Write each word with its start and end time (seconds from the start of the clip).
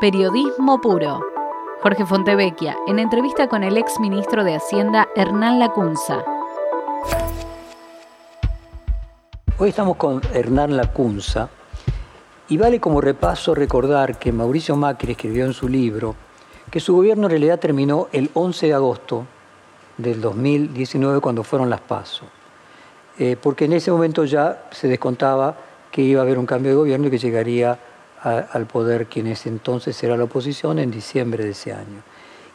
Periodismo 0.00 0.80
puro. 0.80 1.20
Jorge 1.82 2.06
Fontevecchia, 2.06 2.76
en 2.86 3.00
entrevista 3.00 3.48
con 3.48 3.64
el 3.64 3.76
ex 3.76 3.98
ministro 3.98 4.44
de 4.44 4.54
Hacienda 4.54 5.08
Hernán 5.16 5.58
Lacunza. 5.58 6.24
Hoy 9.58 9.70
estamos 9.70 9.96
con 9.96 10.20
Hernán 10.32 10.76
Lacunza 10.76 11.48
y 12.48 12.56
vale 12.56 12.78
como 12.78 13.00
repaso 13.00 13.56
recordar 13.56 14.20
que 14.20 14.30
Mauricio 14.30 14.76
Macri 14.76 15.12
escribió 15.12 15.44
en 15.46 15.52
su 15.52 15.68
libro 15.68 16.14
que 16.70 16.78
su 16.78 16.94
gobierno 16.94 17.24
en 17.24 17.30
realidad 17.30 17.58
terminó 17.58 18.06
el 18.12 18.30
11 18.34 18.68
de 18.68 18.74
agosto 18.74 19.26
del 19.96 20.20
2019 20.20 21.18
cuando 21.18 21.42
fueron 21.42 21.68
las 21.68 21.80
PASO, 21.80 22.24
eh, 23.18 23.36
porque 23.42 23.64
en 23.64 23.72
ese 23.72 23.90
momento 23.90 24.24
ya 24.24 24.68
se 24.70 24.86
descontaba 24.86 25.56
que 25.90 26.02
iba 26.02 26.20
a 26.20 26.22
haber 26.22 26.38
un 26.38 26.46
cambio 26.46 26.70
de 26.70 26.76
gobierno 26.76 27.08
y 27.08 27.10
que 27.10 27.18
llegaría 27.18 27.80
al 28.22 28.66
poder 28.66 29.06
quien 29.06 29.26
es 29.26 29.46
entonces 29.46 30.02
era 30.02 30.16
la 30.16 30.24
oposición 30.24 30.78
en 30.78 30.90
diciembre 30.90 31.44
de 31.44 31.50
ese 31.50 31.72
año. 31.72 32.02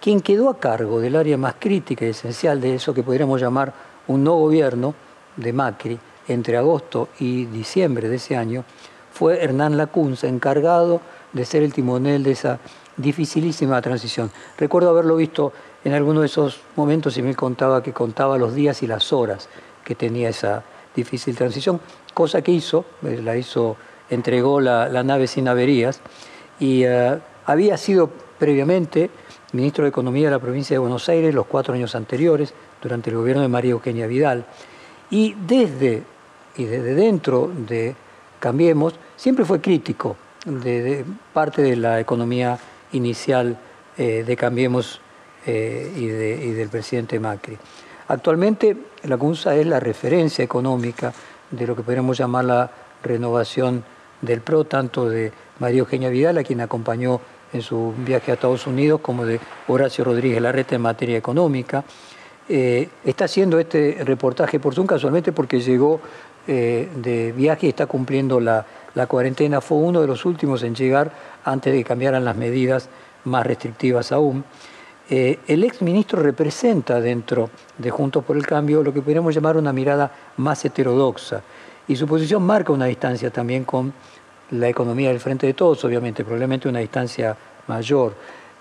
Quien 0.02 0.21
quedó 0.21 0.49
a 0.49 0.59
cargo 0.59 0.99
del 0.99 1.16
área 1.16 1.38
más 1.38 1.55
crítica 1.59 2.05
y 2.05 2.09
esencial 2.09 2.59
de 2.59 2.76
eso 2.76 2.94
que 2.94 3.04
podríamos 3.04 3.40
llamar 3.40 3.73
un 4.07 4.23
no 4.23 4.35
gobierno 4.35 4.94
de 5.38 5.54
Macri 5.54 5.99
entre 6.27 6.57
agosto 6.57 7.09
y 7.20 7.45
diciembre 7.45 8.09
de 8.09 8.18
ese 8.18 8.35
año 8.35 8.66
fue 9.12 9.44
Hernán 9.44 9.77
Lacunza, 9.77 10.27
encargado 10.27 10.99
de 11.31 11.45
ser 11.45 11.63
el 11.63 11.73
timonel 11.73 12.23
de 12.23 12.32
esa 12.32 12.59
dificilísima 12.98 13.82
transición. 13.82 14.32
Recuerdo 14.57 14.90
haberlo 14.90 15.16
visto 15.16 15.54
en 15.84 15.93
alguno 15.93 16.21
de 16.21 16.27
esos 16.27 16.62
momentos 16.76 17.18
y 17.18 17.21
me 17.21 17.35
contaba 17.35 17.84
que 17.84 17.93
contaba 17.93 18.38
los 18.38 18.55
días 18.55 18.84
y 18.84 18.88
las 18.88 19.13
horas 19.13 19.49
que 19.84 19.95
tenía 19.95 20.30
esa 20.30 20.63
difícil 20.95 21.35
transición, 21.35 21.80
cosa 22.13 22.41
que 22.41 22.52
hizo, 22.52 22.85
eh, 23.04 23.20
la 23.23 23.35
hizo 23.35 23.77
entregó 24.13 24.62
la, 24.62 25.03
nave 25.03 25.27
sin 25.27 25.48
averías 25.48 26.02
y 26.59 26.84
eh, 26.84 27.20
había 27.45 27.77
sido 27.77 28.09
previamente 28.40 29.09
ministro 29.54 29.84
de 29.84 29.90
Economía 29.90 30.26
de 30.26 30.31
la 30.31 30.40
provincia 30.40 30.76
de 30.76 30.80
Buenos 30.80 31.08
Aires 31.09 31.34
los 31.34 31.46
cuatro 31.46 31.74
años 31.74 31.96
anteriores, 31.96 32.54
durante 32.82 33.10
el 33.10 33.15
gobierno 33.15 33.41
de 33.41 33.48
María 33.48 33.71
Eugenia 33.71 34.07
Vidal. 34.07 34.46
Y 35.10 35.35
desde, 35.48 36.04
y 36.57 36.65
desde 36.65 36.96
dentro 36.96 37.51
de 37.55 37.96
Cambiemos, 38.40 38.96
siempre 39.15 39.46
fue 39.46 39.62
crítico 39.62 40.18
de, 40.45 41.05
parte 41.32 41.62
de 41.62 41.77
la 41.77 41.99
economía 41.99 42.60
inicial 42.91 43.57
eh, 43.98 44.23
de 44.27 44.35
Cambiemos 44.35 44.99
eh, 45.45 45.93
y, 45.95 46.07
del 46.07 46.70
presidente 46.70 47.20
Macri. 47.20 47.57
Actualmente 48.07 48.76
la 49.04 49.18
CUNSA 49.18 49.55
es 49.55 49.66
la 49.66 49.79
referencia 49.79 50.43
económica 50.43 51.13
de 51.51 51.68
lo 51.68 51.76
que 51.76 51.84
podríamos 51.84 52.18
llamar 52.18 52.45
la 52.45 52.71
renovación 53.01 53.84
del 54.24 54.41
PRO, 54.41 54.63
tanto 54.63 55.07
de 55.07 55.32
María 55.60 55.79
Eugenia 55.79 56.10
Vidal, 56.10 56.38
a 56.40 56.43
quien 56.43 56.62
acompañó 56.62 57.21
en 57.52 57.62
su 57.62 57.93
viaje 57.98 58.32
a 58.32 58.34
Estados 58.34 58.66
Unidos, 58.66 59.02
como 59.02 59.26
de 59.26 59.40
Horacio 59.68 60.04
Rodríguez 60.04 60.41
Larreta 60.41 60.76
en 60.76 60.82
materia 60.82 61.18
económica. 61.18 61.84
Eh, 62.49 62.90
está 63.05 63.26
haciendo 63.26 63.60
este 63.60 63.99
reportaje 64.03 64.59
por 64.59 64.74
Zoom 64.74 64.88
casualmente 64.88 65.31
porque 65.31 65.62
llegó 65.62 66.01
eh, 66.47 66.90
de 66.97 67.31
viaje 67.31 67.68
y 67.68 67.69
está 67.69 67.85
cumpliendo 67.85 68.40
la, 68.40 68.66
cuarentena. 69.07 69.62
Fue 69.62 69.78
uno 69.78 70.01
de 70.01 70.07
los 70.07 70.25
últimos 70.25 70.63
en 70.63 70.75
llegar 70.75 71.12
antes 71.46 71.72
de 71.72 71.79
que 71.79 71.85
cambiaran 71.85 72.25
las 72.25 72.35
medidas 72.35 72.90
más 73.25 73.46
restrictivas 73.46 74.12
aún. 74.12 74.44
Eh, 75.09 75.40
el 75.47 75.63
ex 75.63 75.81
ministro 75.81 76.22
representa 76.22 77.01
dentro 77.01 77.50
de 77.78 77.90
Juntos 77.90 78.24
por 78.24 78.38
el 78.38 78.47
Cambio 78.47 78.84
lo 78.84 78.94
que 78.94 79.01
podríamos 79.01 79.35
llamar 79.35 79.57
una 79.57 79.74
mirada 79.74 80.12
más 80.38 80.63
heterodoxa 80.63 81.44
y 81.88 81.96
su 81.96 82.07
posición 82.07 82.44
marca 82.44 82.72
una 82.72 82.85
distancia 82.85 83.29
también 83.29 83.66
con 83.66 83.94
la 84.52 84.69
economía 84.69 85.09
del 85.09 85.19
frente 85.19 85.47
de 85.47 85.53
todos, 85.53 85.84
obviamente, 85.86 86.24
probablemente 86.24 86.69
una 86.69 86.80
distancia 86.80 87.36
mayor. 87.68 88.13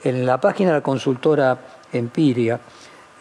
En 0.04 0.24
la 0.26 0.40
página 0.40 0.70
de 0.70 0.76
la 0.76 0.82
consultora 0.82 1.58
Empiria, 1.92 2.58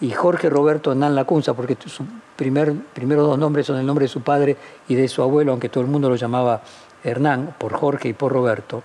y 0.02 0.10
Jorge 0.12 0.50
Roberto 0.50 0.92
Hernán 0.92 1.16
Lacunza, 1.16 1.54
porque 1.54 1.78
sus 1.80 2.06
primer, 2.36 2.74
primeros 2.94 3.28
dos 3.28 3.38
nombres 3.38 3.68
son 3.68 3.78
el 3.78 3.86
nombre 3.86 4.06
de 4.06 4.10
su 4.10 4.22
padre 4.22 4.58
y 4.88 4.96
de 4.96 5.08
su 5.08 5.22
abuelo, 5.22 5.52
aunque 5.52 5.70
todo 5.70 5.84
el 5.84 5.90
mundo 5.90 6.10
lo 6.10 6.16
llamaba 6.16 6.62
Hernán, 7.04 7.56
por 7.58 7.74
Jorge 7.74 8.10
y 8.10 8.14
por 8.14 8.34
Roberto, 8.34 8.84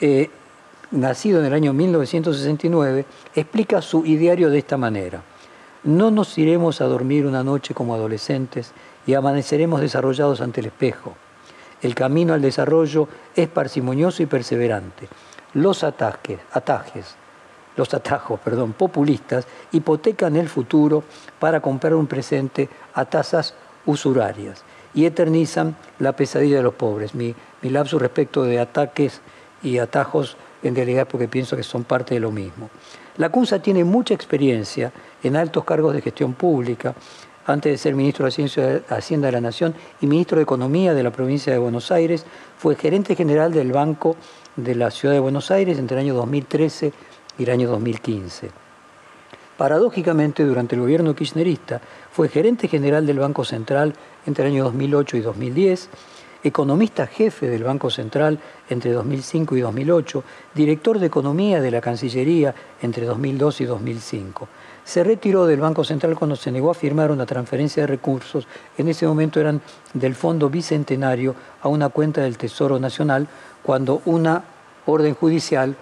eh, 0.00 0.30
nacido 0.90 1.40
en 1.40 1.46
el 1.46 1.52
año 1.52 1.74
1969, 1.74 3.04
explica 3.34 3.82
su 3.82 4.06
ideario 4.06 4.48
de 4.48 4.58
esta 4.58 4.78
manera. 4.78 5.22
No 5.84 6.10
nos 6.10 6.36
iremos 6.38 6.80
a 6.80 6.86
dormir 6.86 7.26
una 7.26 7.44
noche 7.44 7.74
como 7.74 7.94
adolescentes 7.94 8.72
y 9.06 9.14
amaneceremos 9.14 9.82
desarrollados 9.82 10.40
ante 10.40 10.60
el 10.60 10.68
espejo. 10.68 11.14
El 11.82 11.94
camino 11.94 12.34
al 12.34 12.42
desarrollo 12.42 13.08
es 13.34 13.48
parsimonioso 13.48 14.22
y 14.22 14.26
perseverante. 14.26 15.08
Los 15.54 15.84
ataques, 15.84 16.40
atajes, 16.52 17.14
los 17.76 17.94
atajos, 17.94 18.40
perdón, 18.40 18.72
populistas 18.72 19.46
hipotecan 19.72 20.36
el 20.36 20.48
futuro 20.48 21.04
para 21.38 21.60
comprar 21.60 21.94
un 21.94 22.06
presente 22.06 22.68
a 22.94 23.04
tasas 23.04 23.54
usurarias 23.86 24.64
y 24.94 25.06
eternizan 25.06 25.76
la 25.98 26.12
pesadilla 26.12 26.56
de 26.56 26.62
los 26.64 26.74
pobres. 26.74 27.14
Mi, 27.14 27.34
mi 27.62 27.70
lapsus 27.70 28.02
respecto 28.02 28.42
de 28.42 28.58
ataques 28.58 29.20
y 29.62 29.78
atajos 29.78 30.36
en 30.62 30.74
realidad 30.74 31.06
porque 31.08 31.28
pienso 31.28 31.56
que 31.56 31.62
son 31.62 31.84
parte 31.84 32.14
de 32.14 32.20
lo 32.20 32.30
mismo. 32.30 32.68
La 33.16 33.30
CUNSA 33.30 33.60
tiene 33.60 33.84
mucha 33.84 34.14
experiencia 34.14 34.92
en 35.22 35.36
altos 35.36 35.64
cargos 35.64 35.94
de 35.94 36.02
gestión 36.02 36.34
pública, 36.34 36.94
antes 37.48 37.72
de 37.72 37.78
ser 37.78 37.94
ministro 37.94 38.26
de 38.26 38.82
Hacienda 38.90 39.28
de 39.28 39.32
la 39.32 39.40
Nación 39.40 39.74
y 40.00 40.06
ministro 40.06 40.36
de 40.36 40.42
Economía 40.42 40.92
de 40.92 41.02
la 41.02 41.10
provincia 41.10 41.52
de 41.52 41.58
Buenos 41.58 41.90
Aires, 41.90 42.26
fue 42.58 42.76
gerente 42.76 43.16
general 43.16 43.52
del 43.52 43.72
Banco 43.72 44.16
de 44.56 44.74
la 44.74 44.90
Ciudad 44.90 45.14
de 45.14 45.20
Buenos 45.20 45.50
Aires 45.50 45.78
entre 45.78 45.96
el 45.96 46.04
año 46.04 46.14
2013 46.14 46.92
y 47.38 47.42
el 47.42 47.50
año 47.50 47.70
2015. 47.70 48.50
Paradójicamente, 49.56 50.44
durante 50.44 50.74
el 50.74 50.82
gobierno 50.82 51.14
kirchnerista, 51.14 51.80
fue 52.12 52.28
gerente 52.28 52.68
general 52.68 53.06
del 53.06 53.18
Banco 53.18 53.44
Central 53.44 53.94
entre 54.26 54.46
el 54.46 54.52
año 54.52 54.64
2008 54.64 55.16
y 55.16 55.20
2010 55.20 55.88
economista 56.42 57.06
jefe 57.06 57.48
del 57.48 57.64
Banco 57.64 57.90
Central 57.90 58.38
entre 58.68 58.92
2005 58.92 59.56
y 59.56 59.60
2008, 59.60 60.24
director 60.54 60.98
de 60.98 61.06
Economía 61.06 61.60
de 61.60 61.70
la 61.70 61.80
Cancillería 61.80 62.54
entre 62.80 63.06
2002 63.06 63.60
y 63.60 63.64
2005. 63.64 64.48
Se 64.88 65.04
retiró 65.04 65.44
del 65.44 65.60
Banco 65.60 65.84
Central 65.84 66.16
cuando 66.16 66.34
se 66.34 66.50
negó 66.50 66.70
a 66.70 66.74
firmar 66.74 67.10
una 67.10 67.26
transferencia 67.26 67.82
de 67.82 67.88
recursos, 67.88 68.48
en 68.78 68.88
ese 68.88 69.06
momento 69.06 69.38
eran 69.38 69.60
del 69.92 70.14
Fondo 70.14 70.48
Bicentenario 70.48 71.34
a 71.60 71.68
una 71.68 71.90
cuenta 71.90 72.22
del 72.22 72.38
Tesoro 72.38 72.78
Nacional, 72.78 73.28
cuando 73.62 74.00
una 74.06 74.42
orden 74.86 75.12
judicial 75.12 75.76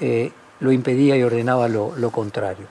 eh, 0.00 0.30
lo 0.60 0.70
impedía 0.70 1.16
y 1.16 1.24
ordenaba 1.24 1.66
lo, 1.66 2.10
contrario. 2.12 2.66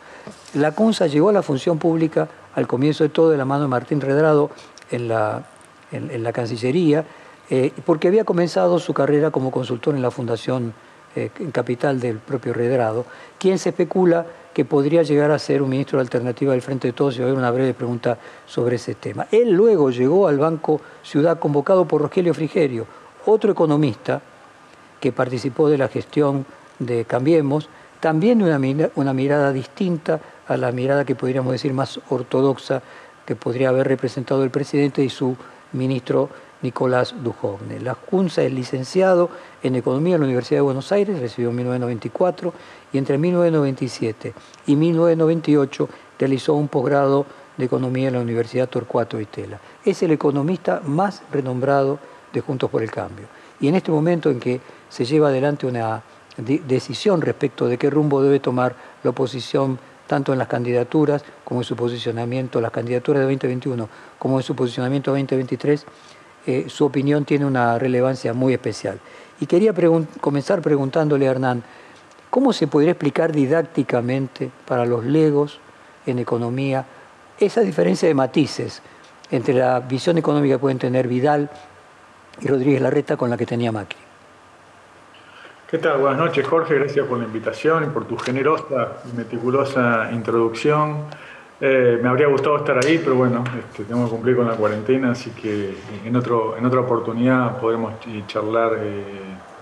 La 0.53 0.71
CUNSA 0.71 1.07
llegó 1.07 1.27
a 1.27 1.33
la 1.33 1.41
función 1.41 1.77
pública 1.77 2.29
al 2.55 2.67
comienzo 2.67 3.03
de 3.03 3.09
todo 3.09 3.29
de 3.29 3.35
la 3.35 3.43
mano 3.43 3.63
de 3.63 3.67
Martín 3.67 3.99
Redrado 3.99 4.49
en 4.91 5.09
la, 5.09 5.43
en 5.91 6.23
la 6.23 6.31
Cancillería, 6.31 7.03
eh, 7.49 7.73
porque 7.85 8.07
había 8.07 8.23
comenzado 8.23 8.79
su 8.79 8.93
carrera 8.93 9.29
como 9.29 9.51
consultor 9.51 9.93
en 9.93 10.01
la 10.01 10.09
Fundación 10.09 10.73
eh, 11.17 11.31
Capital 11.51 11.99
del 11.99 12.19
propio 12.19 12.53
Redrado, 12.53 13.05
quien 13.37 13.59
se 13.59 13.71
especula 13.71 14.25
que 14.61 14.65
podría 14.65 15.01
llegar 15.01 15.31
a 15.31 15.39
ser 15.39 15.63
un 15.63 15.71
ministro 15.71 15.97
de 15.97 16.03
alternativa 16.03 16.51
del 16.51 16.61
Frente 16.61 16.89
de 16.89 16.93
Todos 16.93 17.15
y 17.15 17.19
va 17.21 17.25
a 17.25 17.27
haber 17.29 17.39
una 17.39 17.49
breve 17.49 17.73
pregunta 17.73 18.19
sobre 18.45 18.75
ese 18.75 18.93
tema. 18.93 19.25
Él 19.31 19.49
luego 19.53 19.89
llegó 19.89 20.27
al 20.27 20.37
Banco 20.37 20.79
Ciudad 21.01 21.39
convocado 21.39 21.85
por 21.85 21.99
Rogelio 21.99 22.31
Frigerio, 22.35 22.85
otro 23.25 23.53
economista 23.53 24.21
que 24.99 25.11
participó 25.11 25.67
de 25.67 25.79
la 25.79 25.87
gestión 25.87 26.45
de 26.77 27.05
Cambiemos, 27.05 27.69
también 27.99 28.43
una, 28.43 28.59
una 28.93 29.13
mirada 29.13 29.51
distinta 29.51 30.19
a 30.47 30.55
la 30.57 30.71
mirada 30.71 31.05
que 31.05 31.15
podríamos 31.15 31.53
decir 31.53 31.73
más 31.73 31.99
ortodoxa 32.09 32.83
que 33.25 33.35
podría 33.35 33.69
haber 33.69 33.87
representado 33.87 34.43
el 34.43 34.51
presidente 34.51 35.03
y 35.03 35.09
su 35.09 35.35
ministro 35.73 36.29
Nicolás 36.61 37.15
Dujovne. 37.23 37.79
La 37.79 37.95
Junza 37.95 38.43
es 38.43 38.53
licenciado 38.53 39.29
en 39.63 39.75
Economía 39.75 40.15
en 40.15 40.21
la 40.21 40.27
Universidad 40.27 40.59
de 40.59 40.61
Buenos 40.61 40.91
Aires, 40.91 41.19
recibió 41.19 41.49
en 41.49 41.55
1994 41.55 42.53
y 42.93 42.97
entre 42.97 43.17
1997 43.17 44.33
y 44.67 44.75
1998 44.75 45.89
realizó 46.19 46.53
un 46.53 46.67
posgrado 46.67 47.25
de 47.57 47.65
Economía 47.65 48.07
en 48.07 48.13
la 48.15 48.21
Universidad 48.21 48.69
Torcuato 48.69 49.19
Itela. 49.19 49.59
Es 49.83 50.01
el 50.03 50.11
economista 50.11 50.81
más 50.85 51.23
renombrado 51.31 51.99
de 52.33 52.41
Juntos 52.41 52.69
por 52.69 52.81
el 52.81 52.91
Cambio. 52.91 53.25
Y 53.59 53.67
en 53.67 53.75
este 53.75 53.91
momento 53.91 54.29
en 54.29 54.39
que 54.39 54.61
se 54.89 55.05
lleva 55.05 55.29
adelante 55.29 55.67
una 55.67 56.01
decisión 56.37 57.21
respecto 57.21 57.67
de 57.67 57.77
qué 57.77 57.89
rumbo 57.89 58.23
debe 58.23 58.39
tomar 58.39 58.75
la 59.03 59.09
oposición 59.09 59.79
tanto 60.07 60.33
en 60.33 60.39
las 60.39 60.47
candidaturas 60.47 61.23
como 61.45 61.61
en 61.61 61.63
su 61.63 61.75
posicionamiento, 61.75 62.59
las 62.59 62.71
candidaturas 62.71 63.21
de 63.21 63.25
2021, 63.25 63.87
como 64.19 64.37
en 64.39 64.43
su 64.43 64.55
posicionamiento 64.55 65.11
2023, 65.11 65.85
eh, 66.45 66.65
su 66.67 66.85
opinión 66.85 67.25
tiene 67.25 67.45
una 67.45 67.77
relevancia 67.77 68.33
muy 68.33 68.53
especial. 68.53 68.99
Y 69.39 69.45
quería 69.45 69.73
comenzar 70.19 70.61
preguntándole 70.61 71.27
a 71.27 71.31
Hernán, 71.31 71.63
¿cómo 72.29 72.53
se 72.53 72.67
podría 72.67 72.91
explicar 72.91 73.31
didácticamente 73.31 74.51
para 74.67 74.85
los 74.85 75.03
legos 75.05 75.59
en 76.05 76.19
economía 76.19 76.85
esa 77.39 77.61
diferencia 77.61 78.07
de 78.07 78.13
matices 78.13 78.81
entre 79.31 79.53
la 79.53 79.79
visión 79.79 80.17
económica 80.17 80.55
que 80.55 80.59
pueden 80.59 80.77
tener 80.77 81.07
Vidal 81.07 81.49
y 82.39 82.47
Rodríguez 82.47 82.81
Larreta 82.81 83.17
con 83.17 83.29
la 83.29 83.37
que 83.37 83.45
tenía 83.45 83.71
Macri? 83.71 83.97
¿Qué 85.71 85.77
tal? 85.77 85.99
Buenas 85.99 86.19
noches, 86.19 86.45
Jorge. 86.45 86.75
Gracias 86.75 87.07
por 87.07 87.17
la 87.17 87.23
invitación 87.23 87.85
y 87.85 87.87
por 87.87 88.05
tu 88.05 88.17
generosa 88.17 88.97
y 89.09 89.15
meticulosa 89.15 90.09
introducción. 90.11 91.05
Eh, 91.63 91.99
me 92.01 92.09
habría 92.09 92.25
gustado 92.25 92.57
estar 92.57 92.83
ahí, 92.83 92.97
pero 92.97 93.15
bueno, 93.15 93.43
este, 93.59 93.83
tengo 93.83 94.05
que 94.05 94.09
cumplir 94.09 94.35
con 94.35 94.47
la 94.47 94.55
cuarentena, 94.55 95.11
así 95.11 95.29
que 95.29 95.75
en, 96.03 96.15
otro, 96.15 96.57
en 96.57 96.65
otra 96.65 96.79
oportunidad 96.79 97.59
podremos 97.59 97.93
charlar 98.25 98.79
eh, 98.79 99.03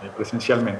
eh, 0.03 0.09
presencialmente. 0.15 0.79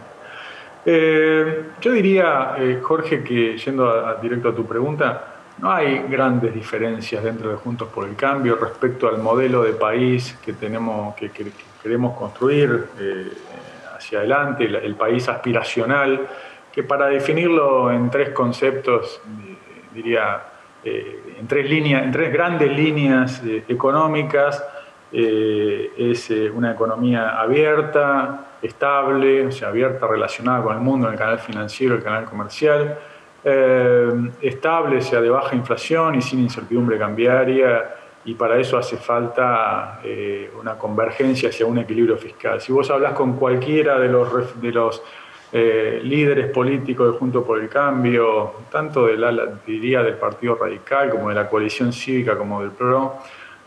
yo 1.81 1.92
diría, 1.92 2.56
Jorge, 2.81 3.21
que 3.21 3.57
yendo 3.57 4.16
directo 4.21 4.48
a 4.48 4.56
tu 4.56 4.66
pregunta, 4.66 5.25
no 5.57 5.69
hay 5.69 6.06
grandes 6.07 6.54
diferencias 6.54 7.22
dentro 7.22 7.50
de 7.50 7.57
Juntos 7.57 7.89
por 7.89 8.07
el 8.07 8.15
Cambio 8.15 8.56
respecto 8.56 9.10
al 9.10 9.18
modelo 9.18 9.63
de 9.63 9.74
país 9.74 10.39
que, 10.44 10.54
tenemos, 10.54 11.15
que 11.15 11.31
queremos 11.83 12.18
construir 12.18 12.86
hacia 13.94 14.19
adelante, 14.19 14.63
el, 14.63 14.95
país 14.95 15.27
aspiracional, 15.27 16.27
que 16.72 16.83
para 16.83 17.07
definirlo 17.07 17.92
en 17.92 18.10
tres 18.10 18.30
conceptos, 18.30 19.22
diría, 19.94 20.44
eh, 20.84 21.36
en, 21.40 21.48
tres 21.48 21.70
líneas, 21.70 22.04
en 22.04 22.12
tres 22.12 22.31
grandes 22.31 22.72
líneas 22.72 23.42
eh, 23.44 23.64
económicas, 23.68 24.64
eh, 25.12 25.92
es 25.98 26.30
una 26.54 26.72
economía 26.72 27.40
abierta, 27.40 28.46
estable, 28.62 29.48
o 29.48 29.52
sea, 29.52 29.70
abierta, 29.70 30.08
relacionada 30.08 30.62
con 30.64 30.76
el 30.76 30.81
mundo, 30.81 31.10
el 31.10 31.18
canal 31.18 31.40
financiero, 31.40 31.96
el 31.96 32.04
canal 32.04 32.26
comercial, 32.26 32.98
estable, 34.42 34.98
o 34.98 35.02
sea, 35.02 35.22
de 35.22 35.30
baja 35.30 35.56
inflación 35.56 36.16
y 36.16 36.22
sin 36.22 36.40
incertidumbre 36.40 37.00
cambiaria, 37.00 37.96
y 38.25 38.36
para 38.36 38.58
eso 38.58 38.78
hace 38.78 38.98
falta 38.98 40.02
una 40.60 40.78
convergencia 40.78 41.50
hacia 41.50 41.66
un 41.66 41.80
equilibrio 41.80 42.18
fiscal. 42.18 42.60
Si 42.60 42.74
vos 42.74 42.92
hablas 42.92 43.14
con 43.14 43.38
cualquiera 43.38 43.98
de 43.98 44.10
los 44.10 45.02
eh, 45.51 46.00
líderes 46.04 46.51
políticos 46.51 47.12
de 47.12 47.18
Junto 47.18 47.44
por 47.44 47.60
el 47.60 47.69
Cambio, 47.69 48.54
tanto 48.72 49.07
de 49.07 49.18
la, 49.18 49.31
diría 49.66 50.04
del 50.04 50.16
Partido 50.16 50.56
Radical 50.56 51.10
como 51.10 51.30
de 51.30 51.36
la 51.36 51.50
coalición 51.50 51.92
cívica 51.92 52.38
como 52.38 52.62
del 52.62 52.72
PRO, 52.72 53.18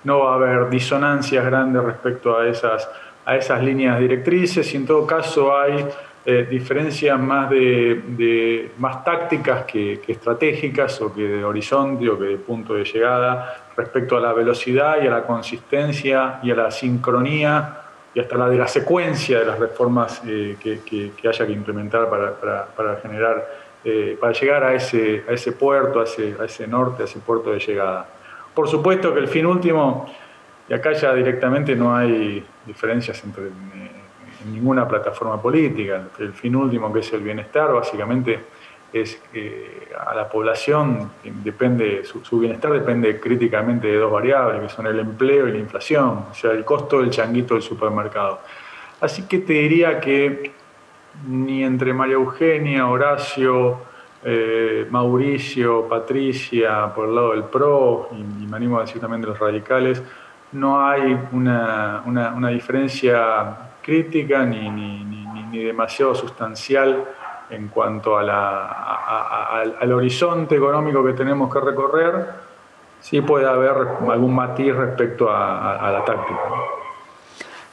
no 0.04 0.20
va 0.20 0.32
a 0.32 0.34
haber 0.34 0.70
disonancias 0.70 1.44
grandes 1.44 1.82
respecto 1.82 2.38
a 2.38 2.46
esas, 2.46 2.88
a 3.24 3.36
esas 3.36 3.62
líneas 3.62 3.98
directrices 3.98 4.72
y 4.74 4.76
en 4.76 4.86
todo 4.86 5.06
caso 5.06 5.56
hay 5.56 5.84
eh, 6.24 6.46
diferencias 6.48 7.18
más, 7.18 7.50
de, 7.50 8.70
más 8.78 9.04
tácticas 9.04 9.64
que, 9.64 10.00
estratégicas 10.06 11.00
o 11.00 11.12
que 11.12 11.22
de 11.22 11.44
horizonte 11.44 12.08
o 12.08 12.16
que 12.16 12.26
de 12.26 12.36
punto 12.36 12.74
de 12.74 12.84
llegada 12.84 13.72
respecto 13.76 14.16
a 14.16 14.20
la 14.20 14.32
velocidad 14.32 15.02
y 15.02 15.08
a 15.08 15.10
la 15.10 15.24
consistencia 15.24 16.38
y 16.44 16.52
a 16.52 16.54
la 16.54 16.70
sincronía 16.70 17.81
y 18.14 18.20
hasta 18.20 18.36
la 18.36 18.48
de 18.48 18.58
la 18.58 18.68
secuencia 18.68 19.38
de 19.38 19.46
las 19.46 19.58
reformas 19.58 20.22
eh, 20.26 20.56
que, 20.60 21.12
haya 21.28 21.46
que 21.46 21.52
implementar 21.52 22.08
para, 22.08 22.96
generar, 23.02 23.48
eh, 23.84 24.16
para 24.20 24.32
llegar 24.32 24.64
a 24.64 24.74
ese, 24.74 25.24
a 25.28 25.32
ese 25.32 25.52
puerto, 25.52 26.00
a 26.00 26.04
ese, 26.04 26.36
a 26.38 26.44
ese 26.44 26.66
norte, 26.66 27.02
a 27.02 27.04
ese 27.06 27.20
puerto 27.20 27.50
de 27.52 27.58
llegada. 27.58 28.06
Por 28.54 28.68
supuesto 28.68 29.14
que 29.14 29.20
el 29.20 29.28
fin 29.28 29.46
último, 29.46 30.06
y 30.68 30.74
acá 30.74 30.92
ya 30.92 31.14
directamente 31.14 31.74
no 31.74 31.96
hay 31.96 32.44
diferencias 32.66 33.22
entre 33.24 33.44
en 34.44 34.52
ninguna 34.52 34.86
plataforma 34.86 35.40
política. 35.40 36.08
El 36.18 36.32
fin 36.32 36.54
último, 36.56 36.92
que 36.92 37.00
es 37.00 37.12
el 37.12 37.20
bienestar, 37.20 37.72
básicamente 37.72 38.40
es 38.92 39.20
que 39.32 39.88
a 39.98 40.14
la 40.14 40.28
población 40.28 41.10
depende, 41.22 42.04
su, 42.04 42.38
bienestar 42.38 42.72
depende 42.72 43.18
críticamente 43.18 43.86
de 43.88 43.96
dos 43.96 44.12
variables, 44.12 44.60
que 44.60 44.68
son 44.68 44.86
el 44.86 44.98
empleo 44.98 45.48
y 45.48 45.52
la 45.52 45.58
inflación, 45.58 46.26
o 46.30 46.34
sea, 46.34 46.52
el 46.52 46.64
costo 46.64 47.00
del 47.00 47.10
changuito 47.10 47.54
del 47.54 47.62
supermercado. 47.62 48.40
Así 49.00 49.22
que 49.22 49.38
te 49.38 49.54
diría 49.54 49.98
que 49.98 50.52
ni 51.26 51.64
entre 51.64 51.92
María 51.92 52.14
Eugenia, 52.14 52.86
Horacio, 52.86 53.78
eh, 54.24 54.86
Mauricio, 54.90 55.88
Patricia, 55.88 56.92
por 56.94 57.08
el 57.08 57.14
lado 57.14 57.32
del 57.32 57.44
PRO, 57.44 58.10
y, 58.12 58.46
me 58.46 58.56
animo 58.56 58.78
a 58.78 58.82
decir 58.82 59.00
también 59.00 59.20
de 59.20 59.28
los 59.28 59.38
radicales, 59.38 60.02
no 60.52 60.86
hay 60.86 61.18
una, 61.32 62.02
una, 62.06 62.34
una 62.34 62.48
diferencia 62.48 63.56
crítica 63.82 64.44
ni, 64.44 64.68
ni, 64.70 65.04
ni, 65.04 65.64
demasiado 65.64 66.14
sustancial 66.14 67.04
en 67.52 67.68
cuanto 67.68 68.16
a 68.16 68.22
la, 68.22 69.62
al 69.78 69.92
horizonte 69.92 70.56
económico 70.56 71.04
que 71.04 71.12
tenemos 71.12 71.52
que 71.52 71.60
recorrer, 71.60 72.26
sí 73.00 73.20
puede 73.20 73.46
haber 73.46 73.72
algún 74.10 74.34
matiz 74.34 74.74
respecto 74.74 75.28
a, 75.30 75.90
la 75.92 76.04
táctica. 76.04 76.40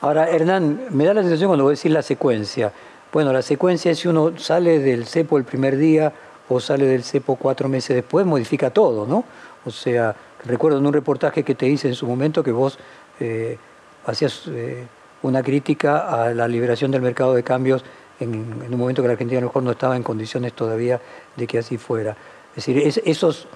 Ahora, 0.01 0.29
Hernán, 0.29 0.87
me 0.91 1.05
da 1.05 1.13
la 1.13 1.21
sensación 1.21 1.47
cuando 1.47 1.63
voy 1.63 1.71
a 1.71 1.73
decir 1.73 1.91
la 1.91 2.01
secuencia. 2.01 2.73
Bueno, 3.11 3.31
la 3.31 3.41
secuencia 3.41 3.91
es 3.91 3.99
si 3.99 4.07
uno 4.07 4.37
sale 4.37 4.79
del 4.79 5.05
cepo 5.05 5.37
el 5.37 5.45
primer 5.45 5.77
día 5.77 6.11
o 6.49 6.59
sale 6.59 6.85
del 6.85 7.03
cepo 7.03 7.37
cuatro 7.37 7.69
meses 7.69 7.95
después, 7.95 8.25
modifica 8.25 8.69
todo, 8.71 9.05
¿no? 9.05 9.23
O 9.65 9.71
sea, 9.71 10.15
recuerdo 10.45 10.79
en 10.79 10.85
un 10.85 10.93
reportaje 10.93 11.43
que 11.43 11.55
te 11.55 11.67
hice 11.67 11.87
en 11.87 11.95
su 11.95 12.05
momento 12.05 12.43
que 12.43 12.51
vos 12.51 12.77
eh, 13.19 13.57
hacías... 14.05 14.43
Eh, 14.47 14.85
una 15.21 15.43
crítica 15.43 16.07
a 16.07 16.33
la 16.33 16.47
liberación 16.47 16.91
del 16.91 17.01
mercado 17.01 17.33
de 17.33 17.43
cambios 17.43 17.83
en, 18.19 18.73
un 18.73 18.77
momento 18.77 19.01
que 19.01 19.07
la 19.07 19.13
Argentina 19.13 19.39
a 19.39 19.41
lo 19.41 19.47
mejor 19.47 19.63
no 19.63 19.71
estaba 19.71 19.95
en 19.95 20.03
condiciones 20.03 20.53
todavía 20.53 20.99
de 21.35 21.47
que 21.47 21.59
así 21.59 21.77
fuera. 21.77 22.15
Es 22.55 22.65
decir, 22.65 23.01
esos, 23.05 23.47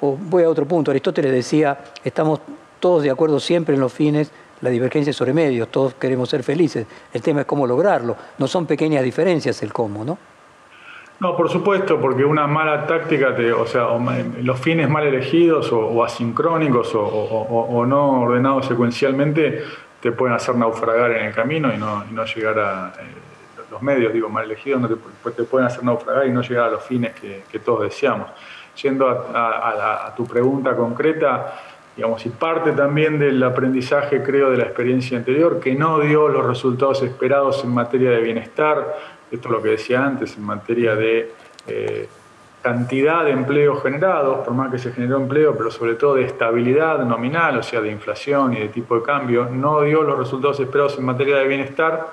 voy 0.00 0.42
a 0.44 0.48
otro 0.48 0.66
punto, 0.66 0.90
Aristóteles 0.90 1.32
decía, 1.32 1.78
estamos 2.04 2.40
todos 2.78 3.02
de 3.02 3.10
acuerdo 3.10 3.40
siempre 3.40 3.74
en 3.74 3.80
los 3.80 3.92
fines, 3.92 4.30
la 4.60 4.70
divergencia 4.70 5.12
sobre 5.12 5.32
medios, 5.32 5.68
todos 5.68 5.94
queremos 5.94 6.28
ser 6.28 6.42
felices, 6.42 6.86
el 7.12 7.22
tema 7.22 7.40
es 7.40 7.46
cómo 7.46 7.66
lograrlo, 7.66 8.16
no 8.38 8.46
son 8.46 8.66
pequeñas 8.66 9.02
diferencias 9.02 9.62
el 9.62 9.72
cómo, 9.72 10.04
¿no? 10.04 10.18
No, 11.20 11.36
por 11.36 11.50
supuesto, 11.50 12.00
porque 12.00 12.24
una 12.24 12.46
mala 12.46 12.86
táctica, 12.86 13.36
o 13.58 13.66
sea, 13.66 13.88
los 14.42 14.58
fines 14.58 14.88
mal 14.88 15.06
elegidos 15.06 15.70
o, 15.70 16.02
asincrónicos 16.02 16.92
o, 16.94 17.84
no 17.86 18.22
ordenados 18.22 18.64
secuencialmente 18.66 19.62
te 20.00 20.12
pueden 20.12 20.34
hacer 20.34 20.54
naufragar 20.54 21.10
en 21.10 21.26
el 21.26 21.34
camino 21.34 21.72
y 21.74 21.76
no, 21.76 22.24
llegar 22.24 22.58
a... 22.58 22.92
Eh, 22.98 23.30
los 23.70 23.82
medios, 23.82 24.12
digo, 24.12 24.28
mal 24.28 24.44
elegidos, 24.44 24.80
no 24.80 24.88
te, 24.88 25.44
pueden 25.44 25.66
hacer 25.66 25.84
naufragar 25.84 26.26
y 26.26 26.30
no 26.30 26.42
llegar 26.42 26.68
a 26.68 26.70
los 26.70 26.82
fines 26.82 27.12
que, 27.14 27.58
todos 27.58 27.82
deseamos. 27.82 28.28
Yendo 28.82 29.08
a, 29.08 30.12
tu 30.16 30.26
pregunta 30.26 30.74
concreta, 30.76 31.54
digamos, 31.96 32.24
y 32.26 32.30
parte 32.30 32.72
también 32.72 33.18
del 33.18 33.42
aprendizaje, 33.42 34.22
creo, 34.22 34.50
de 34.50 34.56
la 34.56 34.64
experiencia 34.64 35.18
anterior, 35.18 35.60
que 35.60 35.74
no 35.74 36.00
dio 36.00 36.28
los 36.28 36.46
resultados 36.46 37.02
esperados 37.02 37.62
en 37.64 37.74
materia 37.74 38.10
de 38.10 38.20
bienestar, 38.20 38.96
esto 39.30 39.48
es 39.48 39.52
lo 39.52 39.62
que 39.62 39.70
decía 39.70 40.04
antes, 40.04 40.36
en 40.36 40.44
materia 40.44 40.94
de... 40.94 41.32
Eh, 41.66 42.08
cantidad 42.62 43.24
de 43.24 43.30
empleos 43.30 43.82
generados, 43.82 44.44
por 44.44 44.52
más 44.52 44.70
que 44.70 44.78
se 44.78 44.92
generó 44.92 45.16
empleo, 45.16 45.56
pero 45.56 45.70
sobre 45.70 45.94
todo 45.94 46.16
de 46.16 46.24
estabilidad 46.24 46.98
nominal, 47.04 47.58
o 47.58 47.62
sea, 47.62 47.80
de 47.80 47.90
inflación 47.90 48.54
y 48.54 48.60
de 48.60 48.68
tipo 48.68 48.96
de 48.96 49.02
cambio, 49.02 49.48
no 49.50 49.80
dio 49.82 50.02
los 50.02 50.18
resultados 50.18 50.60
esperados 50.60 50.98
en 50.98 51.04
materia 51.06 51.36
de 51.36 51.48
bienestar, 51.48 52.08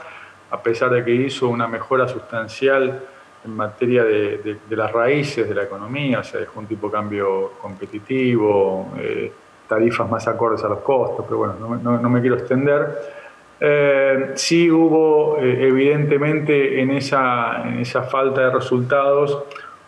a 0.50 0.62
pesar 0.62 0.90
de 0.90 1.04
que 1.04 1.12
hizo 1.12 1.50
una 1.50 1.68
mejora 1.68 2.08
sustancial 2.08 3.02
en 3.44 3.56
materia 3.56 4.04
de, 4.04 4.58
las 4.70 4.92
raíces 4.92 5.48
de 5.48 5.56
la 5.56 5.64
economía, 5.64 6.20
o 6.20 6.24
sea, 6.24 6.40
dejó 6.40 6.60
un 6.60 6.68
tipo 6.68 6.88
de 6.88 6.94
cambio 6.94 7.54
competitivo, 7.62 8.94
eh, 9.00 9.32
tarifas 9.68 10.10
más 10.10 10.28
acordes 10.28 10.64
a 10.64 10.70
los 10.70 10.80
costos, 10.80 11.26
pero 11.26 11.38
bueno, 11.38 11.80
no, 11.82 12.10
me 12.10 12.22
quiero 12.22 12.38
extender. 12.38 13.18
Eh, 13.60 14.32
sí 14.36 14.70
hubo, 14.70 15.38
eh, 15.40 15.68
evidentemente, 15.68 16.82
en 16.82 16.92
esa, 16.92 17.64
en 17.68 17.80
esa 17.80 18.04
falta 18.04 18.42
de 18.42 18.52
resultados, 18.52 19.44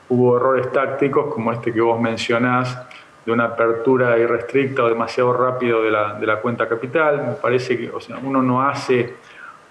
hubo 0.10 0.38
errores 0.38 0.72
tácticos 0.72 1.34
como 1.34 1.52
este 1.52 1.72
que 1.72 1.82
vos 1.82 2.00
mencionás, 2.00 2.78
de 3.26 3.32
una 3.32 3.46
apertura 3.46 4.18
irrestricta 4.18 4.84
o 4.84 4.90
demasiado 4.90 5.34
rápido 5.34 5.84
de 5.84 5.92
la, 5.92 6.14
de 6.14 6.26
la 6.26 6.38
cuenta 6.38 6.68
capital. 6.68 7.28
Me 7.28 7.34
parece 7.34 7.78
que 7.78 7.90
o 7.90 8.00
sea, 8.00 8.18
uno 8.18 8.42
no 8.42 8.62
hace 8.62 9.16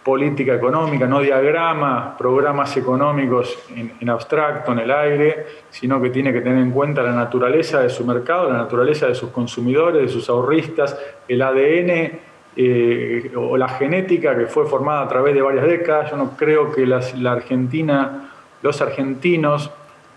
política 0.09 0.55
económica, 0.55 1.07
no 1.07 1.21
diagrama 1.21 2.17
programas 2.17 2.75
económicos 2.79 3.59
en, 3.77 4.09
abstracto, 4.09 4.73
en 4.73 4.79
el 4.79 4.91
aire, 4.91 5.45
sino 5.69 6.01
que 6.01 6.09
tiene 6.09 6.33
que 6.33 6.41
tener 6.41 6.63
en 6.63 6.71
cuenta 6.71 7.03
la 7.03 7.13
naturaleza 7.13 7.83
de 7.83 7.91
su 7.91 8.07
mercado, 8.07 8.49
la 8.49 8.57
naturaleza 8.57 9.07
de 9.07 9.15
sus 9.15 9.29
consumidores, 9.29 10.01
de 10.01 10.09
sus 10.09 10.31
ahorristas, 10.31 10.99
el 11.29 11.43
ADN 11.43 12.21
eh, 12.57 13.31
o 13.37 13.59
la 13.59 13.69
genética 13.69 14.35
que 14.35 14.47
fue 14.47 14.65
formada 14.65 15.03
a 15.03 15.09
través 15.09 15.35
de 15.35 15.43
varias 15.43 15.67
décadas. 15.67 16.11
Yo 16.11 16.17
no 16.17 16.31
creo 16.39 16.73
que 16.73 16.87
la 16.87 17.33
Argentina, 17.33 18.31
los 18.63 18.81
argentinos 18.81 19.71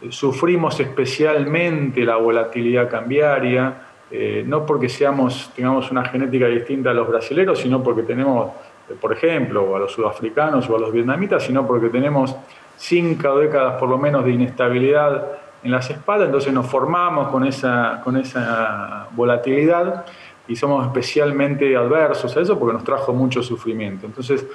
sufrimos 0.07 0.79
especialmente 0.79 2.05
la 2.05 2.15
volatilidad 2.15 2.89
cambiaria, 2.89 3.73
eh, 4.13 4.43
no 4.45 4.65
porque 4.65 4.89
seamos, 4.89 5.51
tengamos 5.55 5.89
una 5.89 6.03
genética 6.03 6.47
distinta 6.47 6.91
a 6.91 6.93
los 6.93 7.07
brasileños, 7.07 7.59
sino 7.59 7.81
porque 7.81 8.03
tenemos, 8.03 8.49
eh, 8.49 8.53
por 8.99 9.13
ejemplo, 9.13 9.75
a 9.75 9.79
los 9.79 9.91
sudafricanos 9.91 10.69
o 10.69 10.75
a 10.75 10.79
los 10.79 10.91
vietnamitas, 10.91 11.43
sino 11.43 11.65
porque 11.65 11.89
tenemos 11.89 12.35
cinco 12.77 13.37
décadas 13.37 13.79
por 13.79 13.89
lo 13.89 13.97
menos 13.97 14.25
de 14.25 14.31
inestabilidad 14.31 15.27
en 15.63 15.71
las 15.71 15.89
espaldas, 15.89 16.27
entonces 16.27 16.51
nos 16.51 16.65
formamos 16.65 17.29
con 17.29 17.45
esa, 17.45 18.01
con 18.03 18.17
esa 18.17 19.07
volatilidad 19.11 20.05
y 20.47 20.55
somos 20.55 20.85
especialmente 20.87 21.75
adversos 21.77 22.35
a 22.35 22.41
eso 22.41 22.57
porque 22.57 22.73
nos 22.73 22.83
trajo 22.83 23.13
mucho 23.13 23.43
sufrimiento. 23.43 24.07
Entonces, 24.07 24.45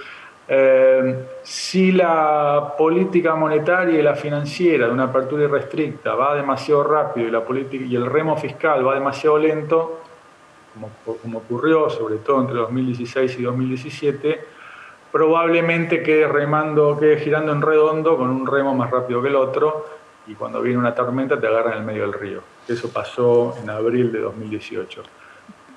Eh, 0.49 1.26
si 1.42 1.90
la 1.90 2.75
política 2.78 3.35
monetaria 3.35 3.99
y 3.99 4.02
la 4.02 4.14
financiera 4.14 4.87
de 4.87 4.92
una 4.92 5.04
apertura 5.04 5.42
irrestricta 5.42 6.14
va 6.14 6.37
demasiado 6.37 6.85
rápido 6.85 7.26
y, 7.26 7.33
la 7.33 7.40
política, 7.40 7.85
y 7.85 7.97
el 7.97 8.06
remo 8.06 8.37
fiscal 8.37 8.87
va 8.87 8.95
demasiado 8.95 9.38
lento, 9.38 10.02
como, 10.76 11.16
como 11.18 11.38
ocurrió 11.38 11.90
sobre 11.90 12.16
todo 12.16 12.40
entre 12.40 12.56
2016 12.56 13.38
y 13.38 13.42
2017, 13.42 14.40
probablemente 15.11 16.02
quede 16.02 16.28
remando, 16.28 16.99
quede 16.99 17.18
girando 17.18 17.52
en 17.52 17.62
redondo 17.62 18.16
con 18.16 18.28
un 18.28 18.47
remo 18.47 18.75
más 18.75 18.90
rápido 18.90 19.23
que 19.23 19.28
el 19.28 19.37
otro 19.37 19.87
y 20.26 20.35
cuando 20.35 20.61
viene 20.61 20.78
una 20.78 20.95
tormenta 20.95 21.40
te 21.40 21.47
agarra 21.47 21.73
en 21.73 21.78
el 21.78 21.85
medio 21.85 22.02
del 22.02 22.12
río. 22.12 22.42
Eso 22.68 22.90
pasó 22.90 23.54
en 23.62 23.71
abril 23.71 24.12
de 24.12 24.21
2018. 24.21 25.02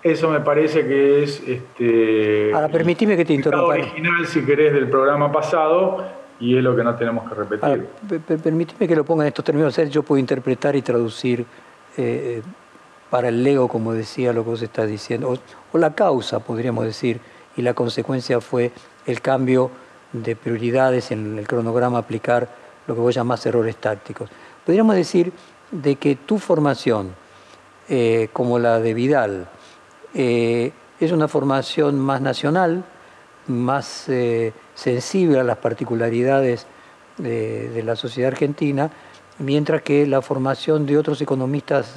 Eso 0.01 0.29
me 0.29 0.39
parece 0.39 0.87
que 0.87 1.23
es 1.23 1.41
este, 1.45 2.53
Ahora, 2.53 2.69
permitime 2.69 3.17
que 3.17 3.25
te 3.25 3.33
interrumpa. 3.33 3.67
original, 3.67 4.25
si 4.25 4.45
querés, 4.45 4.73
del 4.73 4.89
programa 4.89 5.31
pasado 5.31 6.03
y 6.39 6.57
es 6.57 6.63
lo 6.63 6.75
que 6.75 6.83
no 6.83 6.95
tenemos 6.95 7.29
que 7.29 7.35
repetir. 7.35 7.87
permitime 8.41 8.87
que 8.87 8.95
lo 8.95 9.03
ponga 9.03 9.23
en 9.23 9.27
estos 9.27 9.43
términos. 9.43 9.75
Yo 9.89 10.03
puedo 10.03 10.19
interpretar 10.19 10.75
y 10.75 10.81
traducir 10.81 11.45
eh, 11.97 12.41
para 13.09 13.29
el 13.29 13.43
Lego, 13.43 13.67
como 13.67 13.93
decía, 13.93 14.33
lo 14.33 14.43
que 14.43 14.51
vos 14.51 14.61
estás 14.61 14.87
diciendo, 14.87 15.37
o, 15.71 15.77
la 15.77 15.93
causa, 15.93 16.39
podríamos 16.39 16.85
decir, 16.85 17.19
y 17.55 17.61
la 17.61 17.73
consecuencia 17.73 18.39
fue 18.39 18.71
el 19.05 19.21
cambio 19.21 19.71
de 20.13 20.35
prioridades 20.35 21.11
en 21.11 21.37
el 21.37 21.47
cronograma, 21.47 21.97
aplicar 21.97 22.49
lo 22.87 22.95
que 22.95 23.01
vos 23.01 23.13
llamás 23.13 23.45
errores 23.45 23.75
tácticos. 23.77 24.29
Podríamos 24.65 24.95
decir 24.95 25.31
de 25.71 25.95
que 25.95 26.15
tu 26.15 26.39
formación, 26.39 27.13
eh, 27.87 28.29
como 28.33 28.59
la 28.59 28.79
de 28.79 28.93
Vidal, 28.93 29.49
eh, 30.13 30.71
es 30.99 31.11
una 31.11 31.27
formación 31.27 31.99
más 31.99 32.21
nacional, 32.21 32.83
más 33.47 34.09
eh, 34.09 34.53
sensible 34.75 35.39
a 35.39 35.43
las 35.43 35.57
particularidades 35.57 36.67
de, 37.17 37.81
la 37.83 37.95
sociedad 37.95 38.31
argentina, 38.31 38.89
mientras 39.39 39.81
que 39.81 40.05
la 40.05 40.21
formación 40.21 40.85
de 40.85 40.97
otros 40.97 41.21
economistas 41.21 41.95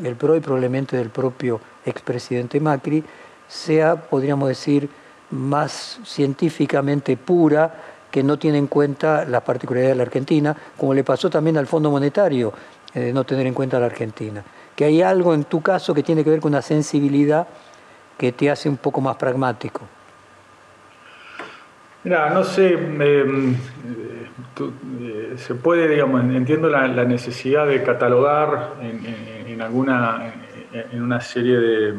del 0.00 0.16
PRO 0.16 0.36
y 0.36 0.40
probablemente 0.40 0.96
del 0.96 1.10
propio 1.10 1.60
expresidente 1.84 2.60
Macri 2.60 3.04
sea, 3.48 3.96
podríamos 3.96 4.48
decir, 4.48 4.88
más 5.30 6.00
científicamente 6.04 7.16
pura, 7.16 7.74
que 8.10 8.22
no 8.22 8.38
tiene 8.38 8.58
en 8.58 8.68
cuenta 8.68 9.24
las 9.24 9.42
particularidades 9.42 9.94
de 9.94 9.98
la 9.98 10.02
Argentina, 10.04 10.56
como 10.76 10.94
le 10.94 11.02
pasó 11.02 11.28
también 11.28 11.56
al 11.56 11.66
Fondo 11.66 11.90
Monetario, 11.90 12.52
de 12.92 13.12
no 13.12 13.24
tener 13.24 13.46
en 13.46 13.54
cuenta 13.54 13.80
la 13.80 13.86
Argentina 13.86 14.44
que 14.74 14.84
hay 14.84 15.02
algo 15.02 15.34
en 15.34 15.44
tu 15.44 15.60
caso 15.62 15.94
que 15.94 16.02
tiene 16.02 16.24
que 16.24 16.30
ver 16.30 16.40
con 16.40 16.52
una 16.52 16.62
sensibilidad 16.62 17.46
que 18.18 18.32
te 18.32 18.50
hace 18.50 18.68
un 18.68 18.76
poco 18.76 19.00
más 19.00 19.16
pragmático. 19.16 19.82
Mira, 22.04 22.28
no 22.28 22.44
sé, 22.44 22.74
em, 22.74 23.54
eh, 25.00 25.32
se 25.36 25.54
puede, 25.54 25.88
digamos, 25.88 26.22
entiendo 26.22 26.68
la, 26.68 26.86
necesidad 27.04 27.66
de 27.66 27.82
catalogar 27.82 28.74
en, 28.82 29.62
alguna, 29.62 30.34
en 30.72 31.02
una 31.02 31.20
serie 31.20 31.58
de, 31.58 31.94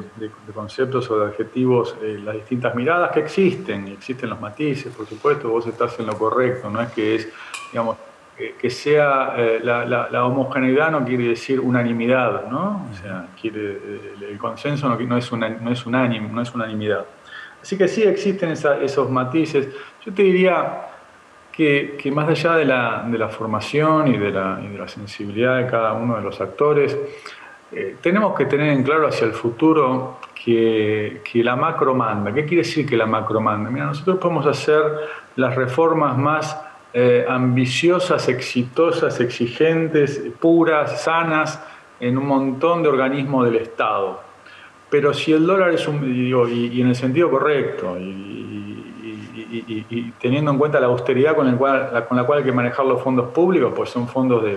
conceptos 0.54 1.10
o 1.10 1.20
de 1.20 1.26
adjetivos 1.28 1.96
eh, 2.02 2.20
las 2.24 2.36
distintas 2.36 2.76
miradas 2.76 3.12
que 3.12 3.22
existen, 3.22 3.88
existen 3.88 4.30
los 4.30 4.40
matices, 4.40 4.94
por 4.96 5.08
supuesto, 5.08 5.50
vos 5.50 5.66
estás 5.66 6.00
en 6.00 6.06
lo 6.06 6.18
correcto, 6.18 6.70
no 6.70 6.82
es 6.82 6.92
que 6.92 7.16
es, 7.16 7.28
digamos, 7.72 7.98
que 8.38 8.70
sea 8.70 9.34
eh, 9.38 9.60
la, 9.64 10.26
homogeneidad 10.26 10.92
no 10.92 11.06
quiere 11.06 11.30
decir 11.30 11.60
unanimidad, 11.60 12.48
¿no? 12.48 12.86
O 12.92 12.96
sea, 13.02 13.28
quiere, 13.40 13.80
el 14.30 14.38
consenso 14.38 14.90
no, 14.90 15.18
es, 15.18 15.32
una, 15.32 15.50
no, 15.50 15.72
es 15.72 15.86
unánime, 15.86 16.30
no 16.30 16.42
es 16.42 16.54
unanimidad. 16.54 17.06
Así 17.66 17.80
que 17.80 17.88
sí 17.88 18.04
existen 18.04 18.52
esos 18.52 19.10
matices. 19.10 19.68
Yo 20.06 20.14
te 20.14 20.22
diría 20.22 20.84
que, 21.52 21.98
más 22.14 22.30
allá 22.30 22.58
de 22.58 22.66
la, 22.66 23.30
formación 23.30 24.08
y 24.08 24.18
de 24.20 24.30
la, 24.30 24.88
sensibilidad 24.88 25.58
de 25.58 25.66
cada 25.66 25.94
uno 25.94 26.16
de 26.16 26.22
los 26.22 26.40
actores, 26.40 26.96
eh, 27.72 27.96
tenemos 28.00 28.36
que 28.36 28.46
tener 28.46 28.70
en 28.70 28.84
claro 28.84 29.08
hacia 29.08 29.26
el 29.26 29.34
futuro 29.34 30.20
que, 30.36 31.22
la 31.34 31.56
macro 31.56 31.96
manda. 31.96 32.32
¿Qué 32.32 32.46
quiere 32.46 32.62
decir 32.62 32.88
que 32.88 32.96
la 32.96 33.08
macro 33.08 33.42
manda? 33.42 33.72
Mira, 33.72 33.86
nosotros 33.88 34.20
podemos 34.20 34.46
hacer 34.46 34.84
las 35.36 35.56
reformas 35.56 36.16
más 36.20 36.56
eh, 36.94 37.26
ambiciosas, 37.28 38.30
exitosas, 38.30 39.20
exigentes, 39.20 40.22
puras, 40.40 41.02
sanas, 41.02 41.60
en 42.00 42.16
un 42.16 42.28
montón 42.28 42.84
de 42.84 42.90
organismos 42.90 43.46
del 43.46 43.56
Estado. 43.56 44.35
Pero 44.96 45.14
si 45.14 45.34
el 45.34 45.46
dólar 45.46 45.72
es 45.72 45.90
un, 45.90 46.10
y, 46.10 46.80
en 46.80 46.88
el 46.88 46.96
sentido 46.96 47.30
correcto, 47.30 47.98
y, 48.00 48.82
teniendo 50.22 50.52
en 50.52 50.58
cuenta 50.58 50.80
la 50.80 50.88
austeridad 50.88 51.36
con, 51.36 51.50
el 51.50 51.58
cual, 51.58 51.90
la 51.92 52.06
cual 52.06 52.40
hay 52.40 52.46
que 52.46 52.54
manejar 52.54 52.86
los 52.86 53.02
fondos 53.02 53.30
públicos, 53.34 53.74
pues 53.76 53.90
son 53.90 54.08
fondos 54.08 54.42
de 54.42 54.56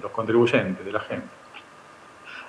los 0.00 0.10
contribuyentes, 0.10 0.82
de 0.86 0.90
la 0.90 1.00
gente. 1.00 1.26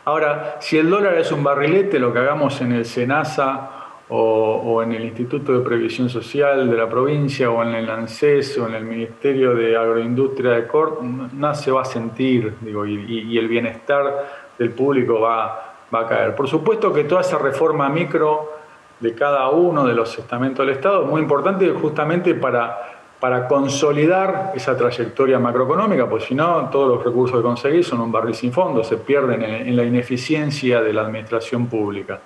Ahora, 0.06 0.56
si 0.62 0.78
el 0.78 0.90
dólar 0.90 1.16
es 1.16 1.30
un 1.34 1.44
barrilete, 1.44 2.00
lo 2.00 2.14
que 2.14 2.20
hagamos 2.20 2.62
en 2.62 2.72
el 2.72 2.86
SENASA 2.86 3.70
o, 4.08 4.82
en 4.82 4.94
el 4.94 5.04
Instituto 5.04 5.60
de 5.60 5.66
Previsión 5.66 6.10
Social 6.10 6.70
de 6.70 6.78
la 6.78 6.88
provincia 6.90 7.52
o 7.52 7.64
en 7.64 7.76
el 7.76 7.90
ANSES 7.90 8.60
o 8.60 8.68
en 8.70 8.76
el 8.76 8.86
Ministerio 8.86 9.54
de 9.54 9.76
Agroindustria 9.76 10.52
de 10.52 10.68
Cort, 10.68 11.02
nada 11.02 11.54
se 11.54 11.70
va 11.70 11.82
a 11.82 11.86
sentir 11.86 12.54
digo, 12.62 12.86
y, 12.86 13.38
el 13.38 13.50
bienestar 13.50 14.54
del 14.58 14.72
público 14.72 15.20
va, 15.20 15.67
va, 15.94 16.02
a 16.02 16.08
caer. 16.08 16.36
Por 16.36 16.48
supuesto 16.48 16.94
que 16.94 17.04
toda 17.04 17.22
esa 17.22 17.38
reforma 17.38 17.90
micro 17.90 18.54
de 19.00 19.14
cada 19.14 19.50
uno 19.50 19.86
de 19.86 19.94
los 19.94 20.18
estamentos 20.18 20.66
del 20.66 20.76
Estado 20.76 21.04
es 21.04 21.10
muy 21.10 21.22
importante 21.22 21.70
justamente 21.70 22.34
para, 22.34 22.98
para 23.20 23.48
consolidar 23.48 24.54
esa 24.56 24.76
trayectoria 24.76 25.40
macroeconómica, 25.40 26.10
pues 26.10 26.26
si 26.26 26.36
no, 26.36 26.70
todos 26.72 26.96
los 26.96 27.04
recursos 27.04 27.38
que 27.38 27.44
conseguís 27.44 27.88
son 27.88 28.02
un 28.02 28.12
barril 28.12 28.36
sin 28.36 28.52
fondo, 28.52 28.84
se 28.84 28.98
pierden 28.98 29.44
en 29.44 29.76
la 29.76 29.84
ineficiencia 29.84 30.82
de 30.82 30.94
la 30.94 31.02
administración 31.02 31.68
pública. 31.68 32.20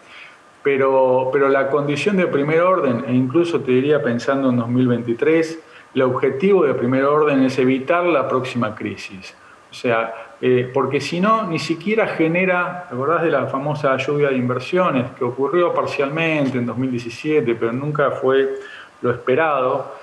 Pero, 0.63 1.29
pero 1.33 1.49
la 1.49 1.69
condición 1.69 2.17
de 2.17 2.27
primer 2.27 2.61
orden, 2.61 3.03
e 3.07 3.13
incluso 3.13 3.61
te 3.61 3.71
diría 3.71 4.01
pensando 4.01 4.49
en 4.49 4.57
2023, 4.57 5.59
el 5.95 6.01
objetivo 6.03 6.65
de 6.65 6.73
primer 6.73 7.03
orden 7.03 7.43
es 7.43 7.57
evitar 7.57 8.05
la 8.05 8.27
próxima 8.27 8.75
crisis. 8.75 9.35
O 9.71 9.73
sea, 9.73 10.30
eh, 10.43 10.71
porque 10.73 10.99
si 10.99 11.21
no, 11.21 11.47
ni 11.47 11.59
siquiera 11.59 12.07
genera, 12.07 12.87
¿te 12.89 12.95
acordás 12.95 13.21
de 13.21 13.29
la 13.29 13.45
famosa 13.45 13.95
lluvia 13.97 14.29
de 14.29 14.37
inversiones 14.37 15.11
que 15.11 15.23
ocurrió 15.23 15.71
parcialmente 15.71 16.57
en 16.57 16.65
2017, 16.65 17.53
pero 17.53 17.71
nunca 17.71 18.09
fue 18.09 18.55
lo 19.01 19.11
esperado? 19.11 19.93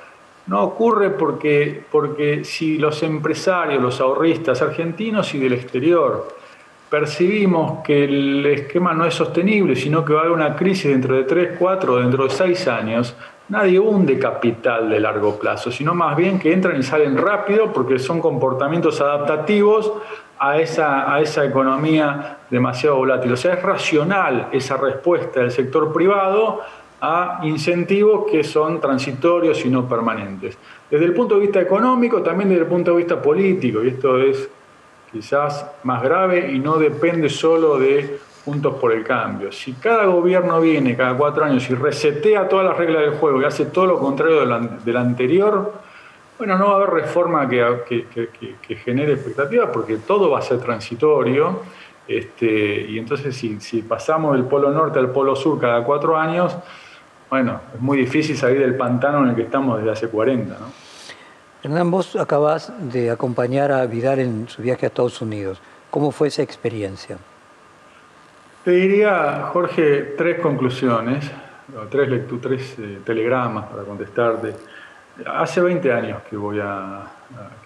No 0.46 0.62
ocurre 0.62 1.10
porque, 1.10 1.82
porque 1.90 2.44
si 2.44 2.78
los 2.78 3.02
empresarios, 3.02 3.82
los 3.82 4.00
ahorristas 4.00 4.62
argentinos 4.62 5.34
y 5.34 5.40
del 5.40 5.54
exterior, 5.54 6.28
percibimos 6.88 7.82
que 7.84 8.04
el 8.04 8.46
esquema 8.46 8.94
no 8.94 9.04
es 9.04 9.14
sostenible, 9.14 9.74
sino 9.74 10.04
que 10.04 10.12
va 10.12 10.20
a 10.20 10.22
haber 10.22 10.34
una 10.34 10.54
crisis 10.54 10.90
dentro 10.90 11.16
de 11.16 11.24
3, 11.24 11.56
4, 11.58 11.96
dentro 11.96 12.24
de 12.24 12.30
6 12.30 12.68
años, 12.68 13.16
nadie 13.48 13.78
hunde 13.78 14.18
capital 14.18 14.90
de 14.90 15.00
largo 15.00 15.38
plazo, 15.38 15.70
sino 15.70 15.94
más 15.94 16.16
bien 16.16 16.38
que 16.38 16.52
entran 16.52 16.78
y 16.78 16.82
salen 16.82 17.16
rápido 17.16 17.72
porque 17.72 17.98
son 17.98 18.20
comportamientos 18.20 19.00
adaptativos 19.00 19.92
a 20.38 20.58
esa, 20.58 21.12
a 21.12 21.20
esa 21.20 21.44
economía 21.44 22.38
demasiado 22.50 22.96
volátil. 22.96 23.32
O 23.32 23.36
sea, 23.36 23.54
es 23.54 23.62
racional 23.62 24.48
esa 24.52 24.76
respuesta 24.76 25.40
del 25.40 25.50
sector 25.50 25.92
privado 25.92 26.60
a 27.00 27.40
incentivos 27.44 28.30
que 28.30 28.42
son 28.42 28.80
transitorios 28.80 29.64
y 29.64 29.70
no 29.70 29.88
permanentes. 29.88 30.58
Desde 30.90 31.04
el 31.04 31.14
punto 31.14 31.36
de 31.36 31.42
vista 31.42 31.60
económico, 31.60 32.22
también 32.22 32.48
desde 32.48 32.62
el 32.62 32.68
punto 32.68 32.92
de 32.92 32.96
vista 32.98 33.20
político, 33.20 33.84
y 33.84 33.88
esto 33.88 34.18
es 34.18 34.48
quizás 35.12 35.66
más 35.84 36.02
grave 36.02 36.52
y 36.52 36.58
no 36.58 36.76
depende 36.76 37.28
solo 37.28 37.78
de 37.78 38.18
Juntos 38.48 38.76
por 38.76 38.92
el 38.92 39.04
Cambio. 39.04 39.52
Si 39.52 39.74
cada 39.74 40.06
gobierno 40.06 40.58
viene 40.58 40.96
cada 40.96 41.14
cuatro 41.18 41.44
años 41.44 41.68
y 41.68 41.74
resetea 41.74 42.48
todas 42.48 42.64
las 42.64 42.78
reglas 42.78 43.02
del 43.02 43.10
juego 43.16 43.42
y 43.42 43.44
hace 43.44 43.66
todo 43.66 43.84
lo 43.84 43.98
contrario 43.98 44.40
del 44.82 44.96
anterior, 44.96 45.74
bueno, 46.38 46.56
no 46.56 46.68
va 46.68 46.72
a 46.72 46.76
haber 46.76 46.88
reforma 46.88 47.46
que, 47.46 48.06
genere 48.82 49.12
expectativas 49.12 49.68
porque 49.70 49.98
todo 49.98 50.30
va 50.30 50.38
a 50.38 50.42
ser 50.42 50.60
transitorio. 50.60 51.60
Este, 52.08 52.86
y 52.88 52.98
entonces 52.98 53.36
si, 53.36 53.60
si, 53.60 53.82
pasamos 53.82 54.32
del 54.32 54.46
polo 54.46 54.70
norte 54.70 54.98
al 54.98 55.10
polo 55.10 55.36
sur 55.36 55.60
cada 55.60 55.84
cuatro 55.84 56.16
años, 56.16 56.56
bueno, 57.28 57.60
es 57.74 57.80
muy 57.82 57.98
difícil 57.98 58.34
salir 58.34 58.60
del 58.60 58.76
pantano 58.76 59.24
en 59.24 59.28
el 59.28 59.36
que 59.36 59.42
estamos 59.42 59.76
desde 59.76 59.90
hace 59.90 60.08
40. 60.08 60.54
¿no? 60.58 60.66
Hernán, 61.62 61.90
vos 61.90 62.16
acabás 62.16 62.72
de 62.78 63.10
acompañar 63.10 63.72
a 63.72 63.84
Vidal 63.84 64.20
en 64.20 64.48
su 64.48 64.62
viaje 64.62 64.86
a 64.86 64.88
Estados 64.88 65.20
Unidos. 65.20 65.60
¿Cómo 65.90 66.12
fue 66.12 66.28
esa 66.28 66.40
experiencia? 66.40 67.18
Te 68.64 68.72
diría, 68.72 69.50
Jorge, 69.52 70.14
tres 70.16 70.40
conclusiones, 70.40 71.30
tres, 71.90 72.22
tres 72.42 72.78
eh, 72.78 72.98
telegramas 73.04 73.66
para 73.66 73.84
contestarte. 73.84 74.54
Hace 75.26 75.60
20 75.60 75.92
años 75.92 76.22
que 76.28 76.36
voy 76.36 76.58
a, 76.60 77.02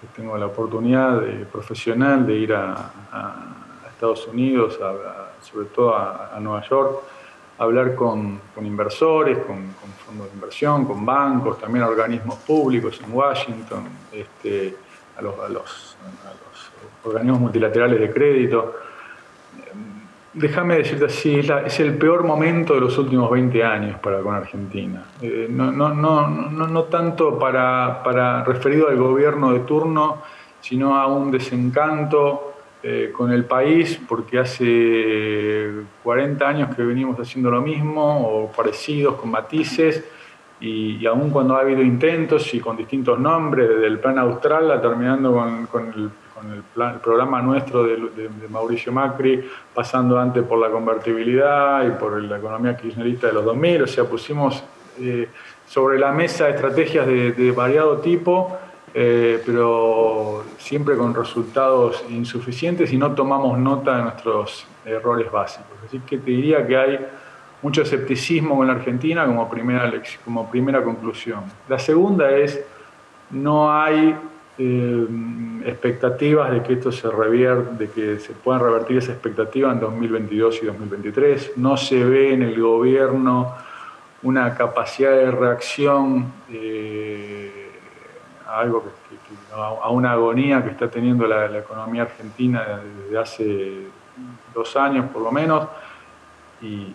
que 0.00 0.06
tengo 0.14 0.37
la 0.37 0.46
oportunidad 0.46 1.22
profesional 1.50 2.26
de 2.26 2.34
ir 2.34 2.54
a, 2.54 2.90
Estados 3.88 4.26
Unidos, 4.26 4.80
sobre 5.40 5.66
todo 5.66 5.94
a, 5.94 6.37
Nueva 6.40 6.62
York, 6.68 7.02
hablar 7.58 7.94
con, 7.94 8.40
inversores, 8.61 9.38
con, 9.38 9.75
fondos 10.04 10.26
de 10.28 10.34
inversión, 10.34 10.84
con 10.84 11.06
bancos, 11.06 11.58
también 11.61 11.84
organismos 11.84 12.37
públicos 12.38 13.00
en 13.04 13.14
Washington, 13.14 13.84
este, 14.12 14.76
a, 15.16 15.22
los, 15.22 15.96
organismos 17.04 17.40
multilaterales 17.40 18.00
de 18.00 18.12
crédito. 18.12 18.75
Déjame 20.34 20.76
decirte 20.78 21.04
así, 21.04 21.40
es, 21.40 21.80
el 21.80 21.98
peor 21.98 22.24
momento 22.24 22.74
de 22.74 22.80
los 22.80 22.96
últimos 22.96 23.30
20 23.30 23.62
años 23.62 23.98
para 23.98 24.20
con 24.20 24.34
Argentina. 24.34 25.04
Eh, 25.20 25.46
no, 25.50 25.70
no, 25.70 25.92
no, 25.92 26.26
no, 26.26 26.84
tanto 26.84 27.38
para, 27.38 28.42
referido 28.44 28.88
al 28.88 28.96
gobierno 28.96 29.52
de 29.52 29.60
turno, 29.60 30.22
sino 30.60 30.96
a 30.96 31.06
un 31.06 31.30
desencanto 31.30 32.54
eh, 32.82 33.12
con 33.14 33.30
el 33.30 33.44
país 33.44 34.00
porque 34.08 34.38
hace 34.38 35.70
40 36.02 36.48
años 36.48 36.74
que 36.74 36.82
venimos 36.82 37.18
haciendo 37.20 37.50
lo 37.50 37.60
mismo 37.60 38.26
o 38.26 38.50
parecidos 38.50 39.16
con 39.16 39.30
matices 39.30 40.02
y, 40.62 41.04
aún 41.06 41.30
cuando 41.30 41.56
ha 41.56 41.60
habido 41.60 41.82
intentos 41.82 42.54
y 42.54 42.60
con 42.60 42.76
distintos 42.76 43.18
nombres, 43.18 43.68
desde 43.68 43.86
el 43.86 43.98
plan 43.98 44.18
austral 44.18 44.80
terminando 44.80 45.32
con, 45.70 45.86
el, 45.88 46.10
programa 47.02 47.40
nuestro 47.42 47.84
de, 47.84 48.30
Mauricio 48.49 48.92
Macri, 48.92 49.49
pasando 49.75 50.18
antes 50.18 50.42
por 50.44 50.58
la 50.58 50.70
convertibilidad 50.70 51.87
y 51.87 51.90
por 51.90 52.20
la 52.22 52.38
economía 52.38 52.76
kirchnerista 52.76 53.28
de 53.28 53.32
los 53.34 53.44
2000, 53.44 53.82
o 53.82 53.87
sea, 53.87 54.04
pusimos 54.04 54.62
eh, 55.00 55.28
sobre 55.66 55.99
la 55.99 56.12
mesa 56.12 56.49
estrategias 56.49 57.06
de 57.06 57.52
variado 57.56 57.99
tipo 57.99 58.58
eh, 58.94 59.42
pero 59.46 60.44
siempre 60.58 60.96
con 60.99 61.14
resultados 61.14 62.04
insuficientes 62.11 62.92
y 62.92 62.99
no 62.99 63.14
tomamos 63.14 63.58
nota 63.58 63.96
de 63.96 64.02
nuestros 64.02 64.66
errores 64.84 65.32
básicos. 65.32 65.72
Así 65.87 65.99
que 66.00 66.18
te 66.18 66.30
diría 66.30 66.66
que 66.66 66.76
hay 66.76 66.99
mucho 67.62 67.82
escepticismo 67.82 68.56
con 68.56 68.66
la 68.66 68.75
Argentina 68.75 69.25
como 69.25 69.49
primera, 69.49 69.90
como 70.25 70.50
primera 70.50 70.84
conclusión. 70.84 71.40
La 71.68 71.78
segunda 71.78 72.30
es, 72.32 72.62
no 73.30 73.72
hay 73.72 74.14
eh, 74.59 75.06
expectativas 75.64 76.50
de 76.50 76.62
que 76.62 76.75
esto 76.75 76.92
se 76.92 77.11
revierta, 77.11 77.71
de 77.71 77.88
que 77.88 78.18
se 78.18 78.32
puedan 78.32 78.62
revertir 78.62 78.99
esa 78.99 79.12
expectativa 79.12 79.73
en 79.73 79.80
2022 79.80 80.62
y 80.62 80.66
2023. 80.66 81.52
No 81.56 81.76
se 81.76 82.04
ve 82.04 82.35
en 82.35 82.42
el 82.42 82.61
gobierno 82.61 83.54
una 84.23 84.54
capacidad 84.54 85.12
de 85.12 85.30
reacción 85.30 86.32
eh, 86.50 87.71
a 88.47 88.61
algo 88.61 88.82
que, 88.82 88.90
a 89.54 89.88
una 89.88 90.12
agonía 90.12 90.62
que 90.62 90.71
está 90.71 90.90
teniendo 90.90 91.26
la, 91.26 91.59
economía 91.59 92.02
argentina 92.02 92.80
desde 93.04 93.18
hace 93.18 93.73
dos 94.54 94.76
años 94.76 95.06
por 95.11 95.23
lo 95.23 95.32
menos, 95.32 95.66
y, 96.61 96.94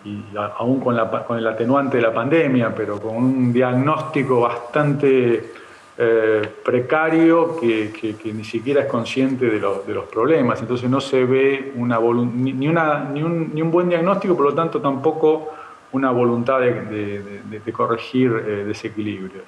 aún 0.58 0.80
con, 0.80 0.96
la, 0.96 1.10
con, 1.24 1.36
el 1.36 1.46
atenuante 1.46 1.98
de 1.98 2.02
la 2.04 2.14
pandemia, 2.14 2.74
pero 2.74 3.00
con 3.00 3.16
un 3.16 3.52
diagnóstico 3.52 4.40
bastante 4.40 5.52
eh, 6.00 6.48
precario 6.64 7.56
que, 7.58 8.16
ni 8.32 8.44
siquiera 8.44 8.82
es 8.82 8.86
consciente 8.86 9.46
de, 9.46 9.58
los 9.58 10.04
problemas. 10.06 10.60
Entonces 10.60 10.88
no 10.88 11.00
se 11.00 11.24
ve 11.24 11.72
ni, 11.74 12.68
un, 12.68 13.70
buen 13.72 13.88
diagnóstico, 13.88 14.36
por 14.36 14.46
lo 14.46 14.54
tanto 14.54 14.80
tampoco 14.80 15.50
una 15.90 16.12
voluntad 16.12 16.60
de, 16.60 17.72
corregir 17.72 18.30
eh, 18.30 18.64
desequilibrios. 18.64 19.42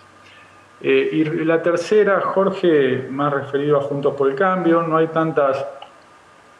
Eh, 0.83 1.11
y 1.13 1.25
la 1.45 1.63
tercera, 1.63 2.21
Jorge, 2.21 3.07
más 3.09 3.33
referido 3.33 3.79
a 3.79 3.83
Juntos 3.83 4.15
por 4.15 4.29
el 4.29 4.35
Cambio, 4.35 4.83
no 4.83 4.97
hay 4.97 5.07
tantas 5.07 5.65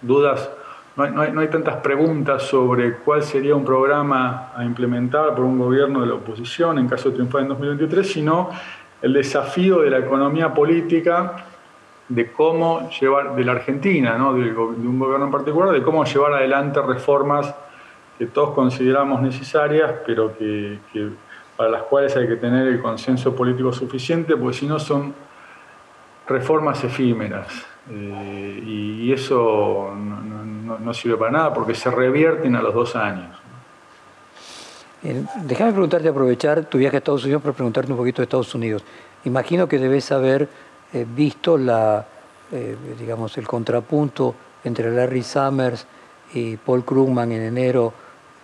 dudas, 0.01 0.51
no 0.97 1.41
hay, 1.41 1.49
tantas 1.49 1.77
preguntas 1.77 2.45
sobre 2.45 2.99
cuál 2.99 3.25
sería 3.25 3.57
un 3.57 3.65
programa 3.65 4.53
a 4.55 4.65
implementar 4.65 5.35
por 5.35 5.45
un 5.45 5.59
gobierno 5.59 6.03
de 6.03 6.07
la 6.07 6.15
oposición 6.15 6.79
en 6.79 6.87
caso 6.87 7.09
de 7.09 7.17
triunfar 7.17 7.43
en 7.43 7.49
2023, 7.49 8.07
sino 8.07 8.51
el 9.03 9.13
desafío 9.13 9.81
de 9.81 9.91
la 9.91 9.99
economía 9.99 10.53
política 10.53 11.45
de 12.09 12.33
cómo 12.33 12.91
llevar, 12.91 13.37
de 13.37 13.45
la 13.45 13.53
Argentina, 13.53 14.19
¿no? 14.19 14.35
de, 14.35 14.53
un 14.53 14.99
gobierno 14.99 15.27
en 15.27 15.33
particular, 15.33 15.71
de 15.71 15.83
cómo 15.83 16.05
llevar 16.05 16.35
adelante 16.35 16.81
reformas 16.83 17.55
que 18.19 18.27
todos 18.27 18.51
consideramos 18.51 19.23
necesarias, 19.23 19.93
pero 20.05 20.37
que 20.37 20.79
para 21.57 21.71
las 21.71 21.83
cuales 21.83 22.17
hay 22.17 22.27
que 22.27 22.37
tener 22.37 22.67
el 22.69 22.81
consenso 22.81 23.37
político 23.37 23.73
suficiente, 23.73 24.37
porque 24.37 24.57
si 24.57 24.67
no 24.67 24.79
son 24.79 25.15
reformas 26.27 26.83
efímeras. 26.85 27.67
Eh, 27.91 28.63
y, 28.65 29.13
eso 29.13 29.93
no, 29.95 30.95
sirve 30.95 31.17
para 31.17 31.31
nada 31.33 31.53
porque 31.53 31.75
se 31.75 31.91
revierten 31.91 32.55
a 32.57 32.63
los 32.63 32.73
dos 32.73 32.97
años. 32.97 33.30
Déjame 35.03 35.73
preguntarte, 35.73 36.09
aprovechar 36.09 36.65
tu 36.67 36.79
viaje 36.79 36.97
a 36.97 36.99
Estados 36.99 37.25
Unidos 37.25 37.43
para 37.43 37.55
preguntarte 37.55 37.91
un 37.91 37.99
poquito 37.99 38.23
de 38.23 38.25
Estados 38.25 38.55
Unidos. 38.55 38.85
Imagino 39.25 39.69
que 39.69 39.79
debes 39.79 40.13
haber 40.13 40.49
eh, 40.93 41.07
visto 41.09 41.57
la, 41.57 42.07
eh, 42.53 42.77
digamos, 42.99 43.37
el 43.39 43.47
contrapunto 43.47 44.35
entre 44.65 44.91
Larry 44.91 45.23
Summers 45.23 45.87
y 46.35 46.57
Paul 46.57 46.85
Krugman 46.85 47.33
en 47.33 47.43
enero 47.43 47.93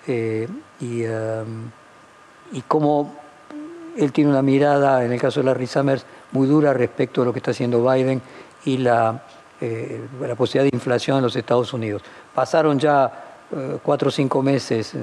y 0.08 1.04
um, 1.04 1.70
cómo 2.68 3.14
él 3.96 4.12
tiene 4.12 4.30
una 4.30 4.42
mirada, 4.42 5.04
en 5.04 5.12
el 5.12 5.20
caso 5.20 5.40
de 5.40 5.46
Larry 5.46 5.66
Summers, 5.66 6.04
muy 6.32 6.46
dura 6.46 6.72
respecto 6.72 7.22
a 7.22 7.24
lo 7.24 7.32
que 7.32 7.40
está 7.40 7.50
haciendo 7.50 7.84
Biden 7.84 8.20
y 8.64 8.78
la, 8.78 9.22
eh, 9.60 10.06
posibilidad 10.36 10.70
de 10.70 10.76
inflación 10.76 11.18
en 11.18 11.24
los 11.24 11.34
Estados 11.34 11.72
Unidos. 11.72 12.02
Pasaron 12.34 12.78
ya 12.78 13.46
eh, 13.50 13.78
cuatro 13.82 14.08
o 14.08 14.12
cinco 14.12 14.42
meses 14.42 14.94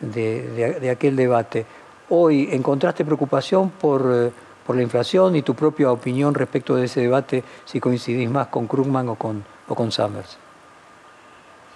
eh, 0.00 0.78
de, 0.80 0.90
aquel 0.90 1.16
debate. 1.16 1.66
Hoy, 2.10 2.48
¿encontraste 2.52 3.04
preocupación 3.04 3.70
por, 3.70 4.32
por, 4.66 4.76
la 4.76 4.82
inflación 4.82 5.36
y 5.36 5.42
tu 5.42 5.54
propia 5.54 5.90
opinión 5.90 6.34
respecto 6.34 6.76
de 6.76 6.84
ese 6.84 7.00
debate, 7.00 7.42
si 7.64 7.80
coincidís 7.80 8.30
más 8.30 8.48
con 8.48 8.66
Krugman 8.66 9.08
o 9.08 9.14
con, 9.14 9.44
o 9.68 9.74
con 9.74 9.90
Summers? 9.90 10.38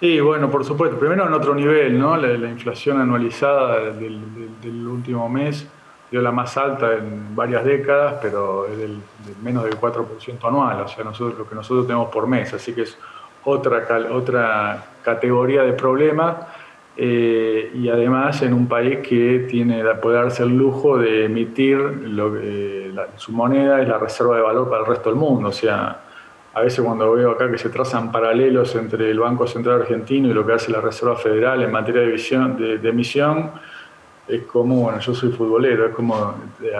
Sí, 0.03 0.19
bueno, 0.19 0.51
por 0.51 0.65
supuesto. 0.65 0.99
Primero 0.99 1.25
en 1.25 1.33
otro 1.33 1.55
nivel, 1.55 1.97
¿no? 1.97 2.17
La, 2.17 2.49
inflación 2.49 2.99
anualizada 2.99 3.91
del, 3.91 4.87
último 4.87 5.29
mes 5.29 5.65
dio 6.11 6.21
la 6.21 6.31
más 6.31 6.57
alta 6.57 6.93
en 6.93 7.33
varias 7.33 7.63
décadas, 7.63 8.15
pero 8.21 8.67
es 8.67 8.77
del, 8.77 8.97
menos 9.41 9.63
del 9.63 9.79
4% 9.79 10.05
anual, 10.43 10.81
o 10.81 10.87
sea, 10.89 11.05
nosotros, 11.05 11.39
lo 11.39 11.47
que 11.47 11.55
nosotros 11.55 11.87
tenemos 11.87 12.09
por 12.09 12.27
mes. 12.27 12.53
Así 12.53 12.73
que 12.73 12.81
es 12.81 12.97
otra, 13.45 13.87
otra 14.11 14.83
categoría 15.03 15.63
de 15.63 15.71
problema. 15.71 16.47
Eh, 16.95 17.71
y 17.73 17.89
además 17.89 18.41
en 18.43 18.53
un 18.53 18.67
país 18.67 18.99
que 18.99 19.47
tiene, 19.49 19.83
puede 19.95 20.17
darse 20.17 20.43
el 20.43 20.55
lujo 20.55 20.97
de 20.97 21.25
emitir 21.25 21.79
su 23.17 23.31
moneda 23.31 23.81
es 23.81 23.87
la 23.87 23.97
reserva 23.97 24.35
de 24.35 24.43
valor 24.43 24.69
para 24.69 24.81
el 24.81 24.87
resto 24.87 25.09
del 25.09 25.17
mundo. 25.17 25.49
O 25.49 25.51
sea, 25.51 26.01
a 26.53 26.61
veces 26.61 26.85
cuando 26.85 27.11
veo 27.11 27.31
acá 27.31 27.49
que 27.49 27.57
se 27.57 27.69
trazan 27.69 28.11
paralelos 28.11 28.75
entre 28.75 29.09
el 29.09 29.19
Banco 29.19 29.47
Central 29.47 29.81
Argentino 29.81 30.27
y 30.29 30.33
lo 30.33 30.45
que 30.45 30.53
hace 30.53 30.71
la 30.71 30.81
Reserva 30.81 31.15
Federal 31.15 31.63
en 31.63 31.71
materia 31.71 32.01
de, 32.01 32.77
de, 32.77 32.89
emisión, 32.89 33.51
es 34.27 34.43
como, 34.43 34.81
bueno, 34.81 34.99
yo 34.99 35.15
soy 35.15 35.31
futbolero, 35.31 35.87
es 35.87 35.95
como 35.95 36.35
eh, 36.61 36.71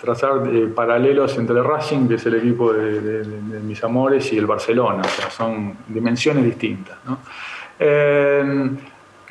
trazar 0.00 0.42
eh, 0.46 0.66
paralelos 0.74 1.36
entre 1.36 1.62
Racing, 1.62 2.08
que 2.08 2.14
es 2.14 2.26
el 2.26 2.36
equipo 2.36 2.72
de, 2.72 3.22
mis 3.62 3.84
amores, 3.84 4.32
y 4.32 4.38
el 4.38 4.46
Barcelona, 4.46 5.02
o 5.04 5.08
sea, 5.08 5.30
son 5.30 5.76
dimensiones 5.86 6.44
distintas. 6.44 6.96
Eh, 7.78 8.70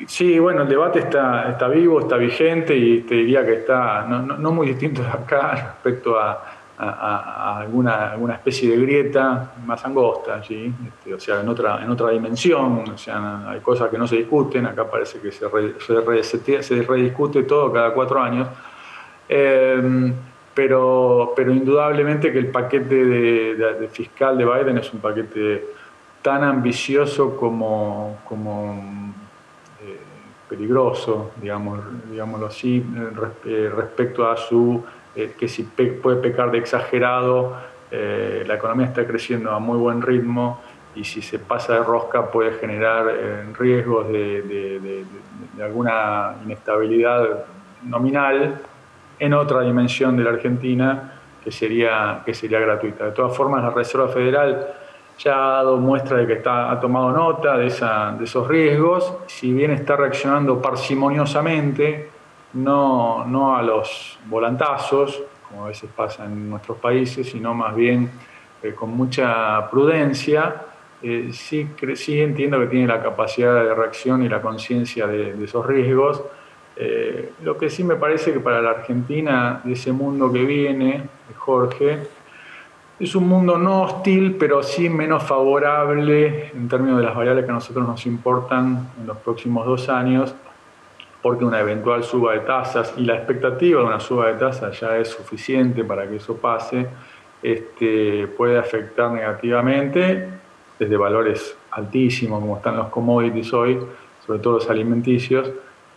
sí, 0.06 0.38
bueno, 0.38 0.62
el 0.62 0.68
debate 0.68 1.00
está, 1.00 1.50
está 1.50 1.68
vivo, 1.68 2.00
está 2.00 2.16
vigente 2.16 2.76
y 2.76 3.00
te 3.02 3.14
diría 3.16 3.44
que 3.44 3.54
está 3.54 4.06
no, 4.08 4.22
no 4.22 4.52
muy 4.52 4.68
distinto 4.68 5.02
de 5.02 5.08
acá 5.08 5.50
respecto 5.82 6.18
a 6.18 6.60
a, 6.82 7.58
alguna, 7.58 8.12
alguna 8.12 8.34
especie 8.34 8.70
de 8.70 8.78
grieta 8.78 9.52
más 9.66 9.84
angosta 9.84 10.36
allí, 10.36 10.72
este, 10.86 11.12
o 11.12 11.20
sea, 11.20 11.40
en 11.40 11.48
otra, 11.48 11.82
en 11.82 11.90
otra 11.90 12.10
dimensión, 12.10 12.84
o 12.88 12.96
sea, 12.96 13.50
hay 13.50 13.60
cosas 13.60 13.90
que 13.90 13.98
no 13.98 14.06
se 14.06 14.16
discuten, 14.16 14.64
acá 14.64 14.90
parece 14.90 15.20
que 15.20 15.30
se, 15.30 16.62
se, 16.62 16.82
rediscute 16.82 17.42
todo 17.42 17.70
cada 17.70 17.92
cuatro 17.92 18.22
años, 18.22 18.48
em, 19.28 20.14
pero, 20.54 21.34
pero 21.36 21.52
indudablemente 21.52 22.32
que 22.32 22.38
el 22.38 22.48
paquete 22.48 23.04
de, 23.04 23.88
fiscal 23.88 24.38
de 24.38 24.46
Biden 24.46 24.78
es 24.78 24.92
un 24.94 25.00
paquete 25.00 25.66
tan 26.22 26.42
ambicioso 26.44 27.36
como, 27.36 28.20
como 28.26 29.09
eh, 29.09 29.09
peligroso, 30.50 31.30
digamos, 31.40 31.78
digámoslo 32.10 32.46
así, 32.46 32.84
respecto 33.72 34.28
a 34.28 34.36
su 34.36 34.82
eh, 35.14 35.34
que 35.38 35.46
si 35.46 35.62
puede 35.62 36.16
pecar 36.16 36.50
de 36.50 36.58
exagerado, 36.58 37.56
eh, 37.90 38.44
la 38.46 38.54
economía 38.54 38.86
está 38.86 39.06
creciendo 39.06 39.52
a 39.52 39.60
muy 39.60 39.78
buen 39.78 40.02
ritmo 40.02 40.60
y 40.96 41.04
si 41.04 41.22
se 41.22 41.38
pasa 41.38 41.74
de 41.74 41.84
rosca 41.84 42.30
puede 42.30 42.52
generar 42.58 43.06
eh, 43.08 43.44
riesgos 43.56 44.08
de, 44.08 45.04
alguna 45.62 46.36
inestabilidad 46.44 47.44
nominal 47.84 48.60
en 49.18 49.34
otra 49.34 49.60
dimensión 49.60 50.16
de 50.16 50.24
la 50.24 50.30
Argentina 50.30 51.12
que 51.44 51.52
sería, 51.52 52.22
que 52.24 52.34
sería 52.34 52.58
gratuita. 52.58 53.06
De 53.06 53.12
todas 53.12 53.36
formas, 53.36 53.62
la 53.62 53.70
Reserva 53.70 54.08
Federal 54.08 54.74
ya 55.22 55.34
ha 55.34 55.56
dado 55.56 55.76
muestra 55.76 56.16
de 56.16 56.26
que 56.26 56.32
está, 56.34 56.70
ha 56.70 56.80
tomado 56.80 57.12
nota 57.12 57.56
de, 57.58 57.66
esa, 57.66 58.12
de 58.18 58.24
esos 58.24 58.48
riesgos, 58.48 59.12
si 59.26 59.52
bien 59.52 59.70
está 59.70 59.96
reaccionando 59.96 60.60
parsimoniosamente, 60.60 62.08
no, 62.54 63.24
no 63.26 63.56
a 63.56 63.62
los 63.62 64.18
volantazos, 64.26 65.22
como 65.46 65.64
a 65.64 65.68
veces 65.68 65.90
pasa 65.94 66.24
en 66.24 66.48
nuestros 66.48 66.78
países, 66.78 67.28
sino 67.28 67.52
más 67.54 67.74
bien 67.74 68.10
eh, 68.62 68.72
con 68.74 68.90
mucha 68.90 69.68
prudencia, 69.70 70.62
eh, 71.02 71.30
sí, 71.32 71.68
sí, 71.94 72.20
entiendo 72.20 72.58
que 72.60 72.66
tiene 72.66 72.86
la 72.86 73.02
capacidad 73.02 73.54
de 73.62 73.74
reacción 73.74 74.22
y 74.22 74.28
la 74.28 74.40
conciencia 74.40 75.06
de, 75.06 75.44
esos 75.44 75.66
riesgos. 75.66 76.22
Eh, 76.76 77.32
lo 77.42 77.58
que 77.58 77.68
sí 77.68 77.84
me 77.84 77.96
parece 77.96 78.32
que 78.32 78.40
para 78.40 78.60
la 78.62 78.70
Argentina, 78.70 79.60
de 79.64 79.72
ese 79.72 79.92
mundo 79.92 80.32
que 80.32 80.44
viene, 80.44 81.02
Jorge, 81.36 82.06
es 83.00 83.14
un 83.14 83.26
mundo 83.26 83.58
no 83.58 83.82
hostil, 83.82 84.36
pero 84.38 84.62
sí 84.62 84.88
menos 84.90 85.22
favorable 85.22 86.50
en 86.54 86.68
términos 86.68 86.98
de 86.98 87.04
las 87.04 87.16
variables 87.16 87.44
que 87.44 87.50
a 87.50 87.54
nosotros 87.54 87.86
nos 87.86 88.04
importan 88.06 88.90
en 89.00 89.06
los 89.06 89.16
próximos 89.18 89.66
dos 89.66 89.88
años, 89.88 90.34
porque 91.22 91.44
una 91.44 91.60
eventual 91.60 92.04
suba 92.04 92.34
de 92.34 92.40
tasas 92.40 92.94
y 92.96 93.04
la 93.04 93.16
expectativa 93.16 93.80
de 93.80 93.86
una 93.86 94.00
suba 94.00 94.28
de 94.28 94.34
tasas 94.34 94.78
ya 94.78 94.98
es 94.98 95.08
suficiente 95.08 95.82
para 95.82 96.08
que 96.08 96.16
eso 96.16 96.36
pase, 96.36 96.86
este, 97.42 98.26
puede 98.36 98.58
afectar 98.58 99.10
negativamente 99.10 100.28
desde 100.78 100.96
valores 100.96 101.56
altísimos 101.70 102.40
como 102.40 102.56
están 102.56 102.76
los 102.76 102.88
commodities 102.88 103.52
hoy, 103.54 103.78
sobre 104.26 104.38
todo 104.40 104.54
los 104.54 104.68
alimenticios, 104.68 105.50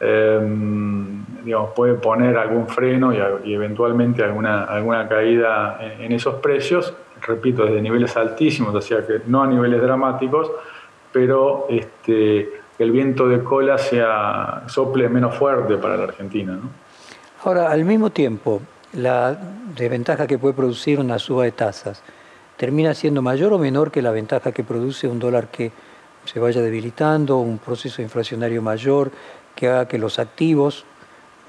Em, 0.04 1.24
digamos, 1.43 1.71
puede 1.71 1.95
poner 1.95 2.38
algún 2.38 2.67
freno 2.67 3.13
y, 3.13 3.53
eventualmente 3.53 4.23
alguna, 4.23 4.63
alguna 4.63 5.08
caída 5.08 5.77
en, 5.99 6.12
esos 6.12 6.36
precios, 6.36 6.93
repito, 7.21 7.65
desde 7.65 7.82
niveles 7.82 8.15
altísimos, 8.15 8.73
o 8.73 8.82
sea 8.82 9.06
que 9.06 9.21
no 9.27 9.43
a 9.43 9.47
niveles 9.47 9.82
dramáticos, 9.82 10.49
pero 11.12 11.67
este, 11.69 12.49
el 12.79 12.91
viento 12.91 13.27
de 13.27 13.43
cola 13.43 13.77
sea 13.77 14.63
sople 14.67 15.10
menos 15.10 15.36
fuerte 15.36 15.77
para 15.77 15.97
la 15.97 16.06
Argentina. 16.06 16.60
Ahora, 17.43 17.71
al 17.71 17.84
mismo 17.84 18.10
tiempo, 18.10 18.62
la 18.93 19.38
desventaja 19.75 20.27
que 20.27 20.38
puede 20.38 20.53
producir 20.53 20.99
una 20.99 21.19
suba 21.19 21.43
de 21.43 21.51
tasas 21.51 22.01
termina 22.58 22.93
siendo 22.93 23.21
mayor 23.21 23.51
o 23.53 23.58
menor 23.58 23.91
que 23.91 24.01
la 24.01 24.12
ventaja 24.12 24.51
que 24.51 24.63
produce 24.63 25.08
un 25.08 25.19
dólar 25.19 25.47
que 25.47 25.71
se 26.25 26.39
vaya 26.39 26.62
debilitando, 26.62 27.38
un 27.38 27.58
proceso 27.58 28.01
inflacionario 28.01 28.62
mayor, 28.62 29.12
que 29.56 29.67
haga 29.67 29.88
que 29.88 29.97
los 29.97 30.19
activos 30.19 30.86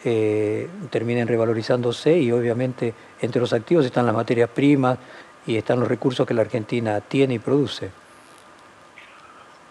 eh, 0.05 0.69
terminen 0.91 1.27
revalorizándose 1.27 2.19
y 2.19 2.31
obviamente 2.31 2.93
entre 3.21 3.41
los 3.41 3.53
activos 3.53 3.87
están 3.87 4.07
las 4.07 4.15
materias 4.15 4.51
primas 4.51 4.99
y 5.47 5.57
están 5.57 5.81
los 5.81 5.89
recursos 5.89 6.27
que 6.27 6.35
la 6.35 6.43
Argentina 6.43 7.01
tiene 7.01 7.35
y 7.35 7.39
produce. 7.39 7.91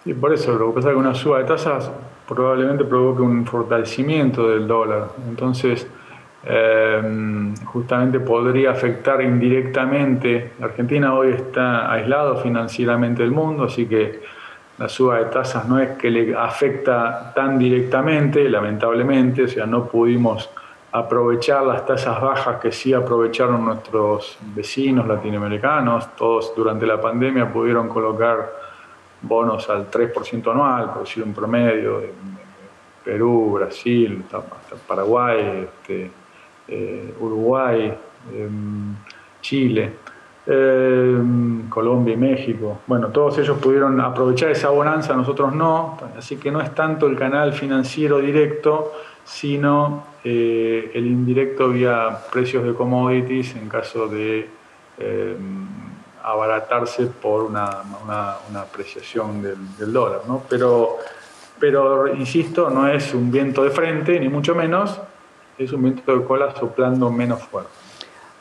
Y 0.05 0.13
por 0.13 0.33
eso 0.33 0.53
lo 0.53 0.69
que 0.69 0.75
pasa 0.75 0.89
es 0.89 0.93
que 0.93 0.99
una 0.99 1.13
suba 1.13 1.39
de 1.39 1.45
tasas 1.45 1.91
probablemente 2.27 2.83
provoque 2.83 3.21
un 3.21 3.45
fortalecimiento 3.45 4.49
del 4.49 4.67
dólar. 4.67 5.09
Entonces, 5.29 5.87
eh, 6.45 7.53
justamente 7.65 8.19
podría 8.19 8.71
afectar 8.71 9.21
indirectamente. 9.21 10.51
La 10.59 10.65
Argentina 10.65 11.13
hoy 11.13 11.29
está 11.29 11.91
aislado 11.91 12.37
financieramente 12.37 13.23
del 13.23 13.31
mundo, 13.31 13.63
así 13.63 13.85
que 13.85 14.21
la 14.83 14.89
suba 14.89 15.19
de 15.19 15.25
tasas 15.27 15.65
no 15.65 15.79
es 15.79 15.91
que 15.91 16.11
le 16.11 16.35
afecta 16.35 17.31
tan 17.33 17.57
directamente, 17.57 18.49
lamentablemente, 18.49 19.43
o 19.43 19.47
sea, 19.47 19.65
no 19.65 19.85
pudimos 19.85 20.49
aprovechar 20.91 21.63
las 21.63 21.85
tasas 21.85 22.19
bajas 22.19 22.59
que 22.59 22.69
sí 22.69 22.93
aprovecharon 22.93 23.63
nuestros 23.63 24.37
vecinos 24.53 25.07
latinoamericanos. 25.07 26.13
Todos 26.17 26.53
durante 26.53 26.85
la 26.85 26.99
pandemia 26.99 27.49
pudieron 27.49 27.87
colocar 27.87 28.51
bonos 29.21 29.69
al 29.69 29.89
3% 29.89 30.51
anual, 30.51 30.91
por 30.91 31.03
decir 31.05 31.23
un 31.23 31.33
promedio, 31.33 32.01
de 32.01 32.11
Perú, 33.05 33.53
Brasil, 33.53 34.21
Paraguay, 34.85 35.69
este, 35.69 36.11
eh, 36.67 37.13
Uruguay, 37.21 37.97
em, 38.33 38.95
Chile. 39.39 39.93
Em, 40.45 41.69
Colombia 41.69 42.15
y 42.15 42.17
México. 42.17 42.81
Bueno, 42.85 43.07
todos 43.07 43.37
ellos 43.37 43.57
pudieron 43.59 44.01
aprovechar 44.01 44.51
esa 44.51 44.69
bonanza, 44.69 45.15
nosotros 45.15 45.53
no, 45.53 45.97
así 46.17 46.35
que 46.35 46.51
no 46.51 46.59
es 46.59 46.75
tanto 46.75 47.07
el 47.07 47.15
canal 47.17 47.53
financiero 47.53 48.19
directo, 48.19 48.91
sino 49.23 50.03
eh, 50.21 50.91
el 50.95 51.07
indirecto 51.07 51.69
vía 51.69 52.19
precios 52.29 52.65
de 52.65 52.73
commodities 52.73 53.55
en 53.55 53.69
caso 53.69 54.09
de 54.09 54.49
em, 54.97 55.65
abaratarse 56.21 57.05
por 57.05 57.43
una, 57.43 57.69
apreciación 58.53 59.41
del, 59.41 59.93
dólar. 59.93 60.23
¿no? 60.27 60.43
Pero, 60.49 60.97
pero, 61.57 62.13
insisto, 62.13 62.69
no 62.69 62.89
es 62.89 63.13
un 63.13 63.31
viento 63.31 63.63
de 63.63 63.69
frente, 63.69 64.19
ni 64.19 64.27
mucho 64.27 64.55
menos, 64.55 64.99
es 65.57 65.71
un 65.71 65.83
viento 65.83 66.19
de 66.19 66.25
cola 66.25 66.53
soplando 66.53 67.09
menos 67.09 67.41
fuerte. 67.43 67.71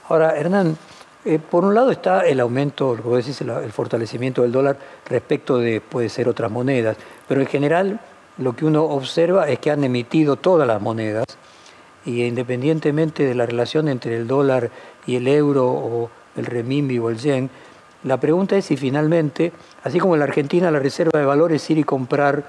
Ahora, 0.09 0.37
Hernán, 0.37 0.77
eh, 1.25 1.39
por 1.39 1.65
un 1.65 1.75
lado 1.75 1.91
está 1.91 2.27
el 2.27 2.41
aumento, 2.41 2.99
como 3.01 3.17
decís, 3.17 3.41
el, 3.41 3.73
fortalecimiento 3.73 4.43
del 4.43 4.53
dólar 4.53 4.77
respecto 5.09 5.59
de, 5.59 5.81
puede 5.81 6.09
ser, 6.09 6.29
otras 6.29 6.51
monedas, 6.51 6.97
pero 7.29 7.41
en 7.41 7.47
general 7.47 8.01
lo 8.39 8.57
que 8.57 8.65
uno 8.65 8.85
observa 8.85 9.49
es 9.49 9.59
que 9.59 9.71
han 9.71 9.85
emitido 9.85 10.37
todas 10.37 10.67
las 10.67 10.81
monedas 10.81 11.27
y 12.05 12.25
independientemente 12.25 13.25
de 13.25 13.35
la 13.35 13.47
relación 13.47 13.89
entre 13.89 14.17
el 14.17 14.27
dólar 14.27 14.71
y 15.07 15.17
el 15.17 15.29
euro 15.29 15.69
o 15.69 16.11
el 16.37 16.47
remimbi 16.47 16.99
o 16.99 17.09
el 17.09 17.19
yen, 17.19 17.51
la 18.03 18.19
pregunta 18.19 18.57
es 18.57 18.65
si 18.65 18.77
finalmente, 18.77 19.53
así 19.85 20.01
como 20.01 20.15
en 20.15 20.21
la 20.21 20.25
Argentina 20.25 20.73
la 20.73 20.81
reserva 20.81 21.21
de 21.21 21.25
valores 21.25 21.63
es 21.63 21.71
ir 21.71 21.79
y 21.79 21.85
comprar 21.85 22.43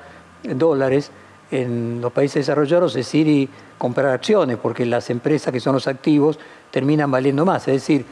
dólares, 0.43 1.11
en 1.51 2.01
los 2.01 2.11
países 2.11 2.47
desarrollados 2.47 2.95
es 2.95 3.13
ir 3.13 3.27
y 3.27 3.49
comprar 3.77 4.07
acciones, 4.07 4.57
porque 4.57 4.85
las 4.85 5.11
empresas 5.11 5.53
que 5.53 5.59
son 5.59 5.73
los 5.73 5.87
activos 5.87 6.39
terminan 6.71 7.11
valiendo 7.11 7.45
más. 7.45 7.67
Es 7.67 7.75
decir, 7.75 8.05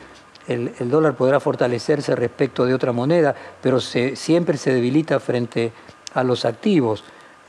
el, 0.47 0.89
dólar 0.89 1.15
podrá 1.15 1.39
fortalecerse 1.39 2.15
respecto 2.15 2.65
de 2.65 2.73
otra 2.73 2.91
moneda, 2.91 3.36
pero 3.62 3.80
siempre 3.80 4.58
se 4.58 4.73
debilita 4.73 5.19
frente 5.19 5.71
a 6.13 6.23
los 6.23 6.45
activos. 6.45 7.04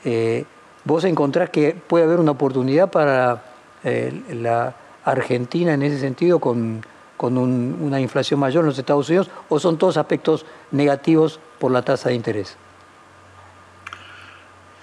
Eh, 0.05 0.45
¿Vos 0.85 1.05
encontrás 1.05 1.51
que 1.51 1.75
puede 1.75 2.05
haber 2.05 2.21
una 2.21 2.33
oportunidad 2.33 2.91
para 2.91 3.45
eh, 3.85 4.13
la 4.33 4.75
Argentina 5.05 5.75
en 5.75 5.83
ese 5.83 5.99
sentido 5.99 6.39
con, 6.39 6.85
una 7.19 8.01
inflación 8.01 8.41
mayor 8.41 8.63
en 8.65 8.71
los 8.71 8.79
Estados 8.79 9.09
Unidos 9.09 9.31
o 9.49 9.61
son 9.61 9.79
todos 9.79 9.97
aspectos 9.97 10.45
negativos 10.73 11.39
por 11.61 11.71
la 11.71 11.83
tasa 11.83 12.09
de 12.09 12.17
interés? 12.17 12.57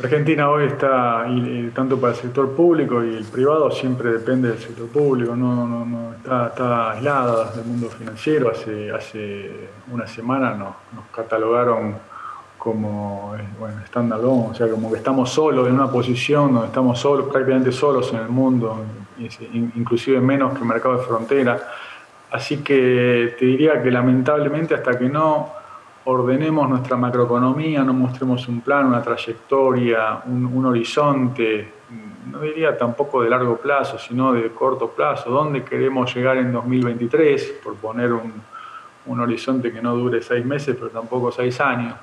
Argentina 0.02 0.50
hoy 0.50 0.68
está, 0.68 1.26
y, 1.28 1.72
tanto 1.76 2.00
para 2.00 2.14
el 2.14 2.20
sector 2.20 2.56
público 2.56 3.04
y 3.04 3.18
el 3.18 3.26
privado, 3.26 3.70
siempre 3.70 4.14
depende 4.14 4.48
del 4.48 4.58
sector 4.58 4.88
público, 4.88 5.36
no, 5.36 5.68
no, 5.68 5.86
no 5.86 6.14
está, 6.14 6.48
está, 6.48 6.92
aislada 6.92 7.52
del 7.52 7.66
mundo 7.66 7.90
financiero. 7.90 8.50
Hace, 8.50 8.92
hace 8.92 9.70
una 9.92 10.08
semana 10.08 10.54
nos, 10.54 11.06
catalogaron 11.14 11.98
como 12.58 13.36
eh, 13.38 13.44
bueno, 13.60 13.82
standalone, 13.88 14.52
o 14.52 14.54
sea, 14.54 14.70
como 14.70 14.90
que 14.90 14.98
estamos 14.98 15.30
solos 15.32 15.68
en 15.68 15.74
una 15.74 15.92
posición 15.92 16.54
donde 16.54 16.68
estamos 16.68 16.98
solos, 16.98 17.28
prácticamente 17.30 17.74
solos 17.74 18.14
en 18.14 18.20
el 18.20 18.30
mundo, 18.30 18.82
inclusive 19.54 20.22
menos 20.22 20.54
que 20.54 20.60
el 20.60 20.66
mercado 20.66 20.98
de 20.98 21.04
frontera. 21.04 21.60
Así 22.32 22.58
que 22.58 23.36
te 23.38 23.46
diría 23.46 23.84
que 23.84 23.92
lamentablemente 23.92 24.76
hasta 24.76 24.98
que 24.98 25.10
no 25.10 25.59
ordenemos 26.10 26.68
nuestra 26.68 26.98
macroeconomía, 26.98 27.84
no 27.84 27.94
mostremos 27.94 28.48
un 28.48 28.62
plan, 28.62 28.88
una 28.88 29.02
trayectoria, 29.02 30.22
un, 30.26 30.66
horizonte, 30.66 31.74
no 32.32 32.42
diría 32.42 32.76
tampoco 32.76 33.22
de 33.22 33.30
largo 33.30 33.58
plazo, 33.58 34.00
sino 34.00 34.34
de 34.34 34.50
corto 34.50 34.90
plazo, 34.90 35.30
dónde 35.30 35.64
queremos 35.64 36.14
llegar 36.14 36.38
en 36.38 36.52
2023, 36.52 37.60
por 37.64 37.76
poner 37.76 38.12
un, 38.14 38.60
horizonte 39.20 39.72
que 39.72 39.82
no 39.82 39.96
dure 39.96 40.22
seis 40.22 40.46
meses, 40.46 40.76
pero 40.76 40.90
tampoco 40.90 41.32
seis 41.32 41.60
años, 41.62 41.96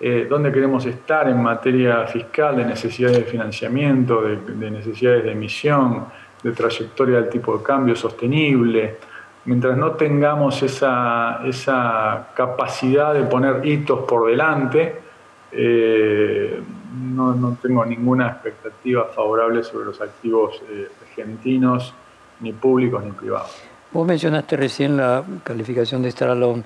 eh, 0.00 0.26
dónde 0.28 0.50
queremos 0.50 0.84
estar 0.86 1.28
en 1.28 1.40
materia 1.40 2.06
fiscal, 2.06 2.56
de 2.56 2.64
necesidades 2.64 3.18
de 3.18 3.24
financiamiento, 3.24 4.22
de 4.22 4.70
necesidades 4.70 5.24
de 5.24 5.32
emisión, 5.32 6.06
de 6.42 6.52
trayectoria 6.52 7.16
del 7.20 7.28
tipo 7.28 7.56
de 7.56 7.62
cambio 7.62 7.94
sostenible, 7.94 8.96
mientras 9.44 9.76
no 9.76 9.92
tengamos 9.92 10.62
esa, 10.62 11.40
esa 11.46 12.28
capacidad 12.34 13.14
de 13.14 13.22
poner 13.24 13.64
hitos 13.64 14.00
por 14.00 14.30
delante, 14.30 15.00
eh, 15.52 16.62
no, 17.14 17.34
no, 17.34 17.56
tengo 17.60 17.84
ninguna 17.84 18.28
expectativa 18.28 19.06
favorable 19.06 19.62
sobre 19.62 19.86
los 19.86 20.00
activos 20.00 20.60
eh, 20.70 20.88
argentinos, 21.02 21.94
ni 22.40 22.52
públicos 22.52 23.04
ni 23.04 23.12
privados. 23.12 23.56
Vos 23.92 24.06
mencionaste 24.06 24.56
recién 24.56 24.96
la 24.96 25.24
calificación 25.42 26.02
de 26.02 26.10
Stralón. 26.10 26.64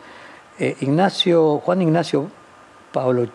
Eh, 0.59 0.77
Ignacio, 0.81 1.59
Juan 1.59 1.83
Ignacio 1.83 2.29
Paolo, 2.95 3.27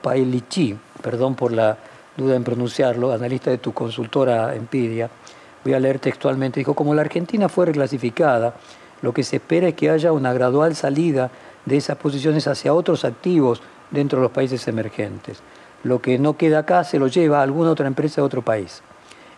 Paelici, 0.00 0.78
perdón 1.02 1.34
por 1.34 1.50
la 1.50 1.76
duda 2.16 2.36
en 2.36 2.44
pronunciarlo, 2.44 3.12
analista 3.12 3.50
de 3.50 3.58
tu 3.58 3.72
consultora 3.72 4.54
Empiria, 4.54 5.10
voy 5.64 5.74
a 5.74 5.80
leer 5.80 5.98
textualmente, 5.98 6.60
dijo, 6.60 6.74
como 6.74 6.94
la 6.94 7.00
Argentina 7.00 7.48
fue 7.48 7.66
reclasificada, 7.66 8.54
lo 9.02 9.12
que 9.12 9.22
se 9.22 9.36
espera 9.36 9.68
es 9.68 9.74
que 9.74 9.90
haya 9.90 10.12
una 10.12 10.32
gradual 10.32 10.76
salida 10.76 11.30
de 11.64 11.76
esas 11.76 11.96
posiciones 11.96 12.46
hacia 12.46 12.74
otros 12.74 13.04
activos 13.04 13.62
dentro 13.90 14.18
de 14.18 14.24
los 14.24 14.32
países 14.32 14.66
emergentes. 14.68 15.40
Lo 15.82 16.00
que 16.00 16.18
no 16.18 16.36
queda 16.36 16.60
acá 16.60 16.84
se 16.84 16.98
lo 16.98 17.08
lleva 17.08 17.40
a 17.40 17.42
alguna 17.42 17.70
otra 17.70 17.86
empresa 17.86 18.20
de 18.20 18.26
otro 18.26 18.42
país. 18.42 18.82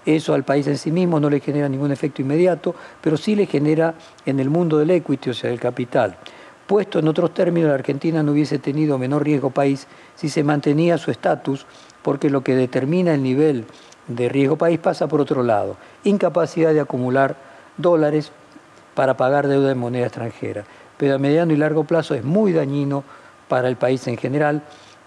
Eso 0.04 0.34
al 0.34 0.44
país 0.44 0.66
en 0.68 0.78
sí 0.78 0.92
mismo 0.92 1.18
no 1.18 1.28
le 1.28 1.40
genera 1.40 1.68
ningún 1.68 1.90
efecto 1.90 2.22
inmediato, 2.22 2.74
pero 3.00 3.16
sí 3.16 3.34
le 3.34 3.46
genera 3.46 3.94
en 4.24 4.38
el 4.38 4.50
mundo 4.50 4.78
del 4.78 4.90
equity, 4.92 5.30
o 5.30 5.34
sea, 5.34 5.50
del 5.50 5.58
capital. 5.58 6.16
Puesto 6.66 7.00
en 7.00 7.08
otros 7.08 7.34
términos, 7.34 7.68
la 7.68 7.74
Argentina 7.74 8.22
no 8.22 8.32
hubiese 8.32 8.58
tenido 8.58 8.98
menor 8.98 9.24
riesgo 9.24 9.50
país 9.50 9.86
si 10.14 10.28
se 10.28 10.44
mantenía 10.44 10.98
su 10.98 11.10
estatus, 11.10 11.66
porque 12.02 12.30
lo 12.30 12.44
que 12.44 12.54
determina 12.54 13.14
el 13.14 13.22
nivel 13.22 13.64
de 14.08 14.28
riesgo 14.28 14.56
país 14.56 14.78
pasa 14.78 15.08
por 15.08 15.20
otro 15.20 15.42
lado, 15.42 15.76
incapacidad 16.04 16.72
de 16.72 16.80
acumular 16.80 17.36
dólares 17.76 18.32
para 18.94 19.16
pagar 19.16 19.48
deuda 19.48 19.72
en 19.72 19.78
moneda 19.78 20.06
extranjera. 20.06 20.64
Pero 20.96 21.14
a 21.14 21.18
mediano 21.18 21.52
y 21.52 21.56
largo 21.56 21.84
plazo 21.84 22.14
es 22.14 22.24
muy 22.24 22.52
dañino 22.52 23.04
para 23.48 23.68
el 23.68 23.76
país 23.76 24.06
en 24.08 24.16
general 24.16 24.62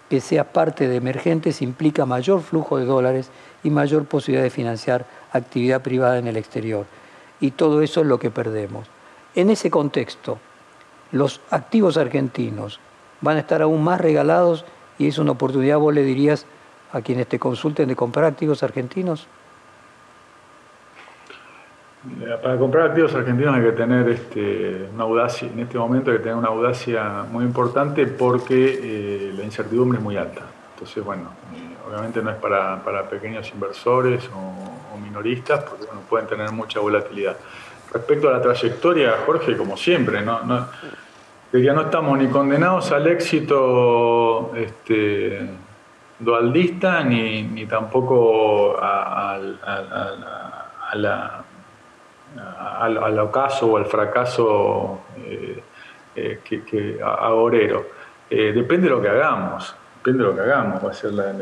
que 0.08 0.20
sea 0.20 0.52
parte 0.52 0.88
de 0.88 0.96
emergentes 0.96 1.62
implica 1.62 2.04
mayor 2.04 2.42
flujo 2.42 2.78
de 2.78 2.84
dólares 2.84 3.30
y 3.62 3.70
mayor 3.70 4.06
posibilidad 4.06 4.42
de 4.42 4.50
financiar 4.50 5.06
actividad 5.32 5.82
privada 5.82 6.18
en 6.18 6.26
el 6.26 6.36
exterior. 6.36 6.86
Y 7.40 7.52
todo 7.52 7.80
eso 7.80 8.00
es 8.00 8.06
lo 8.06 8.18
que 8.18 8.30
perdemos. 8.30 8.88
En 9.36 9.50
ese 9.50 9.70
contexto, 9.70 10.38
los 11.12 11.40
activos 11.50 11.96
argentinos 11.96 12.80
van 13.20 13.36
a 13.36 13.40
estar 13.40 13.62
aún 13.62 13.84
más 13.84 14.00
regalados 14.00 14.64
y 14.98 15.06
es 15.06 15.18
una 15.18 15.32
oportunidad, 15.32 15.78
vos 15.78 15.94
le 15.94 16.02
dirías 16.02 16.44
a 16.92 17.00
quienes 17.00 17.26
te 17.26 17.38
consulten 17.38 17.88
de 17.88 17.96
comprar 17.96 18.24
activos 18.26 18.62
argentinos. 18.62 19.26
Eh, 22.22 22.38
para 22.42 22.56
comprar 22.56 22.88
activos 22.88 23.14
argentinos 23.14 23.54
hay 23.54 23.62
que 23.62 23.72
tener 23.72 24.08
este, 24.08 24.88
una 24.94 25.04
audacia, 25.04 25.48
en 25.48 25.58
este 25.60 25.76
momento 25.76 26.10
hay 26.10 26.16
que 26.16 26.22
tener 26.22 26.36
una 26.36 26.48
audacia 26.48 27.26
muy 27.30 27.44
importante 27.44 28.06
porque 28.06 28.80
eh, 28.82 29.32
la 29.36 29.44
incertidumbre 29.44 29.98
es 29.98 30.04
muy 30.04 30.16
alta. 30.16 30.40
Entonces, 30.72 31.04
bueno, 31.04 31.24
eh, 31.54 31.76
obviamente 31.86 32.22
no 32.22 32.30
es 32.30 32.36
para, 32.36 32.82
pequeños 33.10 33.50
inversores 33.52 34.28
o, 34.34 34.98
minoristas 34.98 35.64
porque 35.64 35.86
pueden 36.08 36.28
tener 36.28 36.52
mucha 36.52 36.78
volatilidad. 36.78 37.36
Respecto 37.92 38.28
a 38.28 38.32
la 38.32 38.40
trayectoria, 38.40 39.14
Jorge, 39.26 39.56
como 39.56 39.76
siempre, 39.76 40.22
no, 40.22 40.44
no, 40.44 40.68
no 41.52 41.80
estamos 41.80 42.18
ni 42.18 42.28
condenados 42.28 42.92
al 42.92 43.08
éxito 43.08 44.52
este, 44.54 45.48
dualdista 46.20 47.02
ni, 47.02 47.42
ni 47.42 47.66
tampoco 47.66 48.76
a 48.80 49.38
la 50.94 51.44
al, 52.80 53.18
ocaso 53.18 53.66
o 53.66 53.76
al 53.76 53.86
fracaso 53.86 55.00
eh, 55.18 55.62
eh, 56.14 56.40
que, 56.44 57.00
agorero. 57.02 57.86
Eh, 58.28 58.52
depende 58.52 58.88
de 58.88 58.90
lo 58.90 59.02
que 59.02 59.08
hagamos, 59.08 59.74
depende 59.96 60.24
de 60.24 60.30
lo 60.30 60.36
que 60.36 60.42
hagamos, 60.42 60.84
va 60.84 60.90
a 60.90 60.92
ser 60.92 61.12
la, 61.12 61.32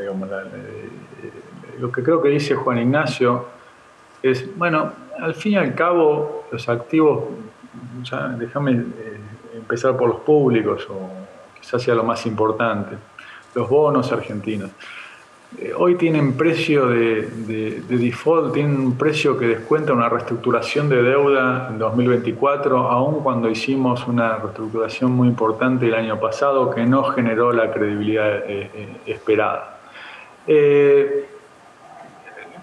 lo 1.78 1.92
que 1.92 2.02
creo 2.02 2.22
que 2.22 2.30
dice 2.30 2.54
Juan 2.54 2.78
Ignacio 2.78 3.46
es, 4.22 4.56
bueno, 4.56 4.92
al 5.20 5.34
fin 5.34 5.52
y 5.52 5.56
al 5.56 5.74
cabo 5.74 6.44
los 6.50 6.68
activos, 6.68 7.24
déjame 8.38 8.84
empezar 9.54 9.96
por 9.96 10.08
los 10.08 10.20
públicos 10.20 10.86
o 10.90 11.10
quizás 11.60 11.82
sea 11.82 11.94
lo 11.94 12.04
más 12.04 12.24
importante, 12.26 12.96
los 13.58 13.68
bonos 13.68 14.12
argentinos. 14.12 14.70
Eh, 15.58 15.72
hoy 15.76 15.96
tienen 15.96 16.36
precio 16.36 16.86
de, 16.86 17.82
default, 17.88 18.52
tienen 18.52 18.78
un 18.78 18.96
precio 18.96 19.36
que 19.36 19.46
descuenta 19.46 19.92
una 19.92 20.08
reestructuración 20.08 20.88
de 20.88 21.02
deuda 21.02 21.68
en 21.70 21.78
2024, 21.78 22.78
aun 22.78 23.22
cuando 23.22 23.48
hicimos 23.48 24.06
una 24.06 24.36
reestructuración 24.36 25.10
muy 25.10 25.26
importante 25.26 25.86
el 25.86 25.94
año 25.94 26.20
pasado 26.20 26.70
que 26.70 26.84
no 26.84 27.02
generó 27.04 27.52
la 27.52 27.72
credibilidad 27.72 28.44
eh, 28.46 28.70
eh, 28.74 28.96
esperada. 29.06 29.80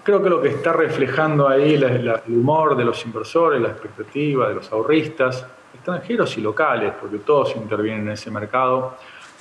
creo 0.02 0.22
que 0.22 0.30
lo 0.30 0.40
que 0.40 0.48
está 0.48 0.72
reflejando 0.72 1.48
ahí 1.48 1.74
el 1.74 2.12
humor 2.28 2.76
de 2.76 2.84
los 2.84 3.04
inversores, 3.04 3.60
la 3.60 3.70
expectativa 3.70 4.48
de 4.48 4.54
los 4.54 4.72
ahorristas, 4.72 5.44
extranjeros 5.74 6.38
y 6.38 6.40
locales, 6.40 6.92
porque 7.00 7.18
todos 7.18 7.54
intervienen 7.56 8.02
en 8.02 8.12
ese 8.12 8.30
mercado, 8.30 8.94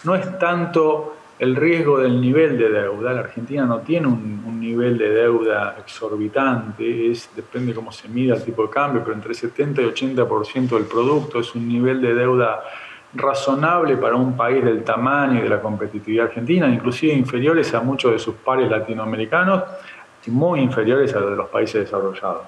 no 0.03 0.15
es 0.15 0.37
tanto 0.39 1.14
el 1.39 1.55
riesgo 1.55 1.99
del 1.99 2.19
nivel 2.21 2.57
de 2.57 2.69
deuda. 2.69 3.13
La 3.13 3.21
Argentina 3.21 3.65
no 3.65 3.79
tiene 3.79 4.07
un, 4.07 4.43
nivel 4.65 4.97
de 4.97 5.09
deuda 5.09 5.75
exorbitante, 5.77 7.11
es, 7.11 7.29
depende 7.35 7.71
cómo 7.71 7.91
se 7.91 8.07
mida 8.07 8.33
el 8.33 8.43
tipo 8.43 8.63
de 8.63 8.69
cambio, 8.71 9.03
pero 9.03 9.13
entre 9.13 9.35
70 9.35 9.79
y 9.83 9.85
80% 9.85 10.69
del 10.69 10.85
producto 10.85 11.39
es 11.39 11.53
un 11.53 11.67
nivel 11.67 12.01
de 12.01 12.15
deuda 12.15 12.63
razonable 13.13 13.95
para 13.95 14.15
un 14.15 14.35
país 14.35 14.65
del 14.65 14.83
tamaño 14.83 15.37
y 15.39 15.43
de 15.43 15.49
la 15.49 15.61
competitividad 15.61 16.25
argentina, 16.25 16.67
inclusive 16.67 17.13
inferiores 17.13 17.71
a 17.75 17.81
muchos 17.81 18.11
de 18.11 18.17
sus 18.17 18.33
pares 18.35 18.67
latinoamericanos 18.71 19.61
y 20.25 20.31
muy 20.31 20.61
inferiores 20.61 21.13
a 21.13 21.19
los 21.19 21.29
de 21.29 21.35
los 21.35 21.49
países 21.49 21.81
desarrollados 21.81 22.47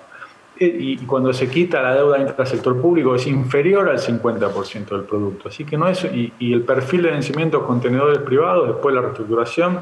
y 0.59 0.97
cuando 1.05 1.33
se 1.33 1.49
quita 1.49 1.81
la 1.81 1.93
deuda 1.93 2.19
intrasector 2.19 2.79
público 2.81 3.15
es 3.15 3.27
inferior 3.27 3.89
al 3.89 3.99
50% 3.99 4.89
del 4.89 5.03
producto. 5.03 5.49
Así 5.49 5.65
que 5.65 5.77
no 5.77 5.87
es, 5.87 6.03
y, 6.03 6.31
el 6.39 6.61
perfil 6.61 7.03
de 7.03 7.11
vencimientos 7.11 7.63
contenedores 7.63 8.19
privados 8.19 8.67
después 8.67 8.93
de 8.93 9.01
la 9.01 9.07
reestructuración 9.07 9.79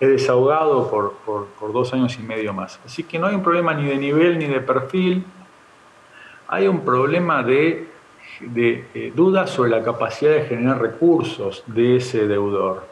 es 0.00 0.08
desahogado 0.08 0.88
por, 0.90 1.14
por, 1.24 1.72
dos 1.72 1.92
años 1.92 2.16
y 2.18 2.22
medio 2.22 2.52
más. 2.52 2.78
Así 2.84 3.04
que 3.04 3.18
no 3.18 3.26
hay 3.26 3.34
un 3.34 3.42
problema 3.42 3.74
ni 3.74 3.86
de 3.86 3.96
nivel 3.96 4.38
ni 4.38 4.46
de 4.46 4.60
perfil, 4.60 5.24
hay 6.46 6.68
un 6.68 6.80
problema 6.80 7.42
de, 7.42 7.88
de 8.40 8.86
eh, 8.94 9.12
dudas 9.14 9.50
sobre 9.50 9.70
la 9.70 9.82
capacidad 9.82 10.32
de 10.32 10.42
generar 10.44 10.80
recursos 10.80 11.64
de 11.66 11.96
ese 11.96 12.26
deudor. 12.26 12.86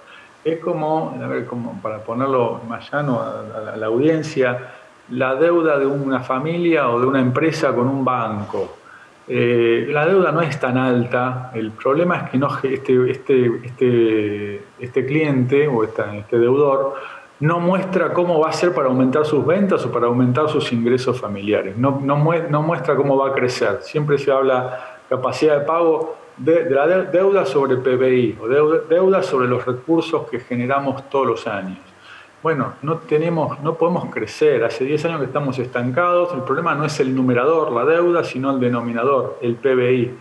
Es 0.45 0.61
como, 0.61 1.19
a 1.21 1.27
ver, 1.27 1.47
como 1.47 1.81
para 1.81 1.99
ponerlo 1.99 2.61
más 2.69 2.91
llano 2.91 3.21
a 3.21 3.77
la 3.77 3.87
audiencia, 3.87 4.73
la 5.11 5.35
deuda 5.35 5.79
de 5.79 5.87
una 5.87 6.21
familia 6.21 6.89
o 6.89 7.01
de 7.01 7.07
una 7.07 7.21
empresa 7.21 7.75
con 7.75 7.89
un 7.89 8.05
banco. 8.05 8.77
Eh, 9.29 9.89
la 9.91 10.07
deuda 10.07 10.31
no 10.31 10.41
es 10.41 10.59
tan 10.59 10.79
alta, 10.79 11.51
el 11.55 11.73
problema 11.73 12.17
es 12.17 12.31
que 12.31 12.39
no, 12.39 12.49
este, 12.63 13.11
este, 13.11 13.61
este, 13.65 14.65
este 14.79 15.07
cliente 15.07 15.67
o 15.67 15.83
este 15.83 16.39
deudor 16.39 16.95
no 17.41 17.59
muestra 17.59 18.13
cómo 18.13 18.39
va 18.39 18.51
a 18.51 18.53
ser 18.53 18.73
para 18.73 18.87
aumentar 18.89 19.27
sus 19.27 19.45
ventas 19.45 19.85
o 19.85 19.91
para 19.91 20.07
aumentar 20.07 20.49
sus 20.49 20.73
ingresos 20.73 21.21
familiares, 21.21 21.77
no, 21.77 22.01
no, 22.03 22.17
muestra 22.17 22.95
cómo 22.95 23.17
va 23.17 23.31
a 23.31 23.33
crecer. 23.33 23.81
Siempre 23.83 24.17
se 24.17 24.31
habla 24.31 24.99
capacidad 25.09 25.59
de 25.59 25.67
pago 25.67 26.17
de, 26.37 26.65
de 26.65 26.75
la 26.75 26.87
deuda 26.87 27.45
sobre 27.45 27.77
PBI 27.77 28.39
o 28.41 28.47
deuda 28.47 29.23
sobre 29.23 29.49
los 29.49 29.67
recursos 29.67 30.29
que 30.31 30.39
generamos 30.39 31.09
todos 31.11 31.27
los 31.27 31.47
años 31.47 31.86
bueno, 32.43 32.75
no, 32.83 32.99
tenemos, 32.99 33.61
no 33.61 33.75
podemos 33.75 34.07
crecer, 34.13 34.63
hace 34.65 34.85
10 34.85 35.05
años 35.07 35.21
que 35.21 35.27
estamos 35.27 35.59
estancados, 35.59 36.33
el 36.35 36.43
problema 36.43 36.75
no 36.75 36.85
es 36.85 37.01
el 37.01 37.15
numerador, 37.15 37.73
la 37.73 37.85
deuda, 37.85 38.25
sino 38.25 38.51
el 38.53 38.61
denominador, 38.61 39.39
el 39.43 39.57
PBI. 39.57 40.15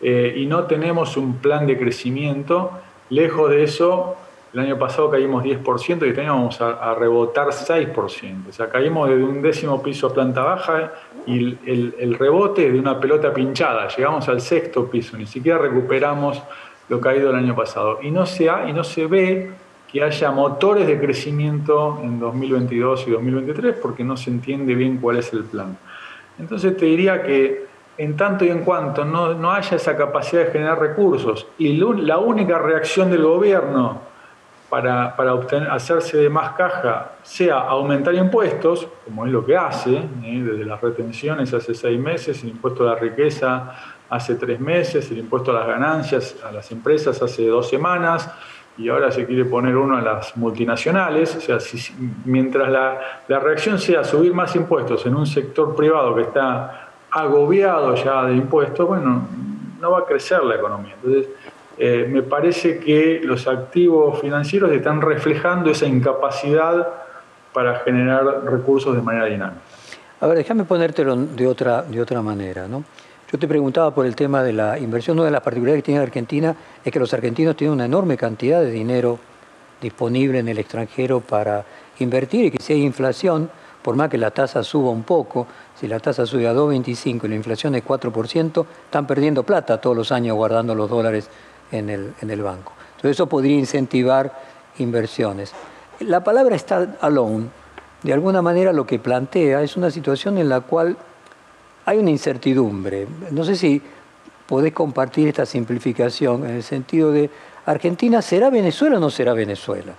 Eh, 0.00 0.34
y 0.38 0.46
no 0.46 0.64
tenemos 0.64 1.16
un 1.16 1.36
plan 1.36 1.66
de 1.66 1.78
crecimiento, 1.78 2.72
lejos 3.10 3.50
de 3.50 3.64
eso, 3.64 4.16
el 4.52 4.60
año 4.60 4.78
pasado 4.78 5.10
caímos 5.10 5.44
10% 5.44 6.06
y 6.06 6.08
este 6.08 6.20
año 6.22 6.48
a, 6.60 6.94
rebotar 6.94 7.48
6%. 7.48 8.48
O 8.48 8.52
sea, 8.52 8.68
caímos 8.70 9.08
desde 9.08 9.22
un 9.22 9.42
décimo 9.42 9.82
piso 9.82 10.06
a 10.06 10.14
planta 10.14 10.42
baja 10.42 10.92
y 11.26 11.38
el, 11.66 11.94
el, 11.98 12.14
rebote 12.14 12.72
de 12.72 12.78
una 12.78 12.98
pelota 12.98 13.32
pinchada. 13.34 13.88
Llegamos 13.88 14.26
al 14.28 14.40
sexto 14.40 14.88
piso, 14.88 15.18
ni 15.18 15.26
siquiera 15.26 15.58
recuperamos 15.58 16.42
lo 16.88 17.00
caído 17.00 17.30
el 17.30 17.36
año 17.36 17.54
pasado. 17.54 17.98
Y 18.02 18.10
no 18.10 18.24
se, 18.24 18.48
ha, 18.48 18.68
y 18.68 18.72
no 18.72 18.84
se 18.84 19.06
ve 19.06 19.50
que 19.90 20.02
haya 20.02 20.30
motores 20.30 20.86
de 20.86 21.00
crecimiento 21.00 22.00
en 22.02 22.20
2022 22.20 23.08
y 23.08 23.10
2023 23.12 23.76
porque 23.80 24.04
no 24.04 24.16
se 24.16 24.30
entiende 24.30 24.74
bien 24.74 24.98
cuál 24.98 25.16
es 25.16 25.32
el 25.32 25.44
plan. 25.44 25.76
Entonces 26.38 26.76
te 26.76 26.86
diría 26.86 27.22
que 27.22 27.66
en 27.96 28.16
tanto 28.16 28.44
y 28.44 28.50
en 28.50 28.60
cuanto 28.60 29.04
no, 29.04 29.34
no 29.34 29.50
haya 29.50 29.76
esa 29.76 29.96
capacidad 29.96 30.44
de 30.44 30.52
generar 30.52 30.78
recursos 30.78 31.46
y 31.58 31.72
la 31.76 32.18
única 32.18 32.58
reacción 32.58 33.10
del 33.10 33.24
gobierno 33.24 34.02
para, 34.68 35.16
para 35.16 35.34
obtener, 35.34 35.70
hacerse 35.70 36.18
de 36.18 36.28
más 36.28 36.52
caja 36.52 37.12
sea 37.22 37.58
aumentar 37.58 38.14
impuestos, 38.14 38.86
como 39.04 39.26
es 39.26 39.32
lo 39.32 39.44
que 39.44 39.56
hace, 39.56 39.96
¿eh? 39.96 40.42
desde 40.44 40.64
las 40.64 40.80
retenciones 40.80 41.52
hace 41.54 41.74
seis 41.74 41.98
meses, 41.98 42.42
el 42.42 42.50
impuesto 42.50 42.84
a 42.84 42.94
la 42.94 43.00
riqueza 43.00 43.74
hace 44.10 44.34
tres 44.34 44.60
meses, 44.60 45.10
el 45.10 45.18
impuesto 45.18 45.50
a 45.50 45.54
las 45.54 45.66
ganancias 45.66 46.36
a 46.44 46.52
las 46.52 46.70
empresas 46.70 47.20
hace 47.22 47.46
dos 47.46 47.68
semanas, 47.68 48.30
y 48.78 48.88
ahora 48.88 49.10
se 49.10 49.26
quiere 49.26 49.44
poner 49.44 49.76
uno 49.76 49.96
a 49.96 50.00
las 50.00 50.36
multinacionales, 50.36 51.34
o 51.34 51.40
sea, 51.40 51.58
si, 51.58 51.92
mientras 52.24 52.70
la, 52.70 53.00
la, 53.26 53.40
reacción 53.40 53.78
sea 53.78 54.04
subir 54.04 54.32
más 54.32 54.54
impuestos 54.54 55.04
en 55.04 55.16
un 55.16 55.26
sector 55.26 55.74
privado 55.74 56.14
que 56.14 56.22
está 56.22 56.88
agobiado 57.10 57.94
ya 57.96 58.24
de 58.26 58.36
impuestos, 58.36 58.86
bueno, 58.86 59.26
no 59.80 59.90
va 59.90 60.00
a 60.00 60.04
crecer 60.04 60.42
la 60.44 60.56
economía. 60.56 60.94
Entonces, 61.02 61.28
eh, 61.78 62.08
me 62.10 62.22
parece 62.22 62.78
que 62.78 63.20
los 63.22 63.46
activos 63.46 64.20
financieros 64.20 64.70
están 64.72 65.00
reflejando 65.00 65.70
esa 65.70 65.86
incapacidad 65.86 66.88
para 67.52 67.80
generar 67.80 68.44
recursos 68.44 68.94
de 68.94 69.02
manera 69.02 69.26
dinámica. 69.26 69.60
A 70.20 70.26
ver, 70.26 70.38
déjame 70.38 70.64
ponértelo 70.64 71.16
de 71.16 71.46
otra, 71.46 71.82
de 71.82 72.00
otra 72.00 72.20
manera, 72.20 72.66
¿no? 72.66 72.82
Yo 73.30 73.38
te 73.38 73.46
preguntaba 73.46 73.94
por 73.94 74.06
el 74.06 74.16
tema 74.16 74.42
de 74.42 74.54
la 74.54 74.78
inversión. 74.78 75.18
Una 75.18 75.26
de 75.26 75.32
las 75.32 75.42
particularidades 75.42 75.82
que 75.82 75.86
tiene 75.86 76.00
Argentina 76.00 76.56
es 76.82 76.90
que 76.90 76.98
los 76.98 77.12
argentinos 77.12 77.56
tienen 77.56 77.74
una 77.74 77.84
enorme 77.84 78.16
cantidad 78.16 78.62
de 78.62 78.70
dinero 78.70 79.18
disponible 79.82 80.38
en 80.38 80.48
el 80.48 80.58
extranjero 80.58 81.20
para 81.20 81.62
invertir 81.98 82.46
y 82.46 82.50
que 82.52 82.62
si 82.62 82.72
hay 82.72 82.82
inflación, 82.82 83.50
por 83.82 83.96
más 83.96 84.08
que 84.08 84.16
la 84.16 84.30
tasa 84.30 84.64
suba 84.64 84.90
un 84.90 85.02
poco, 85.02 85.46
si 85.78 85.86
la 85.86 86.00
tasa 86.00 86.24
sube 86.24 86.48
a 86.48 86.54
2,25 86.54 87.24
y 87.24 87.28
la 87.28 87.34
inflación 87.34 87.74
es 87.74 87.84
4%, 87.84 88.66
están 88.86 89.06
perdiendo 89.06 89.42
plata 89.42 89.78
todos 89.78 89.94
los 89.94 90.10
años 90.10 90.34
guardando 90.34 90.74
los 90.74 90.88
dólares 90.88 91.28
en 91.70 91.90
el, 91.90 92.14
en 92.22 92.30
el 92.30 92.42
banco. 92.42 92.72
Entonces 92.96 93.10
eso 93.10 93.26
podría 93.26 93.58
incentivar 93.58 94.32
inversiones. 94.78 95.52
La 96.00 96.24
palabra 96.24 96.56
está 96.56 96.96
alone, 97.02 97.48
de 98.02 98.12
alguna 98.14 98.40
manera 98.40 98.72
lo 98.72 98.86
que 98.86 98.98
plantea 98.98 99.60
es 99.62 99.76
una 99.76 99.90
situación 99.90 100.38
en 100.38 100.48
la 100.48 100.60
cual 100.60 100.96
hay 101.88 101.96
una 101.96 102.10
incertidumbre. 102.10 103.06
No 103.30 103.44
sé 103.44 103.56
si 103.56 103.80
podés 104.46 104.74
compartir 104.74 105.26
esta 105.28 105.46
simplificación 105.46 106.44
en 106.44 106.56
el 106.56 106.62
sentido 106.62 107.10
de 107.10 107.30
Argentina 107.64 108.20
será 108.20 108.50
Venezuela 108.50 108.98
o 108.98 109.00
no 109.00 109.08
será 109.08 109.32
Venezuela. 109.32 109.94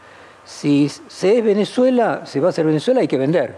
Si 0.45 0.88
se 0.88 1.39
es 1.39 1.43
Venezuela, 1.43 2.28
se 2.28 2.39
va 2.39 2.47
a 2.47 2.49
hacer 2.52 2.67
Venezuela, 2.67 3.02
hay 3.02 3.08
que 3.08 3.17
vender. 3.17 3.58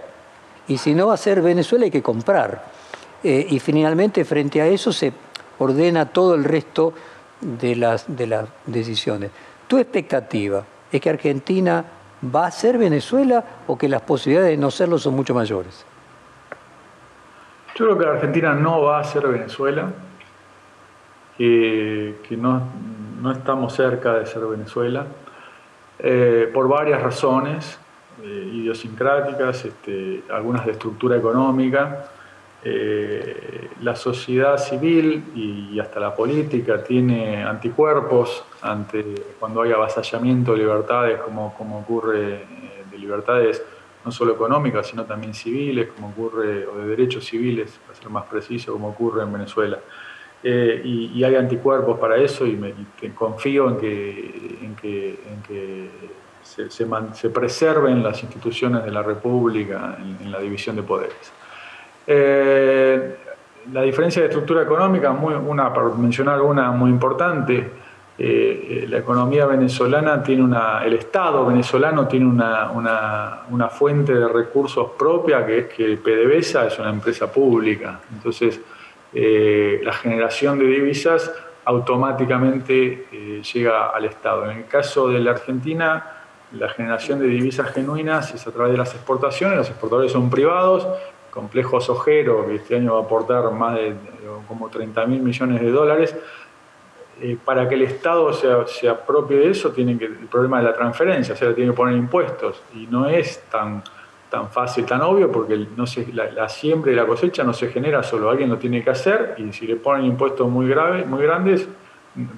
Y 0.69 0.77
si 0.77 0.93
no 0.93 1.07
va 1.07 1.15
a 1.15 1.17
ser 1.17 1.41
Venezuela, 1.41 1.83
hay 1.83 1.91
que 1.91 2.01
comprar. 2.01 2.63
Eh, 3.21 3.47
y 3.49 3.59
finalmente, 3.59 4.23
frente 4.23 4.61
a 4.61 4.67
eso, 4.67 4.93
se 4.93 5.11
ordena 5.59 6.05
todo 6.05 6.33
el 6.33 6.45
resto 6.45 6.93
de 7.41 7.75
las 7.75 8.05
decisiones. 8.65 9.29
¿Tu 9.67 9.77
expectativa 9.77 10.63
es 10.89 11.01
que 11.01 11.09
Argentina 11.09 11.83
va 12.33 12.47
a 12.47 12.51
ser 12.51 12.77
Venezuela 12.77 13.43
o 13.67 13.77
que 13.77 13.89
las 13.89 14.03
posibilidades 14.03 14.51
de 14.51 14.57
no 14.57 14.71
serlo 14.71 14.97
son 14.97 15.15
mucho 15.17 15.33
mayores? 15.33 15.90
Yo 17.81 17.87
creo 17.87 17.97
que 17.97 18.05
Argentina 18.05 18.53
no 18.53 18.83
va 18.83 18.99
a 18.99 19.03
ser 19.03 19.27
Venezuela, 19.27 19.91
que, 21.35 22.15
no, 22.37 22.61
no, 23.19 23.31
estamos 23.31 23.73
cerca 23.73 24.19
de 24.19 24.27
ser 24.27 24.45
Venezuela, 24.45 25.07
eh, 25.97 26.47
por 26.53 26.67
varias 26.67 27.01
razones 27.01 27.79
eh, 28.21 28.49
idiosincráticas, 28.53 29.65
este, 29.65 30.21
algunas 30.29 30.63
de 30.67 30.73
estructura 30.73 31.17
económica. 31.17 32.05
Eh, 32.63 33.69
la 33.81 33.95
sociedad 33.95 34.59
civil 34.59 35.31
y, 35.33 35.79
hasta 35.79 35.99
la 35.99 36.13
política 36.13 36.83
tiene 36.83 37.43
anticuerpos 37.43 38.45
ante 38.61 39.03
cuando 39.39 39.63
hay 39.63 39.71
avasallamiento 39.71 40.51
de 40.51 40.59
libertades, 40.59 41.19
como, 41.21 41.55
como 41.57 41.79
ocurre 41.79 42.45
de 42.91 42.97
libertades 42.99 43.63
no 44.03 44.11
solo 44.11 44.33
económicas, 44.33 44.87
sino 44.87 45.05
también 45.05 45.33
civiles, 45.33 45.89
como 45.95 46.09
ocurre, 46.09 46.65
o 46.65 46.77
de 46.77 46.87
derechos 46.87 47.25
civiles, 47.25 47.79
para 47.85 47.97
ser 47.97 48.09
más 48.09 48.25
preciso, 48.25 48.73
como 48.73 48.89
ocurre 48.89 49.23
en 49.23 49.31
Venezuela. 49.31 49.79
Eh, 50.43 50.81
y, 50.83 51.23
hay 51.23 51.35
anticuerpos 51.35 51.99
para 51.99 52.17
eso 52.17 52.47
y, 52.47 52.55
me, 52.55 52.73
confío 53.13 53.69
en 53.69 53.77
que, 53.77 54.59
en 54.63 54.75
que, 55.43 55.89
se, 56.41 57.29
preserven 57.29 58.01
las 58.01 58.23
instituciones 58.23 58.83
de 58.83 58.91
la 58.91 59.03
República 59.03 59.97
en, 59.99 60.31
la 60.31 60.39
división 60.39 60.75
de 60.75 60.83
poderes. 60.83 61.31
Eh, 62.07 63.17
la 63.71 63.83
diferencia 63.83 64.23
de 64.23 64.29
estructura 64.29 64.63
económica, 64.63 65.11
muy, 65.11 65.35
una, 65.35 65.71
para 65.71 65.89
mencionar 65.89 66.41
una 66.41 66.71
muy 66.71 66.89
importante, 66.89 67.69
eh, 68.23 68.85
la 68.87 68.99
economía 68.99 69.47
venezolana 69.47 70.21
tiene 70.21 70.43
una, 70.43 70.85
el 70.85 70.93
Estado 70.93 71.43
venezolano 71.43 72.07
tiene 72.07 72.27
una, 72.27 72.69
una, 73.49 73.67
fuente 73.69 74.13
de 74.13 74.27
recursos 74.27 74.91
propia 74.95 75.43
que 75.43 75.57
es 75.57 75.67
que 75.69 75.97
PDVSA 75.97 76.67
es 76.67 76.77
una 76.77 76.91
empresa 76.91 77.31
pública. 77.31 77.99
Entonces, 78.13 78.61
eh, 79.11 79.81
la 79.83 79.93
generación 79.93 80.59
de 80.59 80.65
divisas 80.65 81.31
automáticamente 81.65 83.07
eh, 83.11 83.41
llega 83.41 83.87
al 83.87 84.05
Estado. 84.05 84.51
En 84.51 84.57
el 84.57 84.65
caso 84.67 85.09
de 85.09 85.19
la 85.19 85.31
Argentina, 85.31 86.05
la 86.51 86.69
generación 86.69 87.17
de 87.17 87.25
divisas 87.25 87.71
genuinas 87.71 88.35
es 88.35 88.45
a 88.45 88.51
través 88.51 88.73
de 88.73 88.77
las 88.77 88.93
exportaciones, 88.93 89.57
los 89.57 89.69
exportadores 89.69 90.11
son 90.11 90.29
privados, 90.29 90.87
Complejos 91.31 91.89
Ojero, 91.89 92.45
que 92.45 92.55
este 92.55 92.75
año 92.75 92.93
va 92.93 92.99
a 92.99 93.03
aportar 93.03 93.49
más 93.51 93.75
de 93.75 93.95
como 94.47 94.69
30 94.69 95.05
mil 95.05 95.21
millones 95.21 95.61
de 95.61 95.71
dólares, 95.71 96.15
eh, 97.19 97.37
para 97.43 97.67
que 97.67 97.75
el 97.75 97.83
Estado 97.83 98.31
se, 98.33 98.89
apropie 98.89 99.37
de 99.37 99.51
eso, 99.51 99.71
tiene 99.71 99.97
que, 99.97 100.05
el 100.05 100.27
problema 100.27 100.59
de 100.59 100.65
la 100.65 100.73
transferencia, 100.73 101.33
o 101.33 101.37
sea, 101.37 101.53
tiene 101.53 101.71
que 101.71 101.77
poner 101.77 101.95
impuestos. 101.95 102.61
Y 102.75 102.87
no 102.87 103.07
es 103.07 103.43
tan, 103.49 103.83
tan 104.29 104.49
fácil, 104.49 104.85
tan 104.85 105.01
obvio, 105.01 105.31
porque 105.31 105.67
no 105.75 105.85
la, 106.13 106.49
siembra 106.49 106.91
y 106.91 106.95
la 106.95 107.05
cosecha 107.05 107.43
no 107.43 107.53
se 107.53 107.69
genera 107.69 108.01
solo, 108.01 108.29
alguien 108.29 108.49
lo 108.49 108.57
tiene 108.57 108.83
que 108.83 108.89
hacer, 108.89 109.35
y 109.37 109.51
si 109.53 109.67
le 109.67 109.75
ponen 109.75 110.05
impuestos 110.05 110.49
muy, 110.49 110.67
graves, 110.67 111.05
muy 111.05 111.21
grandes, 111.21 111.67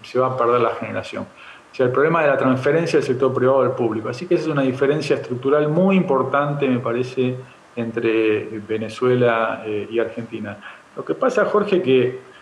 se 0.01 0.19
va 0.19 0.27
a 0.27 0.37
perder 0.37 0.61
la 0.61 0.71
generación. 0.71 1.23
O 1.71 1.75
sea, 1.75 1.85
el 1.85 1.91
problema 1.91 2.21
de 2.21 2.27
la 2.27 2.37
transferencia 2.37 2.99
del 2.99 3.07
sector 3.07 3.33
privado 3.33 3.61
al 3.61 3.73
público. 3.73 4.09
Así 4.09 4.27
que 4.27 4.35
esa 4.35 4.43
es 4.43 4.49
una 4.49 4.61
diferencia 4.61 5.15
estructural 5.15 5.69
muy 5.69 5.95
importante, 5.95 6.67
me 6.67 6.79
parece, 6.79 7.35
entre 7.75 8.59
Venezuela 8.67 9.63
eh, 9.65 9.87
y 9.89 9.97
Argentina. 9.97 10.57
Lo 10.95 11.03
que 11.03 11.15
pasa, 11.15 11.45
Jorge, 11.45 11.81
que 11.81 12.32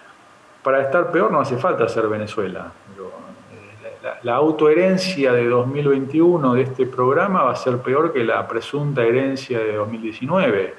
para 0.64 0.82
estar 0.82 1.12
peor 1.12 1.32
no 1.32 1.40
hace 1.40 1.58
falta 1.58 1.88
ser 1.88 2.08
Venezuela. 2.08 2.72
Eh, 2.92 4.08
la, 4.24 4.36
autoherencia 4.36 5.34
de 5.34 5.48
2021 5.48 6.54
de 6.54 6.62
este 6.62 6.86
programa 6.86 7.44
va 7.44 7.52
a 7.52 7.56
ser 7.56 7.78
peor 7.80 8.14
que 8.14 8.24
la 8.24 8.48
presunta 8.48 9.04
herencia 9.04 9.60
de 9.60 9.74
2019. 9.74 10.74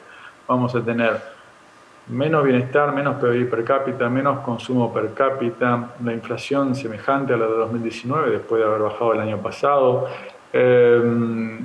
Vamos 0.47 0.75
a 0.75 0.83
tener 0.83 1.21
menos 2.09 2.45
bienestar, 2.45 2.92
menos 2.92 3.16
PIB 3.16 3.49
per 3.49 3.64
cápita, 3.64 4.09
menos 4.09 4.40
consumo 4.40 4.92
per 4.92 5.14
cápita, 5.14 5.95
la 6.05 6.12
inflación 6.12 6.75
semejante 6.75 7.35
a 7.35 7.37
la 7.37 7.47
de 7.47 7.53
2019 7.53 8.31
después 8.31 8.61
de 8.61 8.68
haber 8.68 8.83
bajado 8.83 9.12
el 9.14 9.21
año 9.21 9.38
pasado, 9.38 10.09
eh, 10.53 11.01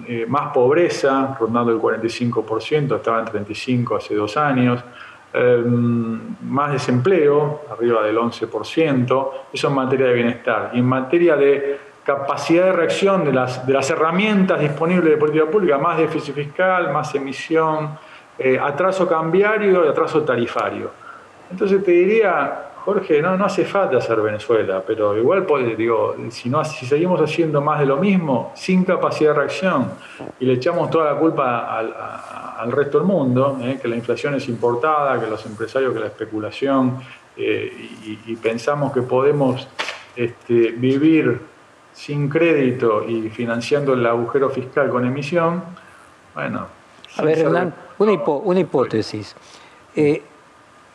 eh, 0.07 0.25
más 0.27 0.53
pobreza, 0.53 1.35
rondando 1.39 1.71
el 1.71 1.79
45%, 1.79 2.95
estaba 2.95 3.19
en 3.19 3.25
35% 3.25 3.97
hace 3.97 4.15
dos 4.15 4.37
años. 4.37 4.83
Em, 5.33 6.37
más 6.41 6.71
desempleo, 6.71 7.63
arriba 7.69 8.01
del 8.01 8.17
11%, 8.17 9.33
eso 9.51 9.67
en 9.67 9.73
materia 9.73 10.07
de 10.07 10.13
bienestar. 10.13 10.71
Y 10.73 10.79
en 10.79 10.85
materia 10.85 11.35
de 11.35 11.79
capacidad 12.03 12.65
de 12.65 12.71
reacción 12.71 13.25
de 13.25 13.33
las, 13.33 13.67
de 13.67 13.73
las 13.73 13.89
herramientas 13.89 14.59
disponibles 14.59 15.11
de 15.11 15.17
política 15.17 15.45
pública, 15.45 15.77
más 15.77 15.97
déficit 15.97 16.33
fiscal, 16.33 16.93
más 16.93 17.13
emisión, 17.13 17.99
eh, 18.39 18.57
atraso 18.57 19.07
cambiario 19.07 19.85
y 19.85 19.89
atraso 19.89 20.23
tarifario. 20.23 20.91
Entonces 21.51 21.83
te 21.83 21.91
diría, 21.91 22.66
Jorge, 22.87 23.21
no, 23.21 23.35
no 23.35 23.43
hace 23.43 23.65
falta 23.65 23.99
ser 23.99 24.21
Venezuela, 24.21 24.81
pero 24.87 25.17
igual, 25.17 25.45
digo, 25.75 26.15
si, 26.29 26.47
no, 26.47 26.63
si 26.63 26.85
seguimos 26.85 27.19
haciendo 27.19 27.59
más 27.59 27.81
de 27.81 27.85
lo 27.85 27.97
mismo, 27.97 28.53
sin 28.55 28.85
capacidad 28.85 29.31
de 29.31 29.39
reacción, 29.39 29.91
y 30.39 30.45
le 30.45 30.53
echamos 30.53 30.89
toda 30.89 31.11
la 31.11 31.19
culpa 31.19 31.77
al, 32.57 32.71
resto 32.71 32.99
del 32.99 33.05
mundo, 33.05 33.59
eh, 33.61 33.77
que 33.81 33.89
la 33.89 33.97
inflación 33.97 34.35
es 34.35 34.47
importada, 34.47 35.19
que 35.19 35.29
los 35.29 35.45
empresarios, 35.45 35.93
que 35.93 35.99
la 35.99 36.05
especulación, 36.05 36.99
eh, 37.35 37.89
y, 38.25 38.35
pensamos 38.37 38.93
que 38.93 39.01
podemos 39.01 39.67
este, 40.15 40.71
vivir 40.71 41.41
sin 41.91 42.29
crédito 42.29 43.03
y 43.05 43.29
financiando 43.29 43.95
el 43.95 44.05
agujero 44.05 44.49
fiscal 44.49 44.89
con 44.89 45.05
emisión, 45.05 45.61
bueno. 46.33 46.67
A 47.17 47.21
ver, 47.21 47.39
Hernán, 47.39 47.73
una, 47.97 48.13
una 48.13 48.59
hipótesis. 48.61 49.35
Eh, 49.93 50.21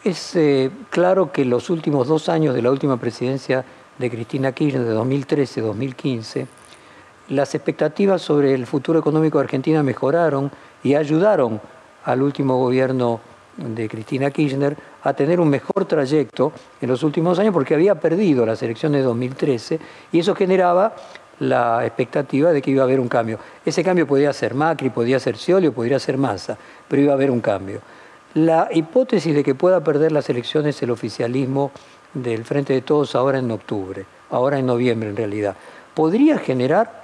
es 0.04 0.34
eh, 0.36 0.70
claro 0.90 1.30
que 1.30 1.44
los 1.44 1.70
últimos 1.70 2.08
dos 2.08 2.28
años 2.28 2.54
de 2.54 2.62
la 2.62 2.70
última 2.70 2.96
presidencia 2.96 3.64
de 3.98 4.10
Cristina 4.10 4.52
Kirchner, 4.52 4.84
de 4.84 4.94
2013-2015, 4.96 6.46
las 7.28 7.54
expectativas 7.54 8.20
sobre 8.20 8.52
el 8.54 8.66
futuro 8.66 8.98
económico 8.98 9.38
de 9.38 9.44
Argentina 9.44 9.82
mejoraron 9.82 10.50
y 10.82 10.94
ayudaron 10.94 11.60
al 12.04 12.20
último 12.20 12.58
gobierno 12.58 13.20
de 13.56 13.88
Cristina 13.88 14.30
Kirchner 14.30 14.76
a 15.02 15.12
tener 15.12 15.38
un 15.40 15.48
mejor 15.48 15.84
trayecto 15.84 16.52
en 16.80 16.88
los 16.88 17.02
últimos 17.02 17.38
años 17.38 17.52
porque 17.52 17.74
había 17.74 17.94
perdido 17.94 18.44
las 18.44 18.62
elecciones 18.62 19.00
de 19.00 19.04
2013 19.04 19.78
y 20.10 20.18
eso 20.18 20.34
generaba 20.34 20.96
la 21.38 21.84
expectativa 21.86 22.50
de 22.50 22.60
que 22.60 22.70
iba 22.70 22.82
a 22.82 22.84
haber 22.84 22.98
un 22.98 23.08
cambio. 23.08 23.38
Ese 23.64 23.84
cambio 23.84 24.06
podía 24.06 24.32
ser 24.32 24.54
Macri, 24.54 24.90
podía 24.90 25.20
ser 25.20 25.36
Scioli 25.36 25.70
podría 25.70 25.98
ser 25.98 26.16
Massa, 26.16 26.56
pero 26.88 27.02
iba 27.02 27.12
a 27.12 27.14
haber 27.14 27.30
un 27.30 27.40
cambio. 27.40 27.80
La 28.34 28.68
hipótesis 28.72 29.34
de 29.34 29.44
que 29.44 29.54
pueda 29.54 29.84
perder 29.84 30.12
las 30.12 30.30
elecciones 30.30 30.82
el 30.82 30.90
oficialismo 30.90 31.70
del 32.14 32.44
Frente 32.44 32.72
de 32.72 32.80
Todos 32.80 33.14
ahora 33.14 33.38
en 33.38 33.50
octubre, 33.50 34.06
ahora 34.30 34.58
en 34.58 34.66
noviembre 34.66 35.10
en 35.10 35.16
realidad, 35.16 35.56
podría 35.94 36.38
generar 36.38 37.02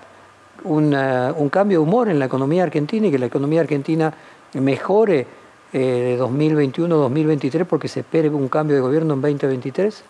un 0.65 1.49
cambio 1.51 1.79
de 1.79 1.85
humor 1.85 2.09
en 2.09 2.19
la 2.19 2.25
economía 2.25 2.65
argentina 2.65 3.07
y 3.07 3.11
que 3.11 3.19
la 3.19 3.27
economía 3.27 3.61
argentina 3.61 4.13
mejore 4.55 5.27
eh, 5.73 6.17
de 6.17 6.19
2021-2023 6.19 7.67
porque 7.67 7.89
se 7.89 8.01
espere 8.01 8.31
un 8.31 8.49
cambio 8.49 8.75
de 8.75 8.83
gobierno 8.83 9.15
en 9.15 9.21
2023? 9.21 10.05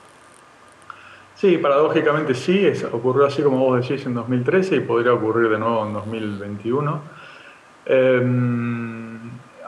Sí, 1.34 1.58
paradójicamente 1.58 2.34
sí, 2.34 2.66
ocurrió 2.92 3.26
así 3.26 3.42
como 3.42 3.58
vos 3.58 3.80
decís 3.80 4.06
en 4.06 4.14
2013 4.14 4.76
y 4.76 4.80
podría 4.80 5.12
ocurrir 5.12 5.50
de 5.50 5.58
nuevo 5.58 5.84
en 5.84 5.92
2021 5.92 7.02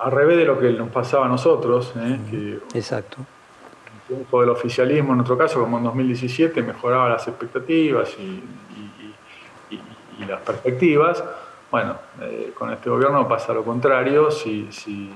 al 0.00 0.10
revés 0.12 0.38
de 0.38 0.44
lo 0.44 0.58
que 0.58 0.72
nos 0.72 0.88
pasaba 0.90 1.26
a 1.26 1.28
nosotros. 1.28 1.92
¿eh? 1.96 2.58
Exacto. 2.74 3.18
triunfo 4.06 4.40
del 4.40 4.50
oficialismo 4.50 5.10
en 5.10 5.18
nuestro 5.18 5.36
caso, 5.36 5.60
como 5.60 5.78
en 5.78 5.84
2017, 5.84 6.62
mejoraba 6.62 7.08
las 7.10 7.28
expectativas 7.28 8.16
y, 8.18 8.42
las 10.26 10.40
perspectivas. 10.42 11.24
Bueno, 11.70 11.96
eh, 12.20 12.52
con 12.56 12.70
este 12.72 12.90
gobierno 12.90 13.26
pasa 13.26 13.54
lo 13.54 13.64
contrario, 13.64 14.30
si, 14.30 14.68
si, 14.70 15.10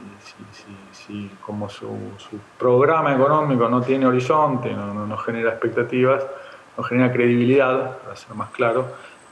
si 0.92 1.30
como 1.44 1.68
su, 1.68 1.88
programa 2.58 3.14
económico 3.14 3.68
no 3.68 3.82
tiene 3.82 4.06
horizonte, 4.06 4.72
no, 4.72 5.06
no, 5.06 5.16
genera 5.18 5.50
expectativas, 5.50 6.24
no 6.76 6.84
genera 6.84 7.12
credibilidad, 7.12 7.98
para 7.98 8.16
ser 8.16 8.34
más 8.34 8.50
claro, 8.50 8.86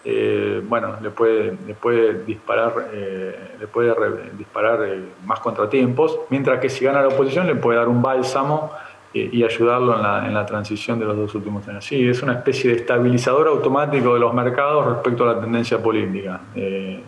eh, 0.05 0.63
bueno, 0.67 0.97
le 1.01 1.11
puede, 1.11 1.57
le 1.67 1.75
puede 1.75 2.25
disparar, 2.25 2.91
eh, 2.93 3.57
le 3.61 3.67
puede 3.67 3.95
disparar 4.37 4.81
más 5.25 5.41
contratiempos, 5.41 6.21
mientras 6.31 6.61
que 6.61 6.69
si 6.69 6.85
gana 6.85 7.03
la 7.03 7.09
oposición 7.09 7.47
le 7.47 7.55
puede 7.55 7.79
dar 7.79 7.89
un 7.89 8.03
bálsamo 8.03 8.73
y 9.15 9.45
ayudarlo 9.45 9.97
en 9.97 10.03
la, 10.03 10.27
en 10.27 10.35
la, 10.35 10.47
transición 10.47 10.99
de 10.99 11.05
los 11.05 11.17
dos 11.17 11.35
últimos 11.35 11.67
años. 11.69 11.85
Sí, 11.85 12.09
es 12.09 12.23
una 12.23 12.33
especie 12.33 12.71
de 12.71 12.77
estabilizador 12.79 13.47
automático 13.49 14.15
de 14.15 14.21
los 14.21 14.33
mercados 14.33 14.87
respecto 14.87 15.29
a 15.29 15.35
la 15.35 15.41
tendencia 15.41 15.83
política, 15.83 16.41
eh, 16.55 17.03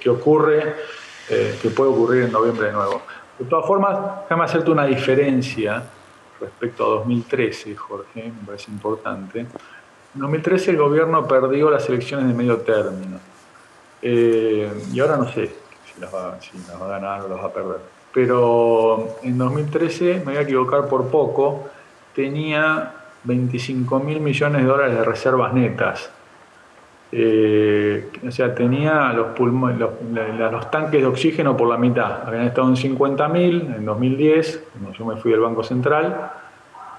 que, 0.00 0.10
ocurre, 0.10 0.74
eh, 1.28 1.58
que 1.60 1.68
puede 1.70 1.90
ocurrir 1.90 2.24
en 2.24 2.32
noviembre 2.32 2.68
de 2.68 2.72
nuevo. 2.72 3.02
De 3.38 3.44
todas 3.44 3.66
formas, 3.66 3.98
déjame 4.22 4.44
hacerte 4.44 4.70
una 4.70 4.86
diferencia 4.86 5.82
respecto 6.40 6.84
a 6.84 6.88
2013, 7.00 7.76
Jorge, 7.76 8.24
me 8.24 8.46
parece 8.46 8.70
importante. 8.70 9.46
En 10.14 10.20
2013 10.20 10.72
el 10.72 10.76
gobierno 10.78 11.26
perdió 11.26 11.70
las 11.70 11.88
elecciones 11.88 12.26
de 12.26 12.34
medio 12.34 12.58
término. 12.58 13.18
Eh, 14.02 14.70
y 14.92 15.00
ahora 15.00 15.16
no 15.16 15.30
sé 15.30 15.52
si 15.84 16.00
las, 16.00 16.12
va, 16.14 16.40
si 16.40 16.56
las 16.66 16.80
va 16.80 16.86
a 16.86 16.88
ganar 16.88 17.22
o 17.22 17.28
las 17.28 17.38
va 17.38 17.46
a 17.46 17.52
perder 17.52 18.00
pero 18.12 19.16
en 19.22 19.38
2013, 19.38 20.22
me 20.24 20.32
voy 20.32 20.36
a 20.36 20.40
equivocar 20.40 20.88
por 20.88 21.08
poco, 21.08 21.68
tenía 22.14 22.92
25 23.24 24.00
mil 24.00 24.20
millones 24.20 24.62
de 24.62 24.68
dólares 24.68 24.94
de 24.94 25.04
reservas 25.04 25.52
netas. 25.52 26.10
Eh, 27.12 28.08
o 28.26 28.30
sea, 28.30 28.54
tenía 28.54 29.12
los, 29.12 29.38
los, 29.38 30.70
tanques 30.70 31.00
de 31.00 31.06
oxígeno 31.06 31.56
por 31.56 31.68
la 31.68 31.76
mitad. 31.76 32.26
Habían 32.26 32.46
estado 32.46 32.68
en 32.68 32.76
50 32.76 33.28
mil 33.28 33.60
en 33.76 33.84
2010, 33.84 34.64
cuando 34.72 34.92
yo 34.92 35.04
me 35.04 35.16
fui 35.16 35.30
del 35.30 35.40
Banco 35.40 35.62
Central. 35.62 36.32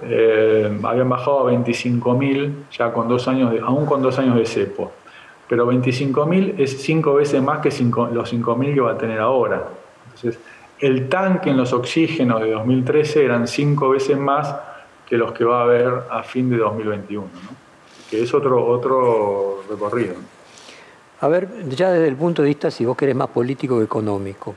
Eh, 0.04 0.80
habían 0.84 1.10
bajado 1.10 1.42
a 1.42 1.44
25 1.44 2.14
mil 2.16 2.66
ya 2.72 2.92
con 2.92 3.08
dos 3.08 3.28
años, 3.28 3.52
de, 3.52 3.60
aún 3.60 3.86
con 3.86 4.02
dos 4.02 4.18
años 4.20 4.36
de 4.36 4.46
cepo. 4.46 4.92
Pero 5.48 5.66
25 5.66 6.26
mil 6.26 6.56
es 6.58 6.82
cinco 6.82 7.16
veces 7.16 7.42
más 7.42 7.60
que 7.60 7.70
los 8.14 8.30
5 8.30 8.56
mil 8.56 8.74
que 8.74 8.82
va 8.82 8.92
a 8.92 8.98
tener 8.98 9.20
ahora. 9.20 9.68
Entonces, 10.06 10.40
el 10.80 11.10
tanque 11.10 11.50
en 11.50 11.58
los 11.58 11.74
oxígenos 11.74 12.42
de 12.42 12.52
2013 12.52 13.26
eran 13.26 13.48
cinco 13.48 13.90
veces 13.90 14.18
más 14.18 14.56
que 15.08 15.18
los 15.18 15.32
que 15.34 15.44
va 15.44 15.60
a 15.60 15.64
haber 15.64 15.92
a 16.10 16.24
fin 16.24 16.50
de 16.50 16.58
2021, 16.58 17.28
que 18.10 18.24
es 18.24 18.34
otro, 18.34 18.66
otro 18.66 19.64
recorrido. 19.70 20.16
A 21.20 21.28
ver, 21.28 21.50
ya 21.70 21.92
desde 21.92 22.08
el 22.08 22.16
punto 22.16 22.42
de 22.42 22.48
vista, 22.48 22.72
si 22.72 22.86
vos 22.86 22.98
querés 22.98 23.16
más 23.16 23.28
político 23.28 23.78
que 23.78 23.84
económico, 23.84 24.56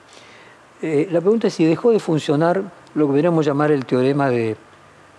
eh, 0.80 1.08
la 1.10 1.20
pregunta 1.20 1.48
es 1.48 1.54
si 1.54 1.64
dejó 1.64 1.90
de 1.90 1.98
funcionar 1.98 2.62
lo 2.94 3.06
que 3.06 3.12
podríamos 3.12 3.44
llamar 3.44 3.70
el 3.70 3.84
teorema 3.84 4.30
de, 4.30 4.56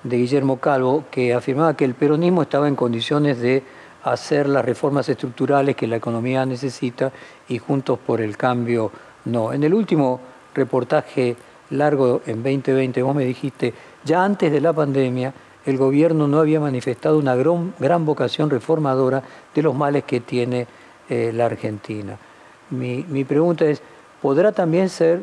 de 0.05 0.17
Guillermo 0.17 0.59
Calvo, 0.59 1.05
que 1.09 1.33
afirmaba 1.33 1.75
que 1.75 1.83
el 1.83 1.95
peronismo 1.95 2.43
estaba 2.43 2.67
en 2.67 2.75
condiciones 2.75 3.39
de 3.39 3.63
hacer 4.03 4.47
las 4.47 4.63
reformas 4.63 5.09
estructurales 5.09 5.75
que 5.75 5.87
la 5.87 5.95
economía 5.95 6.45
necesita 6.45 7.11
y 7.49 7.57
juntos 7.57 7.97
por 8.05 8.21
el 8.21 8.37
cambio 8.37 8.91
no. 9.25 9.51
En 9.51 9.63
el 9.63 9.73
último 9.73 10.19
reportaje 10.53 11.35
largo 11.71 12.21
en 12.27 12.43
2020, 12.43 13.01
vos 13.01 13.15
me 13.15 13.25
dijiste, 13.25 13.73
ya 14.03 14.23
antes 14.23 14.51
de 14.51 14.61
la 14.61 14.73
pandemia, 14.73 15.33
el 15.65 15.77
gobierno 15.77 16.27
no 16.27 16.39
había 16.39 16.59
manifestado 16.59 17.17
una 17.17 17.35
gran, 17.35 18.05
vocación 18.05 18.51
reformadora 18.51 19.23
de 19.55 19.63
los 19.63 19.73
males 19.73 20.03
que 20.03 20.19
tiene 20.19 20.67
eh, 21.09 21.31
la 21.33 21.47
Argentina. 21.47 22.15
Mi, 22.69 23.03
mi 23.09 23.23
pregunta 23.23 23.65
es, 23.65 23.81
¿podrá 24.21 24.51
también 24.51 24.89
ser 24.89 25.21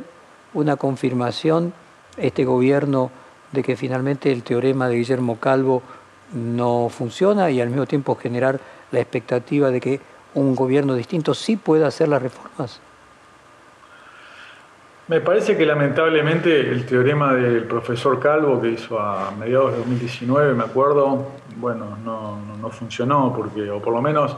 una 0.55 0.75
confirmación 0.75 1.73
este 2.17 2.45
gobierno 2.45 3.13
de 3.53 3.63
que 3.63 3.77
finalmente 3.77 4.33
el 4.33 4.43
teorema 4.43 4.89
de 4.89 4.97
Guillermo 4.97 5.39
Calvo 5.39 5.83
no 6.35 6.89
funciona 6.89 7.51
y 7.51 7.61
al 7.61 7.69
mismo 7.69 7.87
tiempo 7.87 8.17
generar 8.17 8.59
la 8.91 9.01
expectativa 9.01 9.71
de 9.71 9.81
que 9.81 10.01
un 10.35 10.55
gobierno 10.55 10.95
distinto 10.95 11.35
sí 11.35 11.57
pueda 11.57 11.87
hacer 11.87 12.09
las 12.09 12.23
reformas? 12.23 12.81
Me 15.09 15.21
parece 15.21 15.57
que 15.57 15.67
lamentablemente 15.67 16.61
el 16.61 16.87
teorema 16.87 17.35
del 17.35 17.65
profesor 17.65 18.19
Calvo 18.21 18.61
que 18.61 18.71
hizo 18.71 18.99
a 18.99 19.33
mediados 19.33 19.73
de 19.73 19.79
2019, 19.79 20.55
me 20.55 20.65
acuerdo, 20.65 21.27
bueno, 21.57 21.99
no, 22.05 22.39
no, 22.61 22.71
funcionó 22.71 23.35
porque, 23.37 23.69
o 23.69 23.83
por 23.83 23.93
lo 23.93 24.01
menos, 24.01 24.37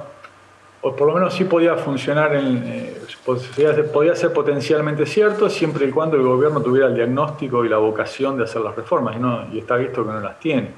o 0.87 0.95
por 0.95 1.09
lo 1.09 1.15
menos 1.15 1.33
sí 1.33 1.45
podía 1.45 1.77
funcionar, 1.77 2.37
en, 2.37 2.63
eh, 2.67 2.95
podía, 3.25 4.15
ser, 4.15 4.33
potencialmente 4.35 5.07
cierto 5.07 5.49
siempre 5.49 5.87
y 5.87 5.91
cuando 5.91 6.19
el 6.19 6.23
gobierno 6.23 6.61
tuviera 6.61 6.89
el 6.89 6.95
diagnóstico 6.95 7.65
y 7.65 7.71
la 7.71 7.79
vocación 7.79 8.37
de 8.37 8.45
hacer 8.45 8.61
las 8.61 8.77
reformas 8.77 9.17
y, 9.17 9.19
no, 9.19 9.47
y 9.51 9.61
está 9.61 9.77
visto 9.77 10.05
que 10.05 10.13
no 10.13 10.21
las 10.21 10.39
tiene. 10.39 10.73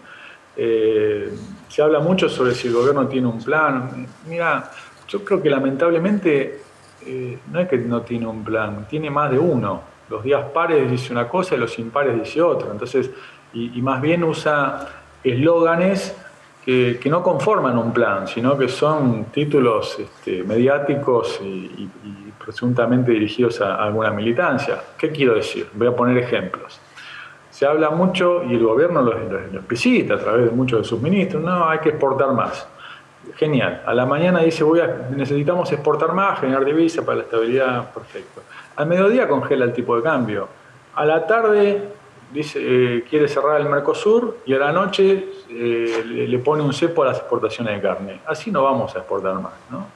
Eh, 0.57 1.35
se 1.69 1.83
habla 1.83 1.99
mucho 1.99 2.29
sobre 2.29 2.55
si 2.55 2.69
el 2.69 2.75
gobierno 2.75 3.09
tiene 3.09 3.27
un 3.27 3.43
plan. 3.43 4.07
Mira, 4.29 4.71
yo 5.09 5.25
creo 5.25 5.43
que 5.43 5.51
lamentablemente 5.51 6.61
eh, 7.05 7.39
no 7.51 7.59
es 7.59 7.69
que 7.69 7.79
no 7.79 8.03
tiene 8.03 8.29
un 8.29 8.45
plan, 8.45 8.87
tiene 8.89 9.11
más 9.11 9.33
de 9.33 9.41
uno. 9.41 9.83
Los 10.09 10.23
días 10.23 10.45
pares 10.55 10.89
dice 10.89 11.13
una 11.13 11.27
cosa 11.27 11.57
y 11.57 11.59
los 11.59 11.77
impares 11.81 12.15
dice 12.15 12.41
otra. 12.41 12.71
Entonces, 12.71 13.11
y, 13.53 13.83
más 13.83 14.01
bien 14.01 14.23
usa 14.23 14.87
eslóganes 15.25 16.17
que, 16.67 17.09
no 17.09 17.23
conforman 17.23 17.79
un 17.79 17.93
plan, 17.93 18.27
sino 18.27 18.59
que 18.59 18.69
son 18.69 19.27
títulos 19.27 19.97
este, 20.01 20.43
mediáticos 20.43 21.41
y, 21.41 21.89
presuntamente 22.45 23.12
dirigidos 23.12 23.61
a, 23.61 23.77
alguna 23.77 24.11
militancia. 24.11 24.81
¿Qué 24.99 25.11
quiero 25.11 25.35
decir? 25.35 25.69
Voy 25.75 25.87
a 25.87 25.95
poner 25.95 26.19
ejemplos. 26.19 26.81
Se 27.51 27.67
habla 27.67 27.91
mucho, 27.91 28.43
y 28.45 28.55
el 28.55 28.64
gobierno 28.64 29.01
lo, 29.01 29.12
lo 29.12 29.61
a 29.61 30.19
través 30.19 30.45
de 30.45 30.51
muchos 30.51 30.81
de 30.81 30.85
sus 30.85 31.01
ministros, 31.01 31.43
no, 31.43 31.69
hay 31.69 31.79
que 31.79 31.91
exportar 31.91 32.33
más 32.33 32.67
genial. 33.37 33.83
A 33.87 33.95
la 33.95 34.05
mañana 34.05 34.41
dice, 34.41 34.64
voy 34.64 34.81
a, 34.81 35.09
necesitamos 35.14 35.71
exportar 35.73 36.12
más, 36.12 36.41
generar 36.41 36.64
divisas 36.64 37.05
para 37.05 37.19
la 37.19 37.25
estabilidad, 37.25 37.93
perfecto. 37.93 38.43
Al 38.75 38.87
mediodía 38.87 39.29
congela 39.29 39.64
el 39.64 39.73
tipo 39.73 39.97
de 39.97 40.03
cambio. 40.03 40.49
A 40.95 41.05
la 41.05 41.27
tarde 41.27 41.89
dice, 42.33 42.59
eh, 42.61 43.05
quiere 43.09 43.29
cerrar 43.29 43.61
el 43.61 43.69
Mercosur 43.69 44.39
y 44.47 44.55
a 44.55 44.59
la 44.59 44.73
noche 44.73 45.27
eh, 45.49 46.26
le, 46.28 46.38
pone 46.38 46.62
un 46.62 46.72
cepo 46.72 47.03
a 47.03 47.07
las 47.07 47.18
exportaciones 47.18 47.74
de 47.74 47.80
carne. 47.80 48.20
Así 48.26 48.51
no 48.51 48.62
vamos 48.62 48.94
a 48.97 48.99
exportar 48.99 49.34
más. 49.34 49.53
No, 49.70 49.86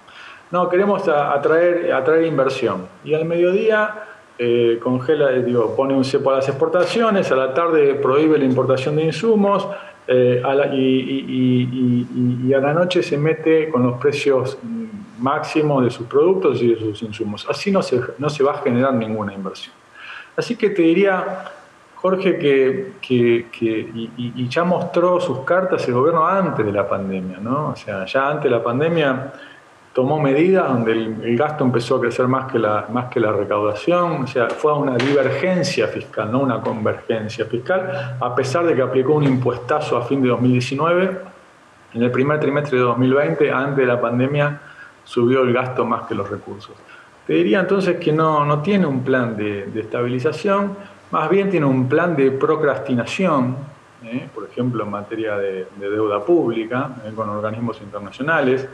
no 0.50 0.68
queremos 0.68 1.06
atraer, 1.08 2.24
inversión. 2.26 2.86
Y 3.04 3.14
al 3.14 3.24
mediodía 3.24 4.04
eh, 4.38 4.78
congela, 4.82 5.30
digo, 5.30 5.74
pone 5.74 5.94
un 5.94 6.04
cepo 6.04 6.30
a 6.30 6.36
las 6.36 6.48
exportaciones, 6.48 7.30
a 7.30 7.36
la 7.36 7.54
tarde 7.54 7.94
prohíbe 7.94 8.38
la 8.38 8.44
importación 8.44 8.96
de 8.96 9.04
insumos, 9.04 9.66
eh, 10.06 10.42
y, 10.72 12.52
a 12.52 12.58
la 12.58 12.74
noche 12.74 13.02
se 13.02 13.16
mete 13.16 13.68
con 13.68 13.84
los 13.84 14.00
precios 14.00 14.58
máximos 15.18 15.84
de 15.84 15.90
sus 15.90 16.06
productos 16.06 16.60
y 16.62 16.74
de 16.74 16.80
sus 16.80 17.02
insumos. 17.02 17.46
Así 17.48 17.70
no 17.70 17.82
se, 17.82 18.00
no 18.18 18.28
se 18.28 18.42
va 18.42 18.52
a 18.52 18.58
generar 18.58 18.94
ninguna 18.94 19.32
inversión. 19.32 19.74
Así 20.36 20.56
que 20.56 20.70
te 20.70 20.82
diría, 20.82 21.44
Jorge, 22.00 22.38
que, 22.38 23.46
y, 24.16 24.48
ya 24.48 24.64
mostró 24.64 25.20
sus 25.20 25.40
cartas 25.40 25.86
el 25.86 25.94
gobierno 25.94 26.26
antes 26.26 26.64
de 26.64 26.72
la 26.72 26.88
pandemia, 26.88 27.38
¿no? 27.40 27.70
O 27.70 27.76
sea, 27.76 28.06
ya 28.06 28.28
antes 28.28 28.44
de 28.44 28.50
la 28.50 28.62
pandemia 28.62 29.32
tomó 29.92 30.18
medidas 30.18 30.68
donde 30.68 30.92
el, 30.92 31.36
gasto 31.36 31.64
empezó 31.64 31.96
a 31.96 32.00
crecer 32.00 32.26
más 32.26 32.50
que, 32.50 32.58
la, 32.58 32.86
más 32.90 33.06
que 33.06 33.20
la 33.20 33.32
recaudación, 33.32 34.22
o 34.22 34.26
sea, 34.26 34.48
fue 34.48 34.72
una 34.72 34.96
divergencia 34.96 35.88
fiscal, 35.88 36.30
no 36.30 36.40
una 36.40 36.60
convergencia 36.60 37.44
fiscal, 37.44 38.16
a 38.18 38.34
pesar 38.34 38.64
de 38.64 38.74
que 38.74 38.82
aplicó 38.82 39.14
un 39.14 39.24
impuestazo 39.24 39.96
a 39.96 40.02
fin 40.02 40.22
de 40.22 40.28
2019, 40.28 41.18
en 41.92 42.02
el 42.02 42.10
primer 42.10 42.38
trimestre 42.38 42.78
de 42.78 42.84
2020, 42.84 43.50
antes 43.50 43.76
de 43.76 43.86
la 43.86 44.00
pandemia, 44.00 44.60
subió 45.04 45.42
el 45.42 45.52
gasto 45.52 45.84
más 45.84 46.06
que 46.06 46.14
los 46.14 46.30
recursos. 46.30 46.76
Te 47.26 47.34
diría 47.34 47.60
entonces 47.60 47.96
que 47.96 48.12
no, 48.12 48.44
no 48.44 48.62
tiene 48.62 48.86
un 48.86 49.02
plan 49.02 49.36
de, 49.36 49.68
estabilización, 49.74 50.76
más 51.10 51.28
bien 51.28 51.50
tiene 51.50 51.66
un 51.66 51.88
plan 51.88 52.14
de 52.14 52.30
procrastinación, 52.30 53.56
¿eh? 54.04 54.28
por 54.34 54.44
ejemplo 54.44 54.84
en 54.84 54.90
materia 54.90 55.36
de, 55.36 55.66
deuda 55.78 56.24
pública, 56.24 56.90
¿eh? 57.04 57.12
con 57.14 57.28
organismos 57.28 57.80
internacionales, 57.80 58.68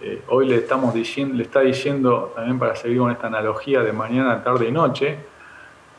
eh, 0.00 0.22
hoy 0.28 0.48
le, 0.48 0.56
estamos 0.56 0.94
diciendo, 0.94 1.36
le 1.36 1.44
está 1.44 1.60
diciendo, 1.60 2.32
también 2.34 2.58
para 2.58 2.74
seguir 2.74 2.98
con 2.98 3.10
esta 3.10 3.26
analogía 3.26 3.82
de 3.82 3.92
mañana, 3.92 4.42
tarde 4.42 4.68
y 4.68 4.72
noche, 4.72 5.18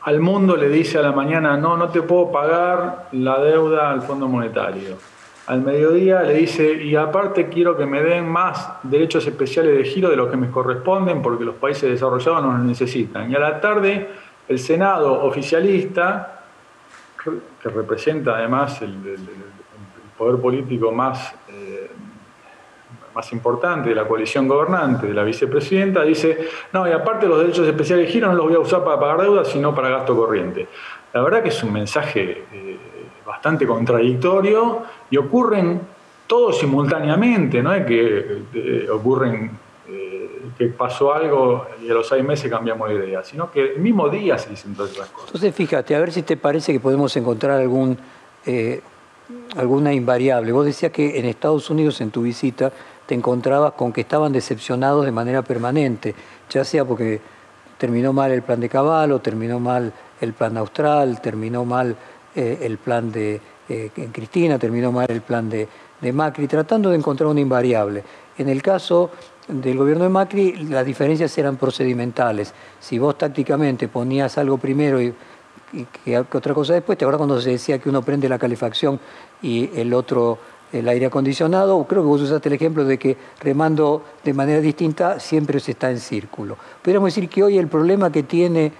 al 0.02 0.20
mundo 0.20 0.56
le 0.56 0.68
dice 0.68 0.98
a 0.98 1.02
la 1.02 1.12
mañana, 1.12 1.56
no, 1.56 1.76
no 1.76 1.88
te 1.88 2.02
puedo 2.02 2.30
pagar 2.30 3.08
la 3.12 3.40
deuda 3.40 3.90
al 3.90 4.02
Fondo 4.02 4.28
Monetario. 4.28 4.96
Al 5.48 5.62
mediodía 5.62 6.22
le 6.22 6.34
dice, 6.34 6.82
y 6.82 6.96
aparte 6.96 7.48
quiero 7.48 7.76
que 7.76 7.86
me 7.86 8.02
den 8.02 8.28
más 8.28 8.68
derechos 8.82 9.26
especiales 9.26 9.76
de 9.76 9.84
giro 9.84 10.10
de 10.10 10.16
los 10.16 10.28
que 10.28 10.36
me 10.36 10.50
corresponden 10.50 11.22
porque 11.22 11.44
los 11.44 11.54
países 11.56 11.90
desarrollados 11.90 12.42
no 12.42 12.52
los 12.52 12.62
necesitan. 12.62 13.30
Y 13.30 13.34
a 13.34 13.38
la 13.38 13.60
tarde 13.60 14.08
el 14.48 14.58
Senado 14.58 15.24
oficialista, 15.24 16.44
que 17.62 17.68
representa 17.68 18.36
además 18.36 18.80
el 18.82 19.18
poder 20.16 20.40
político 20.40 20.90
más, 20.92 21.34
eh, 21.48 21.90
más 23.14 23.32
importante 23.32 23.90
de 23.90 23.94
la 23.94 24.06
coalición 24.06 24.48
gobernante, 24.48 25.06
de 25.06 25.14
la 25.14 25.24
vicepresidenta, 25.24 26.02
dice, 26.02 26.48
no, 26.72 26.88
y 26.88 26.92
aparte 26.92 27.26
los 27.26 27.38
derechos 27.38 27.66
especiales 27.66 28.06
de 28.06 28.12
giro 28.12 28.28
no 28.28 28.34
los 28.34 28.46
voy 28.46 28.54
a 28.54 28.60
usar 28.60 28.84
para 28.84 28.98
pagar 28.98 29.22
deudas, 29.22 29.48
sino 29.48 29.74
para 29.74 29.88
gasto 29.88 30.16
corriente. 30.16 30.66
La 31.12 31.22
verdad 31.22 31.42
que 31.42 31.50
es 31.50 31.62
un 31.62 31.72
mensaje 31.72 32.44
eh, 32.52 32.76
bastante 33.24 33.66
contradictorio 33.66 34.82
y 35.10 35.16
ocurren 35.16 35.80
todos 36.26 36.58
simultáneamente, 36.58 37.62
no 37.62 37.72
es 37.72 37.86
que 37.86 38.88
ocurren 38.90 39.50
que 40.56 40.66
pasó 40.66 41.12
algo 41.12 41.66
y 41.82 41.90
a 41.90 41.94
los 41.94 42.08
seis 42.08 42.24
meses 42.24 42.50
cambiamos 42.50 42.88
de 42.88 42.96
idea, 42.96 43.24
sino 43.24 43.50
que 43.50 43.74
el 43.74 43.78
mismo 43.78 44.08
día 44.08 44.38
se 44.38 44.50
dicen 44.50 44.74
todas 44.74 44.92
esas 44.92 45.08
cosas. 45.08 45.28
Entonces, 45.28 45.54
fíjate, 45.54 45.94
a 45.94 46.00
ver 46.00 46.12
si 46.12 46.22
te 46.22 46.36
parece 46.36 46.72
que 46.72 46.80
podemos 46.80 47.16
encontrar 47.16 47.60
algún, 47.60 47.98
eh, 48.44 48.80
alguna 49.56 49.92
invariable. 49.92 50.52
Vos 50.52 50.66
decías 50.66 50.92
que 50.92 51.18
en 51.18 51.26
Estados 51.26 51.70
Unidos, 51.70 52.00
en 52.00 52.10
tu 52.10 52.22
visita, 52.22 52.72
te 53.06 53.14
encontrabas 53.14 53.72
con 53.72 53.92
que 53.92 54.02
estaban 54.02 54.32
decepcionados 54.32 55.04
de 55.04 55.12
manera 55.12 55.42
permanente, 55.42 56.14
ya 56.50 56.64
sea 56.64 56.84
porque 56.84 57.20
terminó 57.78 58.12
mal 58.12 58.32
el 58.32 58.42
plan 58.42 58.60
de 58.60 58.68
Caballo, 58.68 59.20
terminó 59.20 59.60
mal 59.60 59.92
el 60.20 60.32
plan 60.32 60.56
austral, 60.56 61.20
terminó 61.20 61.64
mal 61.64 61.96
eh, 62.34 62.58
el 62.62 62.78
plan 62.78 63.12
de 63.12 63.40
eh, 63.68 63.90
Cristina, 64.12 64.58
terminó 64.58 64.92
mal 64.92 65.10
el 65.10 65.20
plan 65.20 65.48
de, 65.48 65.68
de 66.00 66.12
Macri, 66.12 66.46
tratando 66.46 66.90
de 66.90 66.96
encontrar 66.96 67.28
una 67.28 67.40
invariable. 67.40 68.02
En 68.38 68.48
el 68.48 68.62
caso 68.62 69.10
del 69.48 69.78
gobierno 69.78 70.04
de 70.04 70.10
Macri 70.10 70.52
las 70.68 70.84
diferencias 70.84 71.36
eran 71.38 71.56
procedimentales. 71.56 72.52
Si 72.80 72.98
vos 72.98 73.16
tácticamente 73.16 73.88
ponías 73.88 74.38
algo 74.38 74.58
primero 74.58 75.00
y, 75.00 75.14
que, 76.04 76.18
otra 76.18 76.54
cosa 76.54 76.74
después, 76.74 76.96
te 76.98 77.04
acuerdas 77.04 77.18
cuando 77.18 77.40
se 77.40 77.50
decía 77.50 77.78
que 77.78 77.88
uno 77.88 78.02
prende 78.02 78.28
la 78.28 78.38
calefacción 78.38 78.98
y 79.42 79.70
el 79.78 79.92
otro 79.94 80.38
el 80.72 80.88
aire 80.88 81.06
acondicionado, 81.06 81.84
creo 81.84 82.02
que 82.02 82.08
vos 82.08 82.20
usaste 82.20 82.48
el 82.48 82.56
ejemplo 82.56 82.84
de 82.84 82.98
que 82.98 83.16
remando 83.40 84.02
de 84.24 84.34
manera 84.34 84.60
distinta 84.60 85.20
siempre 85.20 85.60
se 85.60 85.72
está 85.72 85.90
en 85.90 86.00
círculo. 86.00 86.56
Podríamos 86.82 87.14
decir 87.14 87.28
que 87.28 87.44
hoy 87.44 87.56
el 87.56 87.68
problema 87.68 88.10
que 88.10 88.24
tiene 88.24 88.72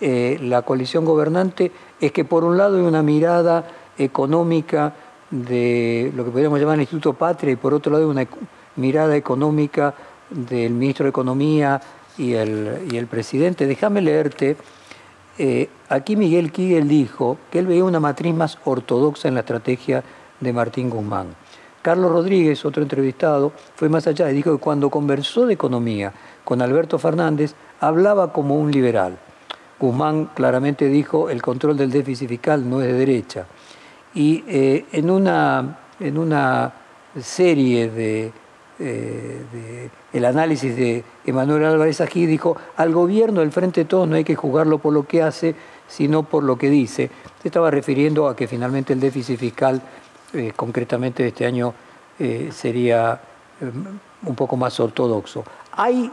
eh, 0.00 0.38
la 0.40 0.62
coalición 0.62 1.04
gobernante 1.04 1.70
es 2.00 2.12
que 2.12 2.24
por 2.24 2.42
un 2.42 2.56
lado 2.56 2.76
hay 2.76 2.82
una 2.82 3.02
mirada 3.02 3.68
económica 3.98 4.94
de 5.30 6.10
lo 6.14 6.24
que 6.24 6.30
podríamos 6.30 6.58
llamar 6.58 6.76
el 6.76 6.82
Instituto 6.82 7.12
Patria 7.12 7.52
y 7.52 7.56
por 7.56 7.74
otro 7.74 7.92
lado 7.92 8.04
hay 8.04 8.10
una 8.10 8.26
mirada 8.76 9.16
económica 9.16 9.94
del 10.30 10.72
ministro 10.72 11.04
de 11.04 11.10
Economía 11.10 11.80
y 12.18 12.34
el, 12.34 12.88
y 12.90 12.96
el 12.96 13.06
presidente. 13.06 13.66
Déjame 13.66 14.00
leerte. 14.00 14.56
Eh, 15.38 15.68
aquí 15.88 16.16
Miguel 16.16 16.50
Kigel 16.50 16.88
dijo 16.88 17.38
que 17.50 17.58
él 17.58 17.66
veía 17.66 17.84
una 17.84 18.00
matriz 18.00 18.34
más 18.34 18.58
ortodoxa 18.64 19.28
en 19.28 19.34
la 19.34 19.40
estrategia 19.40 20.02
de 20.40 20.52
Martín 20.52 20.90
Guzmán. 20.90 21.28
Carlos 21.82 22.10
Rodríguez, 22.10 22.64
otro 22.64 22.82
entrevistado, 22.82 23.52
fue 23.76 23.88
más 23.88 24.06
allá 24.06 24.30
y 24.30 24.34
dijo 24.34 24.52
que 24.56 24.62
cuando 24.62 24.90
conversó 24.90 25.46
de 25.46 25.54
economía 25.54 26.12
con 26.44 26.60
Alberto 26.60 26.98
Fernández, 26.98 27.54
hablaba 27.80 28.32
como 28.32 28.56
un 28.56 28.72
liberal. 28.72 29.18
Guzmán 29.78 30.30
claramente 30.34 30.88
dijo 30.88 31.28
el 31.28 31.42
control 31.42 31.76
del 31.76 31.90
déficit 31.90 32.28
fiscal 32.28 32.68
no 32.68 32.80
es 32.80 32.88
de 32.88 32.92
derecha. 32.94 33.46
Y 34.14 34.42
eh, 34.48 34.86
en, 34.92 35.10
una, 35.10 35.78
en 36.00 36.18
una 36.18 36.72
serie 37.20 37.90
de 37.90 38.32
eh, 38.78 39.90
el 40.16 40.24
análisis 40.24 40.76
de 40.76 41.04
Emanuel 41.24 41.64
Álvarez 41.64 42.00
Ají, 42.00 42.26
dijo, 42.26 42.56
al 42.76 42.92
gobierno 42.92 43.40
del 43.40 43.52
Frente 43.52 43.82
de 43.82 43.84
Todos 43.84 44.08
no 44.08 44.16
hay 44.16 44.24
que 44.24 44.34
juzgarlo 44.34 44.78
por 44.78 44.92
lo 44.92 45.06
que 45.06 45.22
hace, 45.22 45.54
sino 45.88 46.22
por 46.22 46.42
lo 46.42 46.56
que 46.56 46.70
dice. 46.70 47.10
Se 47.42 47.48
estaba 47.48 47.70
refiriendo 47.70 48.28
a 48.28 48.36
que 48.36 48.46
finalmente 48.46 48.92
el 48.92 49.00
déficit 49.00 49.38
fiscal, 49.38 49.82
eh, 50.32 50.52
concretamente 50.54 51.22
de 51.22 51.28
este 51.30 51.46
año, 51.46 51.74
eh, 52.18 52.50
sería 52.52 53.20
un 54.22 54.34
poco 54.34 54.56
más 54.56 54.78
ortodoxo. 54.80 55.44
¿Hay 55.72 56.10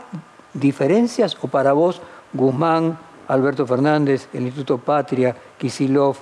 diferencias 0.54 1.38
o 1.42 1.48
para 1.48 1.74
vos 1.74 2.02
Guzmán, 2.32 2.98
Alberto 3.28 3.68
Fernández, 3.68 4.30
el 4.34 4.44
Instituto 4.44 4.78
Patria, 4.78 5.36
Kisilov, 5.58 6.18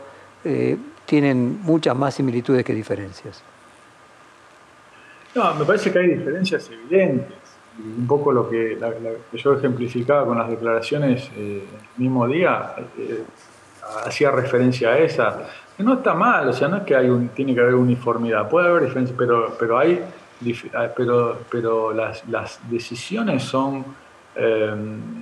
tienen 1.06 1.60
muchas 1.62 1.96
más 1.96 2.16
similitudes 2.16 2.66
que 2.66 2.74
diferencias? 2.74 3.44
No, 5.36 5.54
me 5.56 5.66
parece 5.66 5.92
que 5.92 6.00
hay 6.00 6.08
diferencias 6.08 6.70
evidentes. 6.70 7.41
Un 7.80 8.06
poco 8.06 8.32
lo 8.32 8.50
que, 8.50 8.78
yo 9.34 9.54
ejemplificaba 9.54 10.26
con 10.26 10.38
las 10.38 10.50
declaraciones 10.50 11.32
eh, 11.38 11.64
el 11.64 12.04
mismo 12.04 12.28
día, 12.28 12.76
eh, 12.98 13.24
hacía 14.06 14.30
referencia 14.32 14.90
a 14.90 14.98
esa, 15.00 15.48
que 15.76 15.84
no 15.84 15.94
está 15.94 16.14
mal, 16.14 16.50
o 16.50 16.54
sea, 16.54 16.68
no 16.68 16.78
es 16.78 16.84
que 16.84 16.96
hay 16.96 17.10
un, 17.10 17.30
tiene 17.30 17.56
que 17.56 17.62
haber 17.62 17.76
uniformidad, 17.76 18.50
puede 18.50 18.68
haber 18.68 18.84
diferencias, 18.84 19.18
pero, 19.18 19.56
pero 19.58 19.78
hay 19.78 20.04
ah, 20.74 20.88
pero, 20.96 21.40
pero 21.50 21.94
las, 21.94 22.28
las 22.28 22.60
decisiones 22.70 23.44
son 23.44 23.86
eh, 24.36 24.76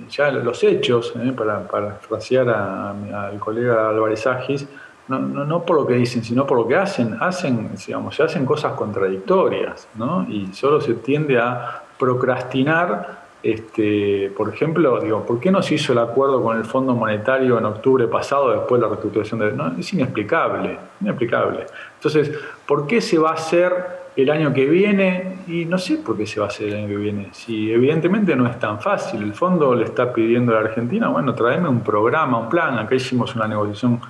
ya 0.08 0.30
los 0.30 0.62
hechos, 0.64 1.14
para, 1.36 1.66
para 1.66 1.94
frasear 1.94 2.48
al 2.48 3.38
colega 3.38 3.88
Álvarez 3.88 4.26
Agis, 4.26 4.66
no, 5.08 5.18
no, 5.18 5.44
no, 5.44 5.64
por 5.64 5.76
lo 5.76 5.86
que 5.86 5.94
dicen, 5.94 6.22
sino 6.22 6.46
por 6.46 6.56
lo 6.56 6.68
que 6.68 6.76
hacen. 6.76 7.16
Hacen, 7.20 7.70
digamos, 7.84 8.14
se 8.14 8.22
hacen 8.22 8.46
cosas 8.46 8.74
contradictorias, 8.74 9.88
¿no? 9.96 10.24
Y 10.28 10.52
solo 10.52 10.80
se 10.80 10.94
tiende 10.94 11.36
a 11.36 11.82
procrastinar. 12.00 13.20
Este, 13.42 14.32
por 14.36 14.52
ejemplo, 14.52 15.00
digo, 15.00 15.24
¿por 15.24 15.38
qué 15.38 15.50
no 15.50 15.62
se 15.62 15.76
hizo 15.76 15.92
el 15.92 15.98
acuerdo 15.98 16.42
con 16.42 16.58
el 16.58 16.64
Fondo 16.64 16.94
Monetario 16.94 17.58
en 17.58 17.64
octubre 17.64 18.06
pasado 18.08 18.50
después 18.50 18.80
de 18.80 18.86
la 18.86 18.88
reestructuración 18.88 19.40
de... 19.40 19.52
No, 19.52 19.78
es 19.78 19.92
inexplicable, 19.92 20.76
inexplicable. 21.00 21.66
Entonces, 21.94 22.32
¿por 22.66 22.86
qué 22.86 23.00
se 23.00 23.18
va 23.18 23.30
a 23.30 23.34
hacer 23.34 23.72
el 24.16 24.30
año 24.30 24.52
que 24.52 24.66
viene? 24.66 25.38
Y 25.46 25.64
no 25.64 25.78
sé 25.78 25.98
por 25.98 26.16
qué 26.16 26.26
se 26.26 26.40
va 26.40 26.46
a 26.46 26.48
hacer 26.48 26.68
el 26.68 26.76
año 26.76 26.88
que 26.88 26.96
viene. 26.96 27.28
Si 27.32 27.70
evidentemente 27.70 28.34
no 28.34 28.46
es 28.46 28.58
tan 28.58 28.80
fácil, 28.80 29.22
el 29.22 29.32
fondo 29.32 29.74
le 29.74 29.84
está 29.84 30.12
pidiendo 30.12 30.52
a 30.52 30.60
la 30.60 30.68
Argentina, 30.68 31.08
bueno, 31.08 31.34
tráeme 31.34 31.68
un 31.68 31.80
programa, 31.80 32.38
un 32.38 32.48
plan. 32.48 32.78
Acá 32.78 32.94
hicimos 32.94 33.36
una 33.36 33.46
negociación 33.46 34.00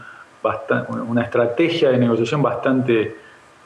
una 1.07 1.23
estrategia 1.23 1.91
de 1.91 1.99
negociación 1.99 2.43
bastante 2.43 3.17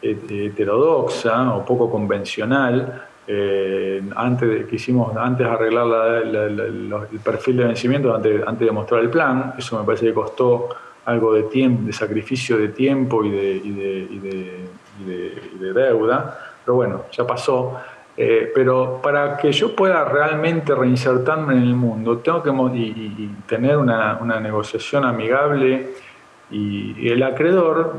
eh, 0.03 0.18
heterodoxa 0.29 1.55
o 1.55 1.64
poco 1.64 1.91
convencional. 1.91 3.07
Eh, 3.27 4.03
antes 4.16 4.49
de, 4.49 4.66
que 4.66 4.77
hicimos 4.77 5.16
antes 5.16 5.47
arreglar 5.47 6.22
el 6.25 7.20
perfil 7.25 7.57
de 7.57 7.64
vencimiento, 7.64 8.14
antes, 8.14 8.43
antes 8.47 8.66
de 8.66 8.72
mostrar 8.72 9.01
el 9.01 9.09
plan, 9.09 9.55
eso 9.57 9.79
me 9.79 9.85
parece 9.85 10.07
que 10.07 10.14
costó 10.14 10.68
algo 11.07 11.33
de 11.33 11.45
tiempo, 11.45 11.87
de 11.87 11.93
sacrificio 11.93 12.59
de 12.59 12.68
tiempo 12.68 13.25
y 13.25 13.31
de, 13.31 14.68
de, 15.59 15.72
deuda, 15.72 16.39
pero 16.64 16.77
bueno, 16.77 17.05
ya 17.11 17.27
pasó. 17.27 17.81
Eh, 18.16 18.53
pero 18.55 19.01
para 19.03 19.37
que 19.37 19.51
yo 19.51 19.75
pueda 19.75 20.05
realmente 20.05 20.72
reinsertarme 20.72 21.55
en 21.55 21.62
el 21.62 21.75
mundo, 21.75 22.18
tengo 22.18 22.43
que 22.43 22.51
y, 22.79 23.31
tener 23.47 23.77
una, 23.77 24.18
una 24.20 24.39
negociación 24.39 25.05
amigable 25.05 25.95
y, 26.51 27.09
el 27.09 27.22
acreedor 27.22 27.97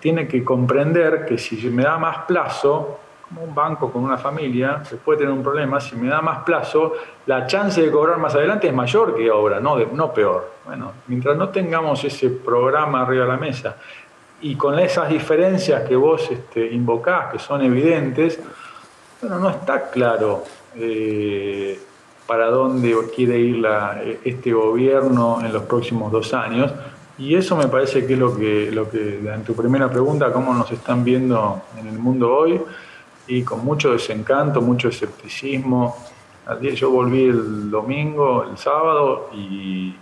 tiene 0.00 0.28
que 0.28 0.44
comprender 0.44 1.26
que 1.26 1.36
si 1.38 1.56
me 1.68 1.82
da 1.82 1.98
más 1.98 2.18
plazo, 2.28 3.00
como 3.28 3.42
un 3.42 3.54
banco 3.54 3.90
con 3.90 4.04
una 4.04 4.18
familia, 4.18 4.84
se 4.84 4.96
puede 4.96 5.20
tener 5.20 5.32
un 5.32 5.42
problema, 5.42 5.80
si 5.80 5.96
me 5.96 6.08
da 6.08 6.20
más 6.20 6.44
plazo, 6.44 6.92
la 7.26 7.46
chance 7.46 7.82
de 7.82 7.90
cobrar 7.90 8.18
más 8.18 8.34
adelante 8.34 8.68
es 8.68 8.74
mayor 8.74 9.16
que 9.16 9.28
ahora, 9.28 9.58
no, 9.58 9.76
no 9.78 10.12
peor. 10.12 10.52
Bueno, 10.64 10.92
mientras 11.08 11.36
no 11.36 11.48
tengamos 11.48 12.04
ese 12.04 12.30
programa 12.30 13.02
arriba 13.02 13.24
de 13.24 13.30
la 13.30 13.36
mesa 13.36 13.76
y 14.40 14.54
con 14.54 14.78
esas 14.78 15.08
diferencias 15.08 15.82
que 15.88 15.96
vos 15.96 16.30
este, 16.30 16.66
invocás, 16.72 17.32
que 17.32 17.38
son 17.38 17.62
evidentes, 17.62 18.38
bueno, 19.20 19.38
no 19.38 19.50
está 19.50 19.90
claro 19.90 20.44
eh, 20.76 21.80
para 22.26 22.46
dónde 22.46 22.94
quiere 23.14 23.38
ir 23.38 23.66
este 24.24 24.52
gobierno 24.52 25.38
en 25.40 25.52
los 25.52 25.62
próximos 25.62 26.12
dos 26.12 26.34
años. 26.34 26.72
Y 27.18 27.34
eso 27.34 27.56
me 27.56 27.66
parece 27.68 28.06
que 28.06 28.12
es 28.12 28.18
lo 28.18 28.36
que, 28.36 28.70
lo 28.70 28.90
que, 28.90 29.18
en 29.18 29.42
tu 29.42 29.54
primera 29.54 29.88
pregunta, 29.88 30.30
cómo 30.32 30.52
nos 30.52 30.70
están 30.70 31.02
viendo 31.02 31.62
en 31.80 31.86
el 31.86 31.98
mundo 31.98 32.30
hoy, 32.30 32.60
y 33.28 33.42
con 33.42 33.64
mucho 33.64 33.92
desencanto, 33.92 34.60
mucho 34.60 34.88
escepticismo. 34.88 35.96
Yo 36.74 36.90
volví 36.90 37.24
el 37.24 37.70
domingo, 37.70 38.44
el 38.44 38.56
sábado, 38.56 39.30
y, 39.34 39.94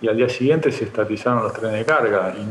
y 0.00 0.08
al 0.08 0.16
día 0.16 0.28
siguiente 0.28 0.70
se 0.70 0.84
estatizaron 0.84 1.42
los 1.42 1.52
trenes 1.52 1.80
de 1.80 1.84
carga, 1.84 2.34
y 2.36 2.44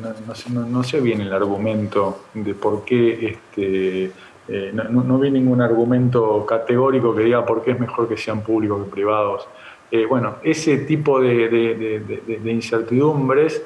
no, 0.51 0.65
no, 0.65 0.83
sé 0.83 0.99
bien 0.99 1.21
el 1.21 1.31
argumento 1.31 2.25
de 2.33 2.53
por 2.53 2.83
qué, 2.83 3.27
este, 3.27 4.11
eh, 4.49 4.71
no, 4.73 5.17
vi 5.17 5.31
ningún 5.31 5.61
argumento 5.61 6.45
categórico 6.45 7.15
que 7.15 7.23
diga 7.23 7.45
por 7.45 7.63
qué 7.63 7.71
es 7.71 7.79
mejor 7.79 8.09
que 8.09 8.17
sean 8.17 8.41
públicos 8.41 8.83
que 8.85 8.91
privados. 8.91 9.47
Eh, 9.89 10.05
bueno, 10.05 10.37
ese 10.43 10.79
tipo 10.79 11.21
de, 11.21 11.47
de, 11.47 12.51
incertidumbres 12.51 13.61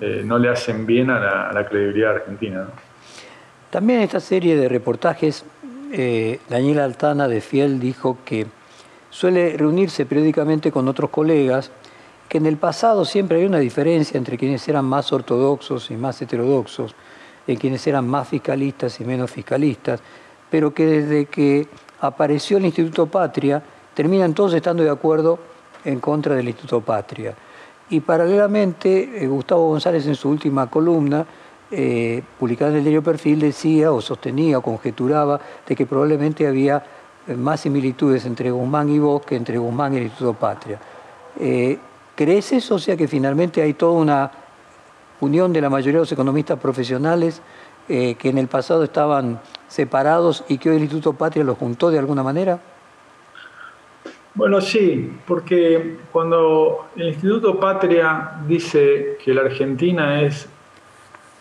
eh, 0.00 0.22
no 0.24 0.36
le 0.36 0.48
hacen 0.48 0.84
bien 0.84 1.10
a 1.10 1.52
la, 1.52 1.68
credibilidad 1.68 2.16
argentina. 2.16 2.66
También 3.70 4.00
esta 4.00 4.18
serie 4.18 4.56
de 4.56 4.68
reportajes, 4.68 5.44
eh, 5.92 6.40
Daniel 6.48 6.80
Altana 6.80 7.28
de 7.28 7.40
Fiel 7.40 7.80
dijo 7.80 8.18
que 8.24 8.46
suele 9.10 9.56
reunirse 9.56 10.06
periódicamente 10.06 10.70
con 10.70 10.88
otros 10.88 11.10
colegas, 11.10 11.70
que 12.28 12.38
en 12.38 12.46
el 12.46 12.56
pasado 12.56 13.04
siempre 13.04 13.36
había 13.36 13.48
una 13.48 13.58
diferencia 13.58 14.16
entre 14.16 14.38
quienes 14.38 14.66
eran 14.68 14.84
más 14.84 15.12
ortodoxos 15.12 15.90
y 15.90 15.96
más 15.96 16.20
heterodoxos. 16.22 16.94
en 17.46 17.56
quienes 17.56 17.84
eran 17.86 18.06
más 18.06 18.28
fiscalistas 18.28 19.00
y 19.00 19.04
menos 19.04 19.30
fiscalistas, 19.30 20.00
pero 20.48 20.72
que 20.72 20.86
desde 20.86 21.26
que 21.26 21.66
apareció 22.00 22.58
el 22.58 22.66
Instituto 22.66 23.06
Patria, 23.06 23.60
terminan 23.94 24.34
todos 24.34 24.54
estando 24.54 24.84
de 24.84 24.90
acuerdo 24.90 25.38
en 25.84 25.98
contra 25.98 26.34
del 26.34 26.46
Instituto 26.46 26.80
Patria. 26.80 27.34
Y 27.88 28.00
paralelamente, 28.00 29.24
eh, 29.24 29.26
Gustavo 29.26 29.66
González 29.68 30.06
en 30.06 30.14
su 30.14 30.28
última 30.28 30.68
columna, 30.70 31.26
eh, 31.70 32.22
publicada 32.38 32.72
en 32.72 32.78
el 32.78 32.84
diario 32.84 33.02
Perfil, 33.02 33.40
decía 33.40 33.92
o 33.92 34.00
sostenía 34.00 34.58
o 34.58 34.62
conjeturaba 34.62 35.40
de 35.66 35.76
que 35.76 35.86
probablemente 35.86 36.46
había 36.46 36.82
eh, 37.26 37.34
más 37.34 37.60
similitudes 37.60 38.26
entre 38.26 38.50
Guzmán 38.50 38.88
y 38.88 38.98
vos 38.98 39.22
que 39.24 39.36
entre 39.36 39.58
Guzmán 39.58 39.94
y 39.94 39.98
el 39.98 40.02
Instituto 40.04 40.34
Patria. 40.34 40.78
¿Crees 42.16 42.52
eso? 42.52 42.74
O 42.74 42.78
sea 42.78 42.96
que 42.96 43.08
finalmente 43.08 43.62
hay 43.62 43.72
toda 43.74 43.92
una 43.92 44.30
unión 45.20 45.52
de 45.52 45.60
la 45.60 45.70
mayoría 45.70 45.98
de 45.98 46.02
los 46.02 46.12
economistas 46.12 46.58
profesionales 46.58 47.40
que 47.86 48.16
en 48.22 48.38
el 48.38 48.46
pasado 48.46 48.84
estaban 48.84 49.40
separados 49.70 50.44
y 50.48 50.58
que 50.58 50.68
hoy 50.68 50.76
el 50.76 50.82
Instituto 50.82 51.14
Patria 51.14 51.44
los 51.44 51.56
juntó 51.56 51.90
de 51.90 51.98
alguna 51.98 52.22
manera? 52.22 52.60
Bueno, 54.34 54.60
sí, 54.60 55.12
porque 55.26 55.98
cuando 56.12 56.88
el 56.96 57.08
Instituto 57.08 57.58
Patria 57.58 58.32
dice 58.46 59.18
que 59.24 59.34
la 59.34 59.42
Argentina 59.42 60.22
es 60.22 60.48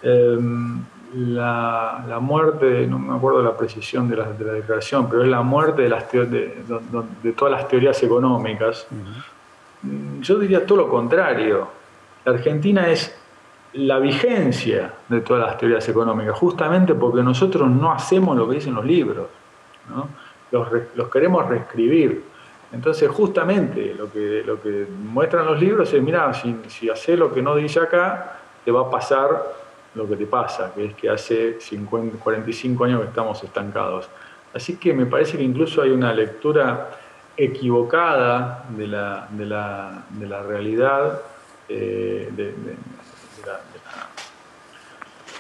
em, 0.04 0.82
la, 1.16 2.20
muerte, 2.22 2.86
no 2.88 3.00
me 3.00 3.16
acuerdo 3.16 3.42
la 3.42 3.56
precisión 3.56 4.08
de 4.08 4.18
la, 4.18 4.26
declaración, 4.26 5.10
pero 5.10 5.24
es 5.24 5.30
la 5.30 5.42
muerte 5.42 5.84
de, 5.84 5.90
las 5.90 6.12
de, 6.12 7.34
todas 7.36 7.52
las 7.52 7.68
teorías 7.68 8.02
económicas, 8.04 8.88
yo 10.22 10.40
diría 10.40 10.66
todo 10.66 10.80
lo 10.80 10.90
contrario. 10.90 11.68
La 12.26 12.34
Argentina 12.34 12.90
es 12.90 13.16
la 13.74 14.00
vigencia 14.00 14.94
de 15.08 15.22
todas 15.22 15.46
las 15.46 15.58
teorías 15.58 15.88
económicas, 15.88 16.38
justamente 16.38 16.94
porque 16.96 17.24
nosotros 17.24 17.70
no 17.70 17.92
hacemos 17.92 18.38
lo 18.38 18.48
que 18.48 18.56
dicen 18.56 18.76
los 18.76 18.86
libros, 18.86 19.28
los, 20.52 20.68
los 20.96 21.10
queremos 21.10 21.48
reescribir. 21.48 22.24
Entonces, 22.72 23.10
justamente 23.10 23.96
lo 23.98 24.12
que, 24.12 24.44
lo 24.46 24.62
que 24.62 24.86
muestran 25.12 25.46
los 25.46 25.60
libros 25.60 25.92
es, 25.92 26.04
mira, 26.04 26.32
si, 26.36 26.56
si 26.68 26.90
haces 26.90 27.18
lo 27.18 27.34
que 27.34 27.42
no 27.42 27.56
dice 27.56 27.80
acá, 27.80 28.38
te 28.64 28.72
va 28.72 28.82
a 28.82 28.92
pasar 28.92 29.44
lo 29.96 30.08
que 30.08 30.16
te 30.16 30.26
pasa, 30.26 30.72
que 30.74 30.86
es 30.86 30.94
que 30.96 31.10
hace 31.10 31.60
50, 31.60 32.18
45 32.18 32.86
años 32.86 33.02
que 33.02 33.08
estamos 33.08 33.44
estancados. 33.44 34.10
Así 34.54 34.78
que 34.78 34.94
me 34.94 35.06
parece 35.06 35.38
que 35.38 35.44
incluso 35.44 35.82
hay 35.82 35.92
una 35.92 36.14
lectura 36.14 36.90
equivocada 37.38 38.66
de 38.70 38.88
la, 38.88 39.28
de 39.32 39.46
la, 39.46 40.04
de 40.10 40.28
la 40.28 40.44
realidad, 40.44 41.22
eh, 41.68 42.30
de, 42.36 42.54
la, 43.46 43.60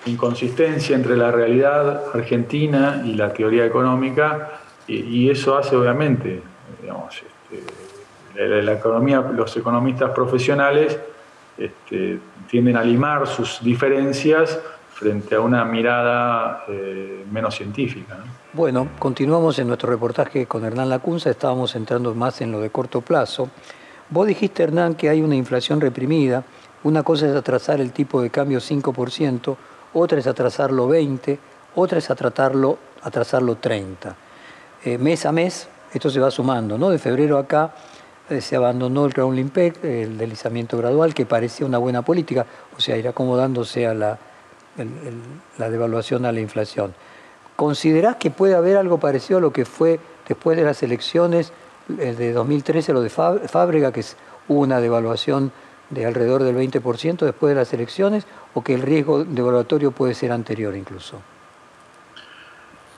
inconsistencia 0.06 0.95
entre 0.95 1.18
la 1.18 1.30
realidad 1.30 2.16
argentina 2.16 3.04
y 3.06 3.14
la 3.14 3.34
teoría 3.34 3.66
económica, 3.66 4.62
y 4.88 5.30
eso 5.30 5.56
hace 5.56 5.76
obviamente 5.76 6.41
digamos, 6.82 7.16
este, 7.16 8.62
la, 8.62 8.74
economía, 8.74 9.22
los 9.22 9.56
economistas 9.58 10.12
profesionales 10.12 11.00
este, 11.60 12.20
tienden 12.49 12.78
a 12.78 12.84
limar 12.84 13.28
sus 13.28 13.62
diferencias 13.62 14.60
frente 14.93 15.36
a 15.36 15.41
una 15.41 15.64
mirada 15.66 16.64
eh, 16.68 17.26
menos 17.32 17.55
científica. 17.55 18.18
Bueno, 18.53 18.89
continuamos 18.97 19.60
en 19.60 19.68
nuestro 19.68 19.89
reportaje 19.89 20.45
con 20.45 20.66
Hernán 20.66 20.89
Lacunza, 20.89 21.30
estábamos 21.30 21.76
entrando 21.76 22.16
más 22.16 22.41
en 22.41 22.51
lo 22.51 22.60
de 22.60 22.70
corto 22.70 23.01
plazo. 23.01 23.49
Vos 24.10 24.28
dijiste, 24.28 24.64
Hernán, 24.64 24.95
que 24.95 25.10
hay 25.10 25.22
una 25.22 25.36
inflación 25.36 25.80
reprimida, 25.80 26.43
una 26.84 27.03
cosa 27.03 27.28
es 27.28 27.36
atrasar 27.36 27.80
el 27.80 27.91
tipo 27.91 28.22
de 28.22 28.30
cambio 28.30 28.60
5%, 28.60 29.55
otra 29.93 30.20
es 30.20 30.28
atrasarlo 30.28 30.89
20%, 30.89 31.38
otra 31.76 31.99
es 31.99 32.10
atrasarlo, 32.10 32.78
atrasarlo 33.03 33.57
30%. 33.62 34.16
Eh, 34.84 34.97
mes 34.97 35.26
a 35.26 35.32
mes 35.32 35.70
esto 35.93 36.10
se 36.10 36.20
va 36.20 36.32
sumando, 36.32 36.78
¿no? 36.78 36.89
De 36.89 36.99
febrero 36.99 37.38
acá 37.38 37.72
se 38.40 38.56
abandonó 38.56 39.06
el 39.06 39.14
Crown 39.14 39.36
Limpec, 39.36 39.84
el 39.84 40.18
deslizamiento 40.18 40.78
gradual, 40.78 41.14
que 41.14 41.26
parecía 41.26 41.66
una 41.66 41.78
buena 41.78 42.04
política, 42.04 42.46
o 42.78 42.80
sea, 42.82 42.98
ir 42.98 43.08
acomodándose 43.08 43.88
a 43.88 43.94
la, 43.94 44.20
la 45.58 45.70
devaluación 45.70 46.26
a 46.26 46.32
la 46.32 46.40
inflación. 46.40 46.94
¿Considerás 47.56 48.16
que 48.16 48.32
puede 48.32 48.56
haber 48.56 48.78
algo 48.78 49.00
parecido 49.00 49.40
a 49.40 49.42
lo 49.42 49.52
que 49.52 49.66
fue 49.66 50.00
después 50.28 50.56
de 50.58 50.64
las 50.64 50.82
elecciones 50.84 51.52
de 51.88 52.32
2013, 52.32 52.94
lo 52.94 53.02
de 53.02 53.10
Fábrega, 53.10 53.92
que 53.92 54.06
hubo 54.48 54.62
una 54.62 54.80
devaluación 54.80 55.52
de 55.90 56.06
alrededor 56.06 56.44
del 56.44 56.56
20% 56.56 57.26
después 57.26 57.50
de 57.50 57.56
las 57.56 57.74
elecciones, 57.74 58.26
o 58.54 58.64
que 58.64 58.76
el 58.76 58.84
riesgo 58.84 59.26
devaluatorio 59.26 59.92
puede 59.92 60.14
ser 60.14 60.32
anterior 60.32 60.76
incluso? 60.76 61.20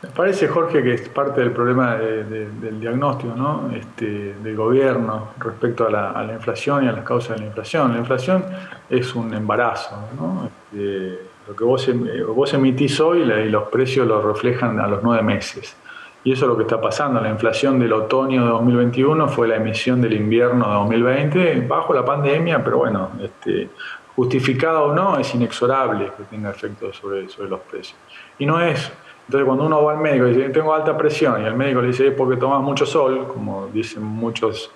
Me 0.02 0.10
parece, 0.10 0.48
Jorge, 0.48 0.82
que 0.82 0.96
es 0.96 1.10
parte 1.10 1.42
del 1.42 1.52
problema 1.52 1.96
del 1.96 2.80
diagnóstico 2.80 3.36
¿no? 3.36 3.70
este, 3.76 4.34
del 4.34 4.56
gobierno 4.56 5.30
respecto 5.38 5.86
a 5.86 5.92
la, 5.92 6.34
inflación 6.34 6.86
y 6.86 6.88
a 6.88 6.92
las 6.92 7.04
causas 7.04 7.36
de 7.36 7.42
la 7.42 7.48
inflación. 7.48 7.94
La 7.94 8.00
inflación 8.00 8.44
es 8.90 9.14
un 9.14 9.32
embarazo. 9.34 9.96
¿no? 10.20 10.48
Este, 10.48 11.20
lo 11.48 11.56
que 11.56 11.64
vos, 11.64 11.88
em, 11.88 12.04
vos 12.34 12.52
emitís 12.54 13.00
hoy 13.00 13.22
y 13.22 13.50
los 13.50 13.64
precios 13.70 14.08
lo 14.08 14.22
reflejan 14.22 14.80
a 14.80 14.88
los 14.88 15.04
nueve 15.04 15.22
meses. 15.22 15.76
Y 16.24 16.34
eso 16.34 16.46
es 16.46 16.50
lo 16.50 16.58
que 16.58 16.64
está 16.64 16.82
pasando. 16.82 17.22
La 17.22 17.30
inflación 17.30 17.80
del 17.80 17.94
otoño 17.94 18.44
de 18.44 18.50
2021 18.50 19.28
fue 19.28 19.48
la 19.48 19.58
emisión 19.58 20.02
del 20.02 20.14
invierno 20.14 20.68
de 20.68 20.74
2020 20.74 21.62
bajo 21.68 21.94
la 21.94 22.04
pandemia, 22.04 22.64
pero 22.64 22.80
bueno, 22.80 23.12
este, 23.22 23.70
justificada 24.16 24.82
o 24.82 24.94
no, 24.94 25.18
es 25.18 25.34
inexorable 25.36 26.12
que 26.18 26.24
tenga 26.24 26.50
efecto 26.50 26.92
sobre, 26.92 27.30
sobre 27.30 27.50
los 27.50 27.60
precios. 27.62 27.98
Y 28.38 28.46
no 28.46 28.62
es 28.62 28.92
entonces, 29.32 29.48
cuando 29.48 29.64
uno 29.64 29.82
va 29.82 29.94
al 29.94 30.00
médico 30.00 30.28
y 30.28 30.34
dice, 30.34 30.50
tengo 30.50 30.74
alta 30.74 30.98
presión, 30.98 31.42
y 31.42 31.46
el 31.46 31.56
médico 31.56 31.80
le 31.80 31.88
dice, 31.88 32.08
es 32.08 32.14
porque 32.14 32.36
tomas 32.36 32.62
mucho 32.62 32.86
sol, 32.86 33.30
como 33.30 33.68
dicen 33.68 34.04
muchos 34.04 34.70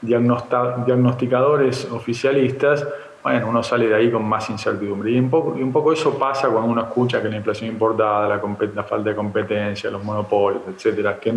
diagnosticadores 0.00 1.90
oficialistas, 1.90 2.86
bueno, 3.24 3.48
uno 3.48 3.60
sale 3.64 3.88
de 3.88 3.96
ahí 3.96 4.08
con 4.08 4.24
más 4.24 4.48
incertidumbre. 4.50 5.10
Y 5.10 5.18
un 5.18 5.28
poco, 5.28 5.92
eso 5.92 6.16
pasa 6.16 6.48
cuando 6.48 6.70
uno 6.70 6.82
escucha 6.82 7.20
que 7.20 7.28
la 7.28 7.34
inflación 7.34 7.70
importada, 7.70 8.28
la, 8.28 8.84
falta 8.84 9.10
de 9.10 9.16
competencia, 9.16 9.90
los 9.90 10.04
monopolios, 10.04 10.62
etcétera, 10.68 11.18
que, 11.18 11.34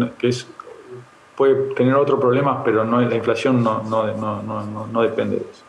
puede 1.35 1.73
tener 1.73 1.95
otros 1.95 2.19
problemas, 2.19 2.59
pero 2.63 2.83
la 2.83 3.15
inflación 3.15 3.63
no, 3.63 3.81
no, 3.81 4.13
no, 4.13 4.85
no 4.85 5.01
depende 5.01 5.37
de 5.37 5.41
eso. 5.41 5.63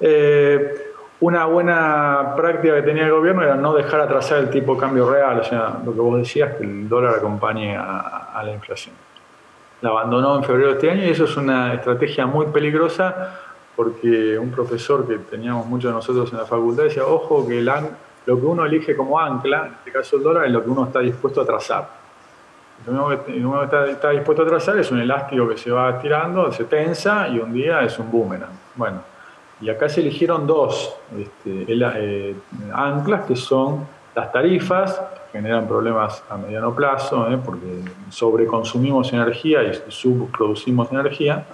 Eh, 0.00 0.91
una 1.22 1.46
buena 1.46 2.34
práctica 2.36 2.74
que 2.74 2.82
tenía 2.82 3.04
el 3.04 3.12
gobierno 3.12 3.44
era 3.44 3.54
no 3.54 3.72
dejar 3.74 4.00
atrasar 4.00 4.38
el 4.38 4.50
tipo 4.50 4.74
de 4.74 4.80
cambio 4.80 5.08
real, 5.08 5.38
o 5.38 5.44
sea, 5.44 5.78
lo 5.84 5.92
que 5.92 6.00
vos 6.00 6.18
decías, 6.18 6.56
que 6.56 6.64
el 6.64 6.88
dólar 6.88 7.14
acompañe 7.14 7.76
a, 7.76 8.42
la 8.44 8.52
inflación. 8.52 8.96
La 9.82 9.90
abandonó 9.90 10.36
en 10.36 10.42
febrero 10.42 10.70
de 10.70 10.74
este 10.74 10.90
año 10.90 11.04
y 11.04 11.10
eso 11.10 11.24
es 11.24 11.36
una 11.36 11.74
estrategia 11.74 12.26
muy 12.26 12.46
peligrosa 12.46 13.38
porque 13.76 14.36
un 14.36 14.50
profesor 14.50 15.06
que 15.06 15.18
teníamos 15.18 15.64
muchos 15.66 15.92
de 15.92 15.94
nosotros 15.94 16.32
en 16.32 16.38
la 16.38 16.44
facultad 16.44 16.84
decía, 16.84 17.04
ojo 17.06 17.46
que 17.46 17.60
lo 17.60 18.40
que 18.40 18.46
uno 18.46 18.66
elige 18.66 18.96
como 18.96 19.20
ancla, 19.20 19.66
en 19.66 19.72
este 19.74 19.92
caso 19.92 20.16
el 20.16 20.24
dólar, 20.24 20.46
es 20.46 20.52
lo 20.52 20.64
que 20.64 20.70
uno 20.70 20.86
está 20.86 20.98
dispuesto 20.98 21.40
a 21.40 21.46
trazar. 21.46 21.88
Lo 22.84 23.24
que, 23.24 23.32
uno 23.32 23.62
está, 23.62 24.10
dispuesto 24.10 24.42
a 24.42 24.46
trazar 24.46 24.76
es 24.76 24.90
un 24.90 24.98
elástico 24.98 25.48
que 25.48 25.56
se 25.56 25.70
va 25.70 25.90
estirando, 25.90 26.50
se 26.50 26.64
tensa 26.64 27.28
y 27.28 27.38
un 27.38 27.52
día 27.52 27.82
es 27.82 27.96
un 28.00 28.10
boomerang. 28.10 28.50
Bueno, 28.74 29.11
y 29.62 29.70
acá 29.70 29.88
se 29.88 30.00
eligieron 30.00 30.46
dos 30.46 30.92
este, 31.16 31.66
eh, 31.68 32.34
anclas 32.74 33.24
que 33.26 33.36
son 33.36 33.86
las 34.14 34.32
tarifas, 34.32 35.00
generan 35.30 35.68
problemas 35.68 36.22
a 36.28 36.36
mediano 36.36 36.74
plazo, 36.74 37.30
eh, 37.30 37.38
porque 37.42 37.80
sobreconsumimos 38.10 39.12
energía 39.12 39.62
y 39.62 39.80
subproducimos 39.88 40.90
energía, 40.90 41.46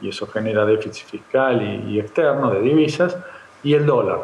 y 0.00 0.08
eso 0.08 0.26
genera 0.26 0.64
déficit 0.64 1.06
fiscal 1.06 1.62
y, 1.86 2.00
externo 2.00 2.50
de 2.50 2.60
divisas, 2.60 3.16
y 3.62 3.74
el 3.74 3.84
dólar. 3.86 4.20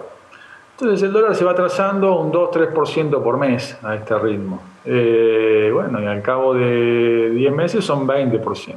Entonces 0.73 1.03
el 1.03 1.13
dólar 1.13 1.35
se 1.35 1.45
va 1.45 1.55
trazando 1.55 2.19
un 2.19 2.33
2-3% 2.33 3.23
por 3.23 3.37
mes 3.37 3.79
a 3.83 3.95
este 3.97 4.19
ritmo. 4.19 4.63
Eh, 4.85 5.71
bueno, 5.73 6.03
y 6.03 6.07
al 6.07 6.23
cabo 6.23 6.55
de 6.55 7.31
10 7.31 7.53
meses 7.53 7.85
son 7.85 8.07
20%. 8.07 8.77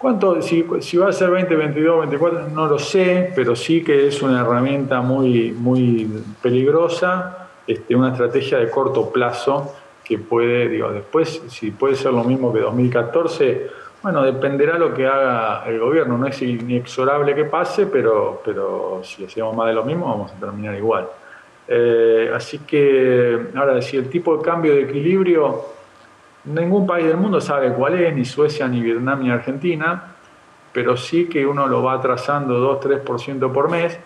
¿Cuánto, 0.00 0.40
si, 0.40 0.62
va 0.62 1.10
a 1.10 1.12
ser 1.12 1.30
20, 1.30 1.54
22, 1.54 1.98
24, 1.98 2.48
no 2.54 2.66
lo 2.66 2.78
sé, 2.78 3.32
pero 3.34 3.54
sí 3.54 3.84
que 3.84 4.08
es 4.08 4.22
una 4.22 4.40
herramienta 4.40 5.02
muy, 5.02 5.52
muy 5.52 6.08
peligrosa, 6.40 7.50
este, 7.66 7.94
una 7.94 8.12
estrategia 8.12 8.56
de 8.56 8.70
corto 8.70 9.10
plazo 9.10 9.74
que 10.02 10.16
puede, 10.16 10.70
digo, 10.70 10.90
después, 10.90 11.42
si 11.48 11.72
puede 11.72 11.96
ser 11.96 12.14
lo 12.14 12.24
mismo 12.24 12.50
que 12.50 12.60
2014, 12.60 13.70
bueno, 14.02 14.22
dependerá 14.22 14.78
lo 14.78 14.94
que 14.94 15.06
haga 15.06 15.64
el 15.66 15.78
gobierno, 15.78 16.16
no 16.16 16.26
es 16.26 16.40
inexorable 16.40 17.34
que 17.34 17.44
pase, 17.44 17.84
pero, 17.84 18.40
pero 18.42 19.02
si 19.04 19.26
hacemos 19.26 19.54
más 19.54 19.66
de 19.66 19.74
lo 19.74 19.84
mismo 19.84 20.06
vamos 20.06 20.32
a 20.32 20.40
terminar 20.40 20.76
igual. 20.76 21.08
Eh, 21.68 22.32
así 22.34 22.60
que, 22.60 23.48
ahora, 23.54 23.82
si 23.82 23.98
el 23.98 24.08
tipo 24.08 24.38
de 24.38 24.42
cambio 24.42 24.74
de 24.74 24.84
equilibrio 24.84 25.62
Ningún 26.44 26.86
país 26.86 27.06
del 27.06 27.18
mundo 27.18 27.40
sabe 27.40 27.72
cuál 27.72 28.00
es, 28.00 28.14
ni 28.14 28.24
Suecia, 28.24 28.66
ni 28.66 28.80
Vietnam, 28.80 29.22
ni 29.22 29.30
Argentina, 29.30 30.14
pero 30.72 30.96
sí 30.96 31.28
que 31.28 31.46
uno 31.46 31.66
lo 31.66 31.82
va 31.82 32.00
trazando 32.00 32.80
2-3% 32.80 33.52
por 33.52 33.70
mes. 33.70 33.98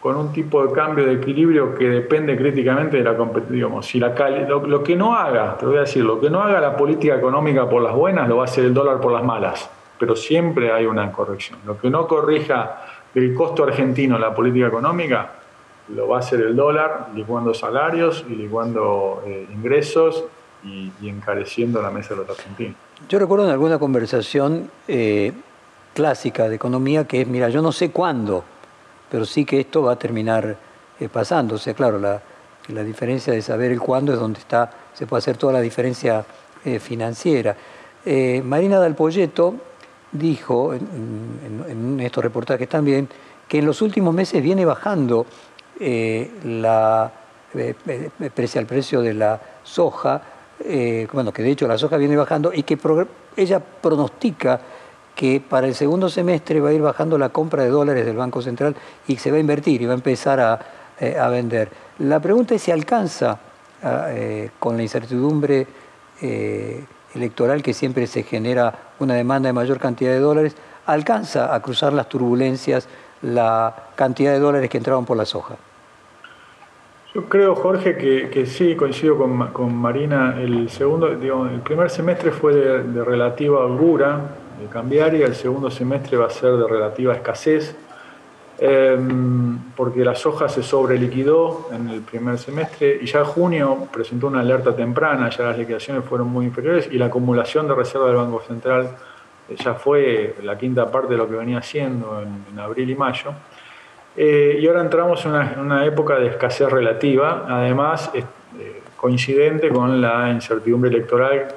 con 0.00 0.16
un 0.16 0.32
tipo 0.32 0.66
de 0.66 0.72
cambio 0.72 1.04
de 1.04 1.12
equilibrio 1.12 1.74
que 1.74 1.86
depende 1.86 2.34
críticamente 2.34 2.96
de 2.96 3.04
la 3.04 3.14
competición. 3.18 3.82
Si 3.82 4.00
la 4.00 4.14
lo, 4.48 4.66
lo, 4.66 4.82
que 4.82 4.96
no 4.96 5.14
haga, 5.14 5.58
te 5.58 5.66
voy 5.66 5.76
a 5.76 5.80
decir, 5.80 6.02
lo 6.02 6.18
que 6.18 6.30
no 6.30 6.40
haga 6.40 6.58
la 6.58 6.74
política 6.74 7.16
económica 7.16 7.68
por 7.68 7.82
las 7.82 7.94
buenas, 7.94 8.26
lo 8.26 8.38
va 8.38 8.44
a 8.44 8.46
hacer 8.46 8.64
el 8.64 8.72
dólar 8.72 8.98
por 8.98 9.12
las 9.12 9.22
malas, 9.22 9.68
pero 9.98 10.16
siempre 10.16 10.72
hay 10.72 10.86
una 10.86 11.12
corrección. 11.12 11.58
Lo 11.66 11.78
que 11.78 11.90
no 11.90 12.06
corrija 12.06 12.80
el 13.14 13.34
costo 13.34 13.64
argentino 13.64 14.14
en 14.14 14.22
la 14.22 14.34
política 14.34 14.68
económica, 14.68 15.32
lo 15.94 16.08
va 16.08 16.16
a 16.16 16.20
hacer 16.20 16.40
el 16.40 16.56
dólar, 16.56 17.08
licuando 17.14 17.52
salarios 17.52 18.24
y 18.26 18.36
licuando 18.36 19.22
eh, 19.26 19.46
ingresos 19.52 20.24
y, 20.64 20.92
encareciendo 21.08 21.80
la 21.82 21.90
mesa 21.90 22.10
de 22.10 22.16
los 22.16 22.30
argentinos. 22.30 22.76
Yo 23.08 23.18
recuerdo 23.18 23.46
en 23.46 23.50
alguna 23.50 23.78
conversación 23.78 24.70
eh, 24.86 25.32
clásica 25.94 26.48
de 26.48 26.56
economía 26.56 27.06
que 27.06 27.22
es, 27.22 27.26
mira, 27.26 27.48
yo 27.48 27.62
no 27.62 27.72
sé 27.72 27.90
cuándo, 27.90 28.44
pero 29.10 29.24
sí 29.24 29.44
que 29.44 29.60
esto 29.60 29.82
va 29.82 29.92
a 29.92 29.98
terminar 29.98 30.56
eh, 30.98 31.08
pasando. 31.08 31.54
O 31.54 31.58
sea, 31.58 31.74
claro, 31.74 31.98
la, 31.98 32.20
la, 32.68 32.84
diferencia 32.84 33.32
de 33.32 33.42
saber 33.42 33.72
el 33.72 33.80
cuándo 33.80 34.12
es 34.12 34.20
donde 34.20 34.38
está, 34.38 34.70
se 34.92 35.06
puede 35.06 35.18
hacer 35.18 35.36
toda 35.36 35.54
la 35.54 35.60
diferencia 35.60 36.24
financiera. 36.78 37.56
Marina 38.44 38.78
Dalpolleto 38.78 39.54
dijo 40.12 40.74
en, 40.74 42.00
estos 42.00 42.24
reportajes 42.24 42.68
también 42.68 43.08
que 43.48 43.58
en 43.58 43.66
los 43.66 43.82
últimos 43.82 44.14
meses 44.14 44.42
viene 44.42 44.64
bajando 44.64 45.26
eh, 45.78 46.30
la, 46.44 47.12
eh, 47.54 47.74
eh, 47.86 48.10
el 48.54 48.66
precio 48.66 49.02
de 49.02 49.14
la 49.14 49.40
soja, 49.62 50.22
bueno, 51.12 51.32
que 51.32 51.42
de 51.42 51.50
hecho 51.50 51.66
la 51.66 51.78
soja 51.78 51.96
viene 51.96 52.16
bajando 52.16 52.52
y 52.52 52.62
que 52.62 52.78
ella 53.36 53.60
pronostica 53.60 54.60
que 55.14 55.40
para 55.40 55.66
el 55.66 55.74
segundo 55.74 56.08
semestre 56.08 56.60
va 56.60 56.70
a 56.70 56.72
ir 56.72 56.82
bajando 56.82 57.18
la 57.18 57.30
compra 57.30 57.62
de 57.62 57.70
dólares 57.70 58.06
del 58.06 58.16
Banco 58.16 58.42
Central 58.42 58.76
y 59.06 59.16
se 59.16 59.30
va 59.30 59.36
a 59.36 59.40
invertir 59.40 59.82
y 59.82 59.86
va 59.86 59.92
a 59.92 59.96
empezar 59.96 60.40
a, 60.40 60.60
a 61.20 61.28
vender. 61.28 61.70
La 61.98 62.20
pregunta 62.20 62.54
es 62.54 62.62
si 62.62 62.70
alcanza 62.70 63.38
con 64.58 64.76
la 64.76 64.82
incertidumbre 64.82 65.66
electoral 67.14 67.62
que 67.62 67.74
siempre 67.74 68.06
se 68.06 68.22
genera 68.22 68.92
una 68.98 69.14
demanda 69.14 69.48
de 69.48 69.52
mayor 69.52 69.78
cantidad 69.78 70.12
de 70.12 70.20
dólares, 70.20 70.54
alcanza 70.86 71.54
a 71.54 71.60
cruzar 71.60 71.92
las 71.92 72.08
turbulencias 72.08 72.88
la 73.22 73.74
cantidad 73.96 74.32
de 74.32 74.38
dólares 74.38 74.70
que 74.70 74.78
entraban 74.78 75.04
por 75.04 75.16
la 75.16 75.24
soja. 75.24 75.56
Yo 77.12 77.24
creo, 77.24 77.56
Jorge, 77.56 77.96
que, 77.96 78.46
sí, 78.46 78.76
coincido 78.76 79.18
con, 79.18 79.74
Marina. 79.74 80.36
El 80.40 80.70
segundo, 80.70 81.08
el 81.08 81.60
primer 81.60 81.90
semestre 81.90 82.30
fue 82.30 82.54
de, 82.54 83.04
relativa 83.04 83.64
holgura 83.64 84.36
de 84.60 84.66
cambiaria, 84.66 85.26
el 85.26 85.34
segundo 85.34 85.72
semestre 85.72 86.16
va 86.16 86.26
a 86.26 86.30
ser 86.30 86.52
de 86.52 86.68
relativa 86.68 87.12
escasez, 87.12 87.74
em, 88.60 89.58
porque 89.74 90.04
la 90.04 90.14
soja 90.14 90.48
se 90.48 90.62
sobreliquidó 90.62 91.70
en 91.72 91.88
el 91.88 92.02
primer 92.02 92.38
semestre 92.38 93.00
y 93.02 93.06
ya 93.06 93.24
junio 93.24 93.88
presentó 93.92 94.28
una 94.28 94.40
alerta 94.40 94.76
temprana, 94.76 95.30
ya 95.30 95.46
las 95.46 95.58
liquidaciones 95.58 96.04
fueron 96.04 96.28
muy 96.28 96.46
inferiores 96.46 96.88
y 96.92 96.96
la 96.96 97.06
acumulación 97.06 97.66
de 97.66 97.74
reserva 97.74 98.06
del 98.06 98.16
Banco 98.16 98.40
Central 98.46 98.96
ya 99.48 99.74
fue 99.74 100.36
la 100.44 100.56
quinta 100.56 100.88
parte 100.88 101.14
de 101.14 101.18
lo 101.18 101.28
que 101.28 101.34
venía 101.34 101.58
haciendo 101.58 102.22
en 102.22 102.58
abril 102.60 102.88
y 102.88 102.94
mayo. 102.94 103.32
Eh, 104.16 104.58
y 104.60 104.66
ahora 104.66 104.80
entramos 104.80 105.24
en 105.24 105.60
una, 105.60 105.84
época 105.86 106.18
de 106.18 106.28
escasez 106.28 106.68
relativa, 106.68 107.46
además 107.48 108.10
eh, 108.14 108.24
coincidente 108.96 109.68
con 109.68 110.00
la 110.00 110.30
incertidumbre 110.30 110.90
electoral 110.90 111.48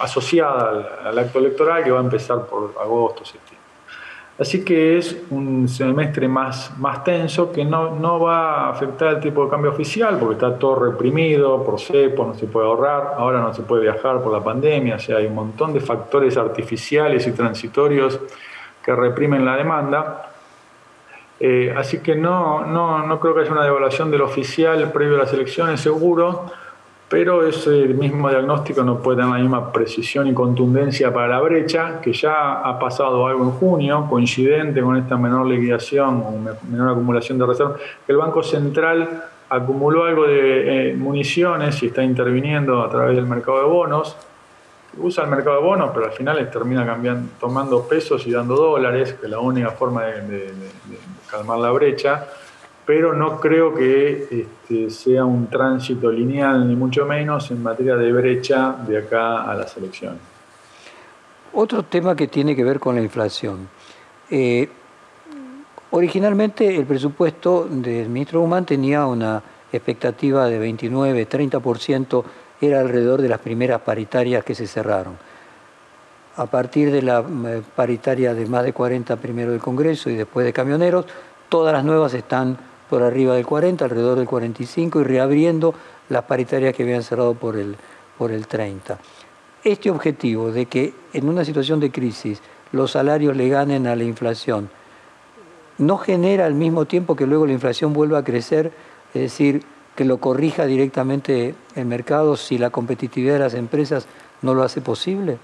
asociada 0.00 0.98
al, 1.04 1.18
acto 1.18 1.38
electoral 1.38 1.84
que 1.84 1.90
va 1.90 2.00
a 2.00 2.02
empezar 2.02 2.46
por 2.46 2.74
agosto, 2.80 3.24
septiembre. 3.24 3.60
Así 4.38 4.64
que 4.64 4.96
es 4.96 5.22
un 5.30 5.68
semestre 5.68 6.26
más, 6.26 6.76
más 6.78 7.04
tenso 7.04 7.52
que 7.52 7.62
no, 7.62 7.94
no 7.96 8.18
va 8.20 8.68
a 8.68 8.70
afectar 8.70 9.16
el 9.16 9.20
tipo 9.20 9.44
de 9.44 9.50
cambio 9.50 9.70
oficial 9.70 10.18
porque 10.18 10.34
está 10.34 10.58
todo 10.58 10.76
reprimido 10.76 11.62
por 11.62 11.78
cepo, 11.78 12.24
no 12.24 12.34
se 12.34 12.46
puede 12.46 12.66
ahorrar, 12.66 13.14
ahora 13.18 13.40
no 13.40 13.52
se 13.52 13.62
puede 13.62 13.82
viajar 13.82 14.22
por 14.22 14.32
la 14.32 14.42
pandemia, 14.42 14.96
o 14.96 14.98
sea, 14.98 15.18
hay 15.18 15.26
un 15.26 15.34
montón 15.34 15.74
de 15.74 15.80
factores 15.80 16.38
artificiales 16.38 17.26
y 17.26 17.32
transitorios 17.32 18.18
que 18.82 18.94
reprimen 18.94 19.44
la 19.44 19.56
demanda 19.56 20.29
eh, 21.42 21.72
así 21.74 22.00
que 22.00 22.14
no, 22.14 22.66
no, 22.66 23.06
no, 23.06 23.18
creo 23.18 23.34
que 23.34 23.40
haya 23.40 23.52
una 23.52 23.64
devaluación 23.64 24.10
del 24.10 24.20
oficial 24.20 24.92
previo 24.92 25.16
a 25.16 25.20
las 25.20 25.32
elecciones, 25.32 25.80
seguro, 25.80 26.44
pero 27.08 27.46
ese 27.46 27.70
mismo 27.88 28.28
diagnóstico 28.28 28.84
no 28.84 28.98
puede 28.98 29.16
tener 29.16 29.32
la 29.32 29.40
misma 29.40 29.72
precisión 29.72 30.26
y 30.26 30.34
contundencia 30.34 31.10
para 31.14 31.28
la 31.28 31.40
brecha, 31.40 31.98
que 32.02 32.12
ya 32.12 32.60
ha 32.60 32.78
pasado 32.78 33.26
algo 33.26 33.42
en 33.44 33.52
junio, 33.52 34.06
coincidente 34.08 34.82
con 34.82 34.98
esta 34.98 35.16
menor 35.16 35.46
liquidación 35.46 36.22
o 36.26 36.54
menor 36.70 36.90
acumulación 36.90 37.38
de 37.38 37.46
reservas, 37.46 37.80
el 38.06 38.16
Banco 38.18 38.42
Central 38.42 39.24
acumuló 39.48 40.04
algo 40.04 40.26
de 40.26 40.90
eh, 40.90 40.94
municiones 40.94 41.82
y 41.82 41.86
está 41.86 42.02
interviniendo 42.02 42.82
a 42.82 42.90
través 42.90 43.16
del 43.16 43.26
mercado 43.26 43.60
de 43.60 43.64
bonos, 43.64 44.14
usa 44.98 45.24
el 45.24 45.30
mercado 45.30 45.56
de 45.56 45.62
bonos, 45.62 45.90
pero 45.94 46.04
al 46.04 46.12
final 46.12 46.50
termina 46.50 46.84
cambiando, 46.84 47.30
tomando 47.40 47.88
pesos 47.88 48.26
y 48.26 48.30
dando 48.30 48.54
dólares, 48.54 49.14
que 49.14 49.24
es 49.24 49.30
la 49.30 49.38
única 49.38 49.70
forma 49.70 50.04
de 50.04 50.52
calmar 51.30 51.58
la 51.58 51.70
brecha, 51.70 52.26
pero 52.86 53.12
no 53.12 53.38
creo 53.40 53.74
que 53.74 54.28
este, 54.30 54.90
sea 54.90 55.24
un 55.24 55.48
tránsito 55.48 56.10
lineal, 56.10 56.66
ni 56.66 56.74
mucho 56.74 57.06
menos 57.06 57.50
en 57.50 57.62
materia 57.62 57.96
de 57.96 58.12
brecha 58.12 58.74
de 58.86 58.98
acá 58.98 59.44
a 59.44 59.54
las 59.54 59.76
elecciones. 59.76 60.18
Otro 61.52 61.82
tema 61.84 62.14
que 62.14 62.28
tiene 62.28 62.54
que 62.54 62.64
ver 62.64 62.78
con 62.78 62.94
la 62.94 63.02
inflación. 63.02 63.68
Eh, 64.30 64.68
originalmente 65.90 66.76
el 66.76 66.86
presupuesto 66.86 67.66
del 67.68 68.08
ministro 68.08 68.40
Guzmán 68.40 68.64
tenía 68.64 69.06
una 69.06 69.42
expectativa 69.72 70.46
de 70.46 70.58
29, 70.58 71.28
30%, 71.28 72.24
era 72.60 72.80
alrededor 72.80 73.22
de 73.22 73.28
las 73.28 73.40
primeras 73.40 73.80
paritarias 73.80 74.44
que 74.44 74.54
se 74.54 74.66
cerraron. 74.66 75.16
A 76.36 76.46
partir 76.46 76.90
de 76.90 77.02
la 77.02 77.20
eh, 77.20 77.62
paritaria 77.74 78.34
de 78.34 78.46
más 78.46 78.64
de 78.64 78.72
40 78.72 79.16
primero 79.16 79.50
del 79.50 79.60
Congreso 79.60 80.10
y 80.10 80.16
después 80.16 80.46
de 80.46 80.52
camioneros, 80.52 81.06
todas 81.48 81.72
las 81.72 81.84
nuevas 81.84 82.14
están 82.14 82.56
por 82.88 83.02
arriba 83.02 83.34
del 83.34 83.46
40, 83.46 83.84
alrededor 83.84 84.18
del 84.18 84.26
45 84.26 85.00
y 85.00 85.04
reabriendo 85.04 85.74
las 86.08 86.24
paritarias 86.24 86.74
que 86.74 86.82
habían 86.82 87.02
cerrado 87.02 87.34
por 87.34 87.56
el, 87.56 87.76
por 88.18 88.32
el 88.32 88.46
30. 88.46 88.98
Este 89.62 89.90
objetivo 89.90 90.50
de 90.50 90.66
que 90.66 90.94
en 91.12 91.28
una 91.28 91.44
situación 91.44 91.80
de 91.80 91.90
crisis 91.90 92.40
los 92.72 92.92
salarios 92.92 93.36
le 93.36 93.48
ganen 93.48 93.86
a 93.86 93.96
la 93.96 94.04
inflación, 94.04 94.70
no 95.78 95.98
genera 95.98 96.46
al 96.46 96.54
mismo 96.54 96.84
tiempo 96.84 97.16
que 97.16 97.26
luego 97.26 97.46
la 97.46 97.52
inflación 97.52 97.92
vuelva 97.92 98.18
a 98.18 98.24
crecer, 98.24 98.72
es 99.14 99.22
decir, 99.22 99.62
que 99.96 100.04
lo 100.04 100.18
corrija 100.18 100.66
directamente 100.66 101.54
el 101.74 101.86
mercado 101.86 102.36
si 102.36 102.58
la 102.58 102.70
competitividad 102.70 103.34
de 103.34 103.40
las 103.40 103.54
empresas 103.54 104.06
no 104.42 104.54
lo 104.54 104.62
hace 104.62 104.80
posible? 104.80 105.38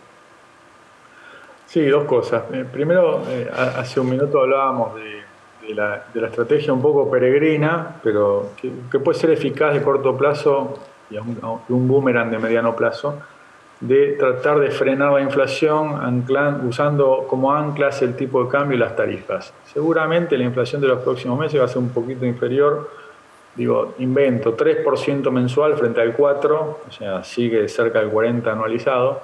Sí, 1.67 1.85
dos 1.87 2.05
cosas. 2.05 2.45
Eh, 2.53 2.65
primero, 2.71 3.23
eh, 3.29 3.51
hace 3.53 3.99
un 3.99 4.09
minuto 4.09 4.41
hablábamos 4.41 4.95
de, 4.95 5.75
la, 5.75 6.05
estrategia 6.15 6.73
un 6.73 6.81
poco 6.81 7.11
peregrina, 7.11 7.97
pero 8.03 8.51
que, 8.57 8.99
puede 9.01 9.19
ser 9.19 9.31
eficaz 9.31 9.75
de 9.75 9.83
corto 9.83 10.17
plazo 10.17 10.79
y 11.11 11.19
un, 11.19 11.39
un, 11.69 11.89
boomerang 11.89 12.31
de 12.31 12.39
mediano 12.39 12.77
plazo, 12.77 13.21
de 13.81 14.13
tratar 14.13 14.61
de 14.61 14.71
frenar 14.71 15.13
la 15.13 15.21
inflación 15.21 16.25
usando 16.67 17.27
como 17.29 17.53
anclas 17.53 18.01
el 18.03 18.15
tipo 18.15 18.45
de 18.45 18.49
cambio 18.51 18.77
y 18.77 18.81
las 18.81 18.95
tarifas. 18.95 19.53
Seguramente 19.65 20.39
la 20.39 20.45
inflación 20.45 20.81
de 20.81 20.87
los 20.87 21.03
próximos 21.03 21.39
meses 21.39 21.61
va 21.61 21.65
a 21.65 21.69
ser 21.69 21.79
un 21.79 21.91
poquito 21.91 22.25
inferior, 22.25 22.89
digo, 23.57 23.95
invento, 23.99 24.57
3% 24.57 25.31
mensual 25.33 25.77
frente 25.77 26.01
al 26.01 26.17
4%, 26.17 26.51
o 26.53 26.77
sea, 26.91 27.25
sigue 27.25 27.69
cerca 27.69 27.99
del 27.99 28.13
40% 28.13 28.47
anualizado 28.53 29.21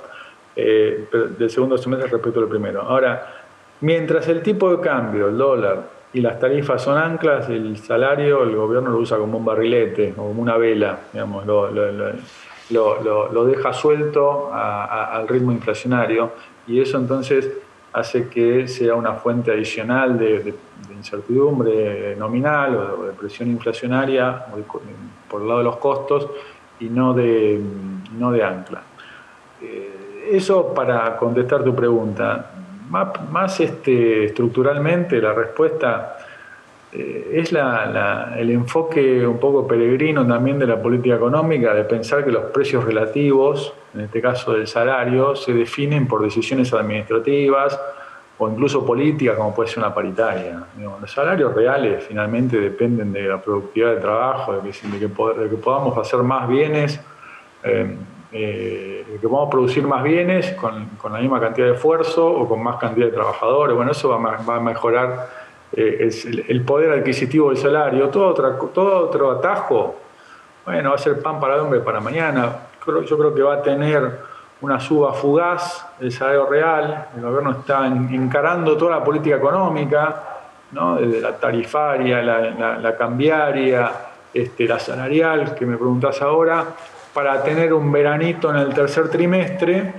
eh, 0.54 1.08
del 1.38 1.50
segundo 1.50 1.78
semestre 1.78 2.10
respecto 2.10 2.40
al 2.40 2.48
primero. 2.48 2.82
Ahora, 2.82 3.44
mientras 3.80 4.28
el 4.28 4.42
tipo 4.42 4.70
de 4.70 4.80
cambio, 4.82 5.28
el 5.28 5.38
dólar 5.38 5.82
y 6.12 6.20
las 6.20 6.38
tarifas 6.38 6.82
son 6.82 6.98
anclas, 6.98 7.48
el 7.48 7.76
salario 7.78 8.42
el 8.42 8.54
gobierno 8.54 8.90
lo 8.90 8.98
usa 8.98 9.16
como 9.16 9.38
un 9.38 9.44
barrilete 9.44 10.12
o 10.16 10.28
como 10.28 10.42
una 10.42 10.56
vela, 10.58 10.98
digamos, 11.12 11.46
lo, 11.46 11.70
lo, 12.70 13.44
deja 13.46 13.72
suelto 13.72 14.52
al 14.52 15.26
ritmo 15.26 15.52
inflacionario 15.52 16.32
y 16.66 16.80
eso 16.80 16.98
entonces 16.98 17.50
hace 17.92 18.28
que 18.28 18.68
sea 18.68 18.94
una 18.94 19.14
fuente 19.14 19.52
adicional 19.52 20.18
de, 20.18 20.54
incertidumbre 20.94 22.14
nominal 22.16 22.76
o 22.76 23.04
de, 23.06 23.12
presión 23.12 23.50
inflacionaria 23.50 24.46
por 25.28 25.42
el 25.42 25.48
lado 25.48 25.58
de 25.58 25.64
los 25.64 25.76
costos 25.78 26.28
y 26.78 26.86
no 26.86 27.14
de, 27.14 27.60
no 28.18 28.30
de 28.32 28.44
ancla. 28.44 28.82
Eh, 29.62 29.91
eso 30.30 30.72
para 30.74 31.16
contestar 31.16 31.64
tu 31.64 31.74
pregunta. 31.74 32.50
Más, 32.90 33.58
este, 33.60 34.24
estructuralmente, 34.26 35.20
la 35.20 35.32
respuesta 35.32 36.18
eh, 36.92 37.30
es 37.32 37.52
el 37.52 38.50
enfoque 38.50 39.26
un 39.26 39.38
poco 39.38 39.66
peregrino 39.66 40.26
también 40.26 40.58
de 40.58 40.66
la 40.66 40.80
política 40.80 41.14
económica, 41.14 41.72
de 41.72 41.84
pensar 41.84 42.22
que 42.22 42.30
los 42.30 42.44
precios 42.44 42.84
relativos, 42.84 43.72
en 43.94 44.02
este 44.02 44.20
caso 44.20 44.52
del 44.52 44.66
salario, 44.66 45.34
se 45.34 45.54
definen 45.54 46.06
por 46.06 46.22
decisiones 46.22 46.72
administrativas 46.74 47.80
o 48.36 48.48
incluso 48.48 48.84
políticas 48.84 49.36
como 49.36 49.54
puede 49.54 49.70
ser 49.70 49.78
una 49.78 49.94
paritaria. 49.94 50.64
los 51.00 51.10
salarios 51.10 51.54
reales 51.54 52.04
finalmente 52.04 52.58
dependen 52.58 53.12
de 53.12 53.22
la 53.22 53.40
productividad 53.40 53.92
del 53.92 54.00
trabajo, 54.00 54.52
de 54.54 54.70
que, 54.70 54.88
de 54.88 55.48
que, 55.48 55.56
podamos 55.56 55.96
hacer 55.96 56.22
más 56.22 56.48
bienes, 56.48 57.00
eh, 57.62 57.96
eh, 58.32 59.18
que 59.20 59.28
podamos 59.28 59.50
producir 59.50 59.86
más 59.86 60.02
bienes 60.02 60.52
con, 60.52 60.86
con, 60.96 61.12
la 61.12 61.18
misma 61.18 61.38
cantidad 61.38 61.66
de 61.66 61.74
esfuerzo 61.74 62.26
o 62.26 62.48
con 62.48 62.62
más 62.62 62.76
cantidad 62.76 63.06
de 63.06 63.12
trabajadores. 63.12 63.76
Bueno, 63.76 63.92
eso 63.92 64.08
va, 64.08 64.56
a 64.56 64.60
mejorar 64.60 65.28
eh, 65.72 66.10
el, 66.48 66.62
poder 66.62 66.98
adquisitivo 66.98 67.50
del 67.50 67.58
salario. 67.58 68.08
Todo 68.08 68.28
otro, 68.28 68.52
todo 68.72 69.06
otro 69.06 69.30
atajo, 69.32 69.96
bueno, 70.64 70.90
va 70.90 70.94
a 70.96 70.98
ser 70.98 71.20
pan 71.20 71.38
para 71.38 71.56
el 71.56 71.60
hombre 71.60 71.80
para 71.80 72.00
mañana. 72.00 72.56
Yo 72.86 73.18
creo 73.18 73.34
que 73.34 73.42
va 73.42 73.54
a 73.54 73.62
tener 73.62 74.20
una 74.62 74.80
suba 74.80 75.12
fugaz 75.12 75.86
del 75.98 76.12
salario 76.12 76.46
real, 76.46 77.08
el 77.16 77.22
gobierno 77.22 77.50
está 77.50 77.86
encarando 77.86 78.76
toda 78.76 78.98
la 78.98 79.04
política 79.04 79.36
económica, 79.36 80.22
¿no? 80.70 80.96
desde 80.96 81.20
la 81.20 81.36
tarifaria, 81.36 82.22
la, 82.22 82.96
cambiaria, 82.96 83.92
este, 84.32 84.66
la 84.66 84.78
salarial, 84.78 85.54
que 85.54 85.66
me 85.66 85.76
preguntás 85.76 86.22
ahora, 86.22 86.64
para 87.12 87.42
tener 87.42 87.72
un 87.72 87.90
veranito 87.90 88.50
en 88.50 88.56
el 88.56 88.72
tercer 88.74 89.10
trimestre 89.10 89.92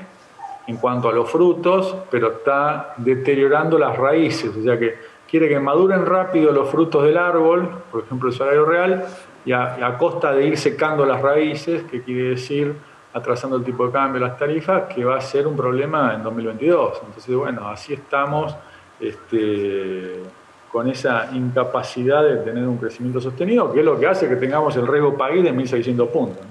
en 0.66 0.78
cuanto 0.78 1.10
a 1.10 1.14
los 1.14 1.30
frutos, 1.30 1.96
pero 2.10 2.34
está 2.34 2.94
deteriorando 2.98 3.78
las 3.78 3.98
raíces, 3.98 4.56
o 4.56 4.64
sea 4.64 4.80
que 4.80 4.96
quiere 5.30 5.50
que 5.50 5.60
maduren 5.60 6.06
rápido 6.06 6.52
los 6.52 6.70
frutos 6.70 7.04
del 7.04 7.18
árbol, 7.18 7.70
por 7.92 8.04
ejemplo 8.04 8.30
el 8.30 8.36
salario 8.36 8.66
real, 8.66 9.06
y 9.46 9.52
a 9.52 9.96
costa 10.00 10.32
de 10.32 10.48
ir 10.48 10.58
secando 10.58 11.06
las 11.06 11.22
raíces, 11.22 11.84
que 11.84 12.02
quiere 12.02 12.30
decir 12.30 12.76
atrasando 13.14 13.58
el 13.58 13.64
tipo 13.64 13.86
de 13.86 13.92
cambio, 13.92 14.20
las 14.20 14.38
tarifas, 14.38 14.84
que 14.94 15.06
va 15.06 15.18
a 15.18 15.22
ser 15.22 15.48
un 15.48 15.56
problema 15.56 16.14
en 16.16 16.24
2022. 16.24 17.02
Entonces, 17.06 17.36
bueno, 17.36 17.68
así 17.68 17.94
estamos 17.94 18.56
este, 19.00 20.24
con 20.72 20.90
esa 20.90 21.30
incapacidad 21.34 22.24
de 22.24 22.38
tener 22.38 22.68
un 22.68 22.78
crecimiento 22.78 23.22
sostenido, 23.22 23.72
que 23.72 23.80
es 23.80 23.86
lo 23.86 24.00
que 24.00 24.08
hace 24.08 24.28
que 24.28 24.36
tengamos 24.36 24.76
el 24.78 24.88
riesgo 24.88 25.16
país 25.16 25.44
de 25.44 25.54
1.600 25.54 26.08
puntos. 26.10 26.44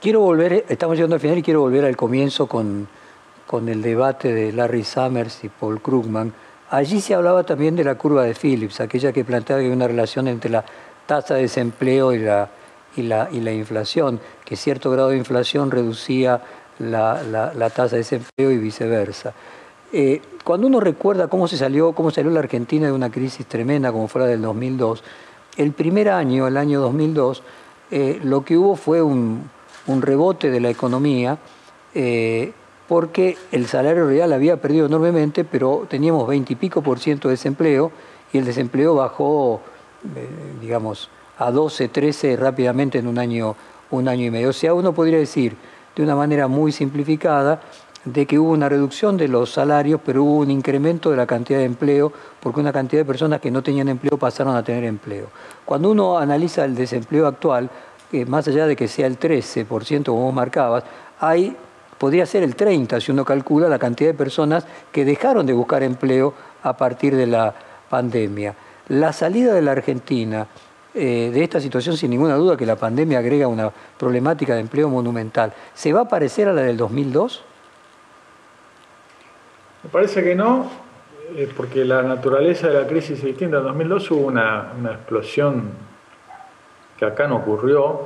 Quiero 0.00 0.20
volver, 0.20 0.64
estamos 0.70 0.96
llegando 0.96 1.16
al 1.16 1.20
final 1.20 1.36
y 1.36 1.42
quiero 1.42 1.60
volver 1.60 1.84
al 1.84 1.94
comienzo 1.94 2.46
con, 2.46 2.88
con 3.46 3.68
el 3.68 3.82
debate 3.82 4.32
de 4.32 4.50
Larry 4.50 4.82
Summers 4.82 5.44
y 5.44 5.50
Paul 5.50 5.82
Krugman. 5.82 6.32
Allí 6.70 7.02
se 7.02 7.14
hablaba 7.14 7.44
también 7.44 7.76
de 7.76 7.84
la 7.84 7.96
curva 7.96 8.22
de 8.22 8.34
Phillips, 8.34 8.80
aquella 8.80 9.12
que 9.12 9.26
planteaba 9.26 9.60
que 9.60 9.66
hay 9.66 9.72
una 9.74 9.86
relación 9.86 10.26
entre 10.26 10.50
la 10.50 10.64
tasa 11.04 11.34
de 11.34 11.42
desempleo 11.42 12.14
y 12.14 12.18
la, 12.20 12.48
y 12.96 13.02
la, 13.02 13.28
y 13.30 13.40
la 13.42 13.52
inflación, 13.52 14.20
que 14.42 14.56
cierto 14.56 14.90
grado 14.90 15.10
de 15.10 15.18
inflación 15.18 15.70
reducía 15.70 16.40
la, 16.78 17.22
la, 17.22 17.68
tasa 17.68 17.96
de 17.96 17.98
desempleo 17.98 18.50
y 18.52 18.56
viceversa. 18.56 19.34
Eh, 19.92 20.22
cuando 20.44 20.66
uno 20.66 20.80
recuerda 20.80 21.28
cómo 21.28 21.46
se 21.46 21.58
salió, 21.58 21.92
cómo 21.92 22.10
salió 22.10 22.30
la 22.30 22.40
Argentina 22.40 22.86
de 22.86 22.92
una 22.92 23.10
crisis 23.10 23.44
tremenda 23.44 23.92
como 23.92 24.08
fue 24.08 24.22
la 24.22 24.28
del 24.28 24.40
2002, 24.40 25.04
el 25.58 25.72
primer 25.72 26.08
año, 26.08 26.46
el 26.46 26.56
año 26.56 26.80
2002, 26.80 27.42
eh, 27.90 28.18
lo 28.22 28.46
que 28.46 28.56
hubo 28.56 28.76
fue 28.76 29.02
un, 29.02 29.50
un 29.86 30.02
rebote 30.02 30.50
de 30.50 30.60
la 30.60 30.70
economía, 30.70 31.38
eh, 31.94 32.52
porque 32.88 33.36
el 33.52 33.66
salario 33.66 34.06
real 34.06 34.32
había 34.32 34.56
perdido 34.60 34.86
enormemente, 34.86 35.44
pero 35.44 35.86
teníamos 35.88 36.26
20 36.26 36.52
y 36.52 36.56
pico 36.56 36.82
por 36.82 36.98
ciento 36.98 37.28
de 37.28 37.34
desempleo 37.34 37.92
y 38.32 38.38
el 38.38 38.44
desempleo 38.44 38.94
bajó, 38.96 39.60
digamos, 40.60 41.08
a 41.38 41.50
12, 41.50 41.88
13 41.88 42.36
rápidamente 42.36 42.98
en 42.98 43.06
un 43.06 43.18
año, 43.18 43.56
un 43.90 44.08
año 44.08 44.26
y 44.26 44.30
medio. 44.30 44.50
O 44.50 44.52
sea, 44.52 44.74
uno 44.74 44.92
podría 44.92 45.18
decir 45.18 45.56
de 45.96 46.02
una 46.02 46.14
manera 46.14 46.48
muy 46.48 46.72
simplificada 46.72 47.60
de 48.04 48.26
que 48.26 48.38
hubo 48.38 48.52
una 48.52 48.68
reducción 48.68 49.16
de 49.16 49.28
los 49.28 49.50
salarios, 49.50 50.00
pero 50.04 50.24
hubo 50.24 50.38
un 50.38 50.50
incremento 50.50 51.10
de 51.10 51.16
la 51.16 51.26
cantidad 51.26 51.58
de 51.58 51.66
empleo, 51.66 52.12
porque 52.40 52.60
una 52.60 52.72
cantidad 52.72 53.02
de 53.02 53.06
personas 53.06 53.40
que 53.40 53.50
no 53.50 53.62
tenían 53.62 53.88
empleo 53.88 54.16
pasaron 54.16 54.56
a 54.56 54.62
tener 54.62 54.84
empleo. 54.84 55.26
Cuando 55.64 55.90
uno 55.90 56.18
analiza 56.18 56.64
el 56.64 56.74
desempleo 56.74 57.26
actual, 57.26 57.70
eh, 58.12 58.24
más 58.26 58.46
allá 58.48 58.66
de 58.66 58.76
que 58.76 58.88
sea 58.88 59.06
el 59.06 59.18
13%, 59.18 60.04
como 60.04 60.24
vos 60.24 60.34
marcabas, 60.34 60.84
hay, 61.18 61.56
podría 61.98 62.26
ser 62.26 62.42
el 62.42 62.56
30% 62.56 63.00
si 63.00 63.12
uno 63.12 63.24
calcula 63.24 63.68
la 63.68 63.78
cantidad 63.78 64.10
de 64.10 64.14
personas 64.14 64.66
que 64.92 65.04
dejaron 65.04 65.46
de 65.46 65.52
buscar 65.52 65.82
empleo 65.82 66.34
a 66.62 66.76
partir 66.76 67.16
de 67.16 67.26
la 67.26 67.54
pandemia. 67.88 68.54
La 68.88 69.12
salida 69.12 69.54
de 69.54 69.62
la 69.62 69.72
Argentina 69.72 70.46
eh, 70.92 71.30
de 71.32 71.44
esta 71.44 71.60
situación, 71.60 71.96
sin 71.96 72.10
ninguna 72.10 72.34
duda 72.34 72.56
que 72.56 72.66
la 72.66 72.74
pandemia 72.74 73.20
agrega 73.20 73.46
una 73.46 73.70
problemática 73.96 74.54
de 74.54 74.60
empleo 74.60 74.88
monumental. 74.88 75.52
¿Se 75.72 75.92
va 75.92 76.00
a 76.00 76.08
parecer 76.08 76.48
a 76.48 76.52
la 76.52 76.62
del 76.62 76.76
2002? 76.76 77.44
Me 79.84 79.90
parece 79.90 80.24
que 80.24 80.34
no, 80.34 80.68
eh, 81.36 81.48
porque 81.56 81.84
la 81.84 82.02
naturaleza 82.02 82.66
de 82.66 82.74
la 82.74 82.88
crisis 82.88 83.18
es 83.18 83.24
distinta. 83.24 83.58
En 83.58 83.64
2002 83.64 84.10
hubo 84.10 84.26
una, 84.26 84.72
explosión 84.90 85.70
que 87.00 87.04
acá 87.06 87.26
no 87.26 87.38
ocurrió, 87.38 88.02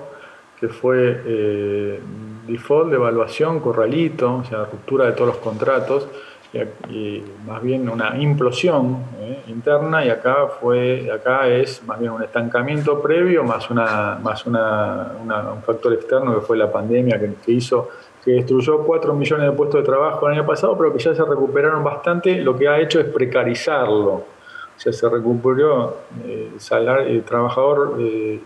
que 0.58 0.68
fue 0.68 1.20
eh, 1.26 2.00
default, 2.46 2.90
devaluación, 2.90 3.60
corralito, 3.60 4.36
o 4.36 4.44
sea, 4.44 4.64
ruptura 4.64 5.04
de 5.06 5.12
todos 5.12 5.26
los 5.26 5.36
contratos 5.38 6.08
y, 6.88 7.22
más 7.46 7.62
bien 7.62 7.88
una 7.88 8.16
implosión 8.16 8.98
eh, 9.18 9.42
interna 9.48 10.04
y 10.04 10.10
acá 10.10 10.46
fue 10.60 11.10
acá 11.12 11.48
es 11.48 11.82
más 11.84 11.98
bien 11.98 12.12
un 12.12 12.22
estancamiento 12.22 13.02
previo 13.02 13.42
más 13.42 13.68
una 13.70 14.20
más 14.22 14.46
una, 14.46 15.14
un 15.52 15.62
factor 15.62 15.92
externo 15.94 16.32
que 16.34 16.40
fue 16.42 16.56
la 16.56 16.70
pandemia 16.70 17.18
que, 17.18 17.52
hizo 17.52 17.88
que 18.24 18.32
destruyó 18.32 18.78
4 18.78 19.14
millones 19.14 19.50
de 19.50 19.52
puestos 19.52 19.80
de 19.80 19.86
trabajo 19.86 20.28
el 20.28 20.34
año 20.34 20.46
pasado 20.46 20.78
pero 20.78 20.92
que 20.92 20.98
ya 20.98 21.14
se 21.14 21.24
recuperaron 21.24 21.84
bastante. 21.84 22.40
Lo 22.40 22.56
que 22.56 22.66
ha 22.68 22.80
hecho 22.80 22.98
es 22.98 23.06
precarizarlo. 23.06 24.12
O 24.12 24.24
sea 24.76 24.92
se 24.92 25.08
recuperó 25.08 25.98
eh, 26.24 26.50
el 27.06 27.22
trabajador 27.24 27.96
eh, 28.00 28.40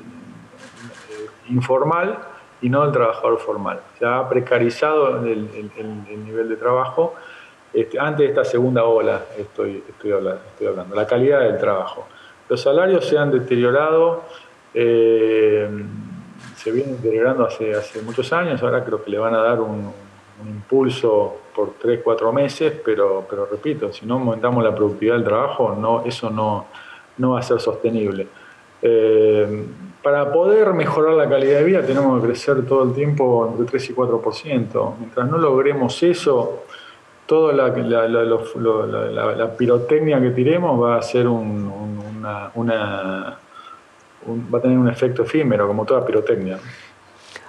informal 1.50 2.18
y 2.60 2.68
no 2.68 2.84
el 2.84 2.92
trabajador 2.92 3.38
formal. 3.38 3.80
Se 3.98 4.06
ha 4.06 4.28
precarizado 4.28 5.24
el, 5.24 5.70
el 6.08 6.24
nivel 6.24 6.48
de 6.48 6.56
trabajo 6.56 7.14
este, 7.72 7.98
antes 7.98 8.18
de 8.20 8.26
esta 8.26 8.44
segunda 8.44 8.84
ola 8.84 9.26
estoy, 9.36 9.82
estoy, 9.88 10.12
hablando, 10.12 10.94
la 10.94 11.06
calidad 11.06 11.40
del 11.40 11.58
trabajo. 11.58 12.06
Los 12.48 12.62
salarios 12.62 13.06
se 13.06 13.18
han 13.18 13.30
deteriorado, 13.30 14.22
eh, 14.72 15.68
se 16.56 16.72
vienen 16.72 16.96
deteriorando 16.96 17.46
hace, 17.46 17.74
hace 17.74 18.00
muchos 18.02 18.32
años, 18.32 18.62
ahora 18.62 18.82
creo 18.84 19.02
que 19.04 19.10
le 19.10 19.18
van 19.18 19.34
a 19.34 19.42
dar 19.42 19.60
un, 19.60 20.08
impulso 20.46 21.36
por 21.52 21.74
3, 21.80 22.00
4 22.02 22.32
meses, 22.32 22.72
pero, 22.84 23.26
pero 23.28 23.46
repito, 23.46 23.92
si 23.92 24.06
no 24.06 24.14
aumentamos 24.14 24.62
la 24.62 24.72
productividad 24.72 25.16
del 25.16 25.24
trabajo, 25.24 25.76
no, 25.76 26.04
eso 26.04 26.30
no, 26.30 26.66
no 27.16 27.32
va 27.32 27.40
a 27.40 27.42
ser 27.42 27.58
sostenible. 27.58 28.28
Eh, 28.80 29.64
para 30.02 30.32
poder 30.32 30.72
mejorar 30.74 31.14
la 31.14 31.28
calidad 31.28 31.58
de 31.58 31.64
vida 31.64 31.82
tenemos 31.82 32.20
que 32.20 32.28
crecer 32.28 32.64
todo 32.66 32.84
el 32.84 32.94
tiempo 32.94 33.48
entre 33.50 33.66
3 33.66 33.90
y 33.90 33.94
4%. 33.94 34.94
Mientras 34.98 35.28
no 35.28 35.38
logremos 35.38 36.02
eso, 36.02 36.64
toda 37.26 37.52
la, 37.52 37.74
pirotecnia 39.56 40.20
que 40.20 40.30
tiremos 40.30 40.82
va 40.82 40.96
a 40.96 41.02
ser 41.02 41.28
una, 41.28 42.50
va 44.26 44.58
a 44.58 44.62
tener 44.62 44.78
un 44.78 44.88
efecto 44.88 45.24
efímero, 45.24 45.66
como 45.66 45.84
toda 45.84 46.06
pirotecnia. 46.06 46.58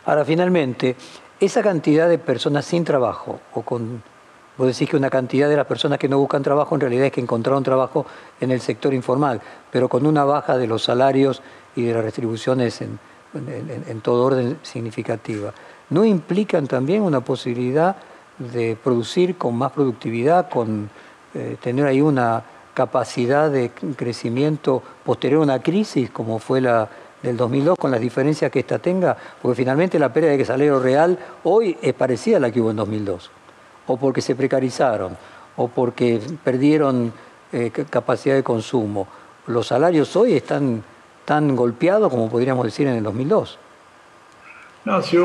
Ahora, 0.06 0.26
finalmente, 0.26 0.96
esa 1.40 1.62
cantidad 1.62 2.10
de 2.10 2.18
personas 2.18 2.66
sin 2.66 2.84
trabajo, 2.84 3.40
o 3.54 3.62
con, 3.62 4.04
vos 4.58 4.68
decís 4.68 4.90
que 4.90 4.98
una 4.98 5.10
cantidad 5.10 5.48
de 5.48 5.56
las 5.56 5.66
personas 5.66 6.00
que 6.00 6.10
no 6.10 6.18
buscan 6.18 6.44
trabajo 6.44 6.76
en 6.76 6.82
realidad 6.82 7.06
es 7.06 7.12
que 7.12 7.22
encontraron 7.22 7.64
trabajo 7.64 8.06
en 8.42 8.52
el 8.52 8.60
sector 8.60 8.94
informal, 8.94 9.40
pero 9.72 9.88
con 9.88 10.06
una 10.06 10.26
baja 10.26 10.58
de 10.58 10.68
los 10.68 10.84
salarios 10.84 11.42
y 11.76 11.84
de 11.84 11.94
las 11.94 12.04
retribuciones 12.04 12.82
en, 12.82 13.00
en 13.34 14.02
todo 14.02 14.26
orden 14.26 14.58
significativa, 14.64 15.54
¿no 15.90 16.04
implican 16.04 16.68
también 16.68 17.02
una 17.02 17.22
posibilidad 17.22 17.96
de 18.40 18.78
producir 18.82 19.38
con 19.38 19.56
más 19.56 19.72
productividad, 19.72 20.50
con 20.50 20.90
eh, 21.34 21.58
tener 21.62 21.86
ahí 21.86 22.02
una 22.02 22.44
capacidad 22.74 23.52
de 23.52 23.72
crecimiento 23.96 24.82
posterior 25.04 25.42
a 25.42 25.44
una 25.44 25.62
crisis 25.62 26.10
como 26.10 26.40
fue 26.40 26.62
la 26.62 26.90
del 27.22 27.36
2002 27.36 27.78
con 27.78 27.92
las 27.92 28.00
diferencias 28.00 28.50
que 28.50 28.60
ésta 28.60 28.80
tenga, 28.80 29.16
porque 29.42 29.58
finalmente 29.58 30.00
la 30.00 30.14
pérdida 30.14 30.38
de 30.38 30.46
salario 30.46 30.80
real 30.80 31.20
hoy 31.44 31.78
es 31.82 31.94
parecida 31.94 32.38
a 32.38 32.40
la 32.40 32.50
que 32.50 32.62
hubo 32.62 32.72
en 32.72 32.78
2002, 32.78 33.30
o 33.88 33.98
porque 33.98 34.22
se 34.22 34.36
precarizaron, 34.36 35.18
o 35.58 35.68
porque 35.68 36.22
perdieron 36.42 37.12
eh, 37.52 37.72
capacidad 37.90 38.36
de 38.36 38.44
consumo. 38.44 39.06
Los 39.48 39.68
salarios 39.68 40.16
hoy 40.16 40.34
están 40.34 40.82
tan 41.30 41.56
golpeados 41.56 42.10
como 42.10 42.28
podríamos 42.28 42.66
decir 42.66 42.88
en 42.88 42.96
el 42.96 43.04
2002. 43.04 43.60
No, 44.86 45.00
si, 45.04 45.16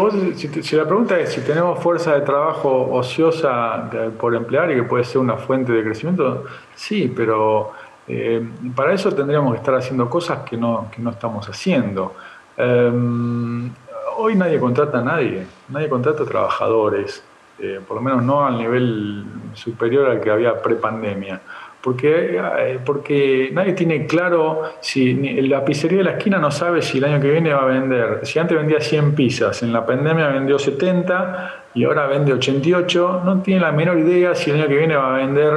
la 0.77 0.85
pregunta 0.85 1.19
es 1.19 1.33
si 1.33 1.41
tenemos 1.41 1.83
fuerza 1.83 2.13
de 2.13 2.21
trabajo 2.21 2.91
ociosa 2.93 3.89
por 4.21 4.35
emplear 4.35 4.71
y 4.71 4.75
que 4.75 4.83
puede 4.83 5.05
ser 5.05 5.23
una 5.23 5.39
fuente 5.39 5.73
de 5.73 5.83
crecimiento, 5.83 6.45
sí, 6.75 7.11
pero 7.17 7.73
eh, 8.07 8.47
para 8.77 8.93
eso 8.93 9.15
tendríamos 9.15 9.55
que 9.55 9.61
estar 9.61 9.75
haciendo 9.77 10.11
cosas 10.11 10.41
que 10.41 10.59
no, 10.59 10.91
que 10.95 11.01
no 11.01 11.09
estamos 11.09 11.49
haciendo. 11.49 12.15
Em, 12.55 13.71
hoy 14.19 14.35
nadie 14.35 14.61
contrata 14.61 14.99
a 14.99 15.03
nadie, 15.03 15.47
nadie 15.71 15.89
contrata 15.89 16.25
a 16.25 16.27
trabajadores, 16.27 17.25
eh, 17.61 17.81
por 17.89 17.97
lo 17.97 18.03
menos 18.03 18.23
no 18.23 18.45
al 18.45 18.59
nivel 18.59 19.25
superior 19.55 20.11
al 20.11 20.21
que 20.21 20.31
había 20.31 20.61
prepandemia. 20.61 21.41
Porque, 21.85 22.39
eh, 22.39 22.79
porque 22.83 23.51
nadie 23.53 23.75
tiene 23.75 24.07
claro 24.07 24.63
si 24.81 25.13
la 25.43 25.63
pizzería 25.63 25.99
de 25.99 26.05
la 26.05 26.11
esquina 26.13 26.39
no 26.39 26.51
sabe 26.51 26.81
si 26.81 26.97
el 26.97 27.05
año 27.05 27.21
que 27.21 27.31
viene 27.31 27.53
va 27.53 27.61
a 27.61 27.67
vender. 27.67 28.21
Si 28.23 28.39
antes 28.39 28.57
vendía 28.57 28.81
100 28.81 29.15
pizzas, 29.15 29.63
en 29.63 29.71
la 29.71 29.85
pandemia 29.85 30.29
vendió 30.29 30.59
70 30.59 31.65
y 31.75 31.85
ahora 31.85 32.07
vende 32.07 32.33
88, 32.33 33.21
no 33.27 33.43
tiene 33.43 33.61
la 33.61 33.73
menor 33.73 33.99
idea 33.99 34.35
si 34.35 34.51
el 34.51 34.61
año 34.61 34.69
que 34.69 34.79
viene 34.79 34.97
va 34.97 35.15
a 35.15 35.19
vender 35.19 35.53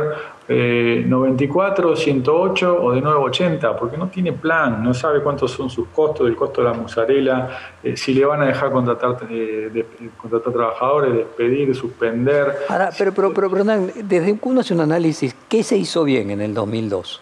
94, 0.49 1.93
eh, 1.93 1.97
108 1.97 2.83
o 2.83 2.91
de 2.93 3.01
nuevo 3.01 3.23
80, 3.23 3.75
porque 3.75 3.97
no 3.97 4.07
tiene 4.07 4.31
plan, 4.31 4.81
no 4.81 4.93
sabe 4.93 5.21
cuántos 5.21 5.51
son 5.51 5.69
sus 5.69 5.89
costos, 5.89 6.27
el 6.27 6.35
costo 6.35 6.61
de 6.61 6.69
la 6.69 6.73
mozzarella, 6.73 7.49
eh, 7.83 7.97
si 7.97 8.13
le 8.13 8.25
van 8.25 8.41
a 8.41 8.45
dejar 8.45 8.71
contratar, 8.71 9.17
eh, 9.29 9.85
contratar 10.15 10.53
trabajadores, 10.53 11.13
despedir, 11.13 11.75
suspender. 11.75 12.59
Ahora, 12.69 12.91
pero, 12.97 13.13
pero, 13.13 13.33
pero, 13.33 13.63
desde 13.63 14.37
que 14.37 14.49
uno 14.49 14.61
hace 14.61 14.73
un 14.73 14.81
análisis, 14.81 15.35
¿qué 15.49 15.63
se 15.63 15.77
hizo 15.77 16.03
bien 16.05 16.31
en 16.31 16.41
el 16.41 16.53
2002? 16.53 17.21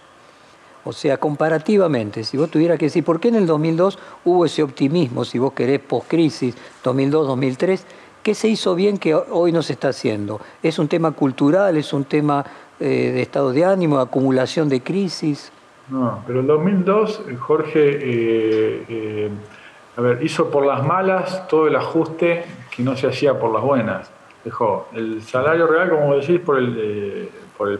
O 0.87 0.93
sea, 0.93 1.17
comparativamente, 1.17 2.23
si 2.23 2.37
vos 2.37 2.51
tuvieras 2.51 2.77
que 2.77 2.85
decir, 2.85 3.03
¿por 3.03 3.19
qué 3.19 3.29
en 3.29 3.35
el 3.35 3.47
2002 3.47 3.97
hubo 4.23 4.45
ese 4.45 4.61
optimismo, 4.61 5.25
si 5.25 5.39
vos 5.39 5.53
querés, 5.53 5.79
post-crisis, 5.79 6.55
2002-2003? 6.83 7.79
¿Qué 8.21 8.33
se 8.33 8.47
hizo 8.47 8.73
bien 8.75 8.97
que 8.97 9.13
hoy 9.13 9.51
no 9.51 9.61
se 9.61 9.73
está 9.73 9.89
haciendo? 9.89 10.41
¿Es 10.63 10.79
un 10.79 10.87
tema 10.87 11.11
cultural? 11.11 11.77
¿Es 11.77 11.93
un 11.93 12.05
tema 12.05 12.43
eh, 12.79 13.11
de 13.13 13.21
estado 13.21 13.51
de 13.51 13.65
ánimo, 13.65 13.99
acumulación 13.99 14.69
de 14.69 14.81
crisis. 14.81 15.51
No, 15.89 16.23
pero 16.25 16.39
en 16.39 16.47
2002 16.47 17.21
Jorge 17.39 17.79
eh, 17.79 18.85
eh, 18.89 19.29
a 19.97 20.01
ver, 20.01 20.23
hizo 20.23 20.49
por 20.49 20.65
las 20.65 20.85
malas 20.85 21.47
todo 21.47 21.67
el 21.67 21.75
ajuste 21.75 22.43
que 22.75 22.83
no 22.83 22.97
se 22.97 23.07
hacía 23.07 23.39
por 23.39 23.53
las 23.53 23.63
buenas. 23.63 24.11
Dejó 24.43 24.87
el 24.93 25.21
salario 25.21 25.67
real, 25.67 25.89
como 25.89 26.15
decís, 26.15 26.39
por 26.39 26.57
el, 26.59 27.29
por 27.57 27.69
el, 27.69 27.79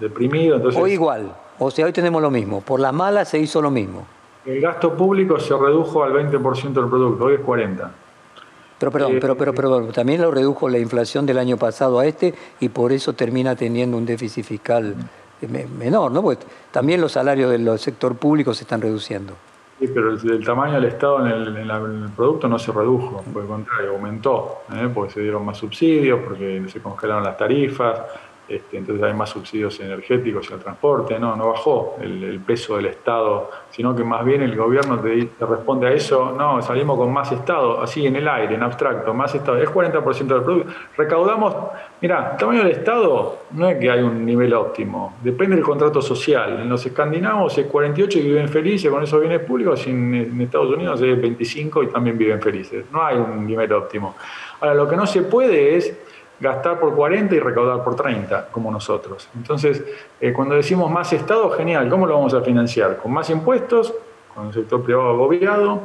deprimido. 0.00 0.56
Entonces, 0.56 0.80
o 0.80 0.86
igual, 0.86 1.34
o 1.58 1.70
sea, 1.70 1.86
hoy 1.86 1.92
tenemos 1.92 2.22
lo 2.22 2.30
mismo. 2.30 2.60
Por 2.60 2.80
las 2.80 2.92
malas 2.92 3.28
se 3.28 3.38
hizo 3.38 3.60
lo 3.60 3.70
mismo. 3.70 4.06
El 4.44 4.60
gasto 4.60 4.94
público 4.94 5.40
se 5.40 5.56
redujo 5.56 6.04
al 6.04 6.12
20% 6.12 6.72
del 6.72 6.88
producto, 6.88 7.24
hoy 7.24 7.34
es 7.34 7.40
40%. 7.40 7.88
Pero 8.78 8.92
perdón, 8.92 9.16
eh, 9.16 9.18
pero, 9.20 9.36
pero, 9.36 9.54
pero 9.54 9.86
también 9.88 10.20
lo 10.20 10.30
redujo 10.30 10.68
la 10.68 10.78
inflación 10.78 11.24
del 11.26 11.38
año 11.38 11.56
pasado 11.56 11.98
a 11.98 12.06
este 12.06 12.34
y 12.60 12.68
por 12.68 12.92
eso 12.92 13.14
termina 13.14 13.56
teniendo 13.56 13.96
un 13.96 14.04
déficit 14.04 14.44
fiscal 14.44 14.94
menor, 15.78 16.12
¿no? 16.12 16.22
Porque 16.22 16.44
también 16.70 17.00
los 17.00 17.12
salarios 17.12 17.50
del 17.50 17.78
sector 17.78 18.16
público 18.16 18.54
se 18.54 18.64
están 18.64 18.80
reduciendo. 18.80 19.34
Sí, 19.78 19.88
pero 19.92 20.10
el, 20.10 20.44
tamaño 20.44 20.74
del 20.74 20.86
Estado 20.86 21.26
en 21.26 21.56
el, 21.56 22.08
producto 22.16 22.48
no 22.48 22.58
se 22.58 22.72
redujo, 22.72 23.22
por 23.30 23.42
el 23.42 23.48
contrario, 23.48 23.90
aumentó, 23.90 24.62
¿eh? 24.72 24.88
porque 24.92 25.12
se 25.12 25.20
dieron 25.20 25.44
más 25.44 25.58
subsidios, 25.58 26.20
porque 26.24 26.64
se 26.68 26.80
congelaron 26.80 27.22
las 27.22 27.36
tarifas, 27.36 28.00
este, 28.48 28.78
entonces 28.78 29.04
hay 29.04 29.12
más 29.12 29.30
subsidios 29.30 29.80
energéticos 29.80 30.48
y 30.48 30.52
al 30.52 30.60
transporte, 30.60 31.18
no, 31.18 31.34
no 31.34 31.48
bajó 31.48 31.96
el, 32.00 32.38
peso 32.46 32.76
del 32.76 32.86
Estado, 32.86 33.50
sino 33.70 33.96
que 33.96 34.04
más 34.04 34.24
bien 34.24 34.40
el 34.40 34.54
gobierno 34.54 35.00
te, 35.00 35.28
responde 35.40 35.88
a 35.88 35.92
eso, 35.92 36.30
no, 36.30 36.62
salimos 36.62 36.96
con 36.96 37.12
más 37.12 37.32
Estado, 37.32 37.82
así 37.82 38.06
en 38.06 38.14
el 38.14 38.28
aire, 38.28 38.54
en 38.54 38.62
abstracto, 38.62 39.12
más 39.12 39.34
Estado, 39.34 39.58
es 39.58 39.68
40% 39.68 40.26
del 40.26 40.42
producto. 40.42 40.72
Recaudamos, 40.96 41.56
mira, 42.00 42.32
el 42.32 42.36
tamaño 42.38 42.60
del 42.60 42.72
Estado 42.72 43.38
no 43.50 43.68
es 43.68 43.78
que 43.78 43.90
hay 43.90 44.02
un 44.02 44.24
nivel 44.24 44.54
óptimo, 44.54 45.16
depende 45.24 45.56
del 45.56 45.64
contrato 45.64 46.00
social. 46.00 46.60
En 46.60 46.68
los 46.68 46.86
escandinavos 46.86 47.58
es 47.58 47.66
48 47.66 48.18
y 48.18 48.22
viven 48.22 48.48
felices 48.48 48.88
con 48.90 49.02
esos 49.02 49.20
bienes 49.20 49.40
públicos, 49.40 49.84
y 49.88 49.90
en, 49.90 50.14
en 50.14 50.40
Estados 50.40 50.70
Unidos 50.70 51.02
es 51.02 51.20
25 51.20 51.82
y 51.82 51.86
también 51.88 52.16
viven 52.16 52.40
felices. 52.40 52.84
No 52.92 53.04
hay 53.04 53.16
un 53.16 53.44
nivel 53.44 53.72
óptimo. 53.72 54.14
Ahora, 54.60 54.74
lo 54.74 54.88
que 54.88 54.96
no 54.96 55.06
se 55.06 55.22
puede 55.22 55.76
es 55.76 55.96
gastar 56.40 56.78
por 56.78 56.94
40 56.94 57.34
y 57.34 57.40
recaudar 57.40 57.82
por 57.82 57.96
30, 57.96 58.48
como 58.50 58.70
nosotros. 58.70 59.28
Entonces, 59.34 59.82
eh, 60.20 60.32
cuando 60.32 60.54
decimos 60.54 60.90
más 60.90 61.12
Estado, 61.12 61.50
genial, 61.50 61.88
¿cómo 61.88 62.06
lo 62.06 62.14
vamos 62.14 62.34
a 62.34 62.40
financiar? 62.42 62.98
¿Con 62.98 63.12
más 63.12 63.30
impuestos? 63.30 63.94
¿Con 64.34 64.48
el 64.48 64.52
sector 64.52 64.82
privado 64.82 65.10
agobiado? 65.10 65.80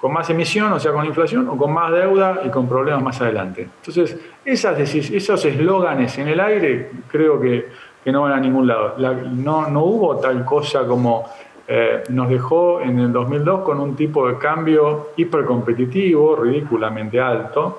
¿Con 0.00 0.12
más 0.12 0.30
emisión, 0.30 0.72
o 0.72 0.80
sea, 0.80 0.92
con 0.92 1.04
inflación? 1.04 1.48
¿O 1.48 1.56
con 1.56 1.72
más 1.72 1.92
deuda 1.92 2.40
y 2.44 2.48
con 2.48 2.66
problemas 2.66 3.02
más 3.02 3.20
adelante? 3.20 3.68
Entonces, 3.78 4.18
esas, 4.44 4.78
esos 4.78 5.44
eslóganes 5.44 6.16
en 6.16 6.28
el 6.28 6.40
aire 6.40 6.90
creo 7.08 7.38
que, 7.38 7.68
que, 8.02 8.10
no 8.10 8.22
van 8.22 8.32
a 8.32 8.40
ningún 8.40 8.66
lado. 8.66 8.94
no, 9.30 9.68
no 9.68 9.84
hubo 9.84 10.16
tal 10.16 10.42
cosa 10.46 10.86
como 10.86 11.28
eh, 11.72 12.02
nos 12.08 12.28
dejó 12.28 12.80
en 12.80 12.98
el 12.98 13.12
2002 13.12 13.60
con 13.60 13.78
un 13.78 13.94
tipo 13.94 14.26
de 14.26 14.36
cambio 14.38 15.10
hipercompetitivo, 15.16 16.34
ridículamente 16.34 17.20
alto, 17.20 17.78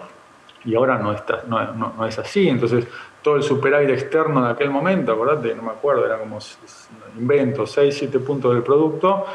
y 0.66 0.76
ahora 0.76 0.98
no, 0.98 1.14
está, 1.14 1.44
no, 1.48 1.74
no, 1.74 2.06
es 2.06 2.18
así. 2.20 2.48
Entonces, 2.48 2.88
todo 3.22 3.36
el 3.36 3.44
superávit 3.44 3.90
externo 3.90 4.46
de 4.46 4.52
aquel 4.52 4.70
momento, 4.70 5.14
acordate, 5.14 5.56
no 5.56 5.64
me 5.64 5.72
acuerdo, 5.72 6.06
era 6.06 6.18
como 6.18 6.40
invento, 7.18 7.66
6, 7.66 7.96
7 7.98 8.20
puntos 8.20 8.54
del 8.54 8.64
producto. 8.64 9.26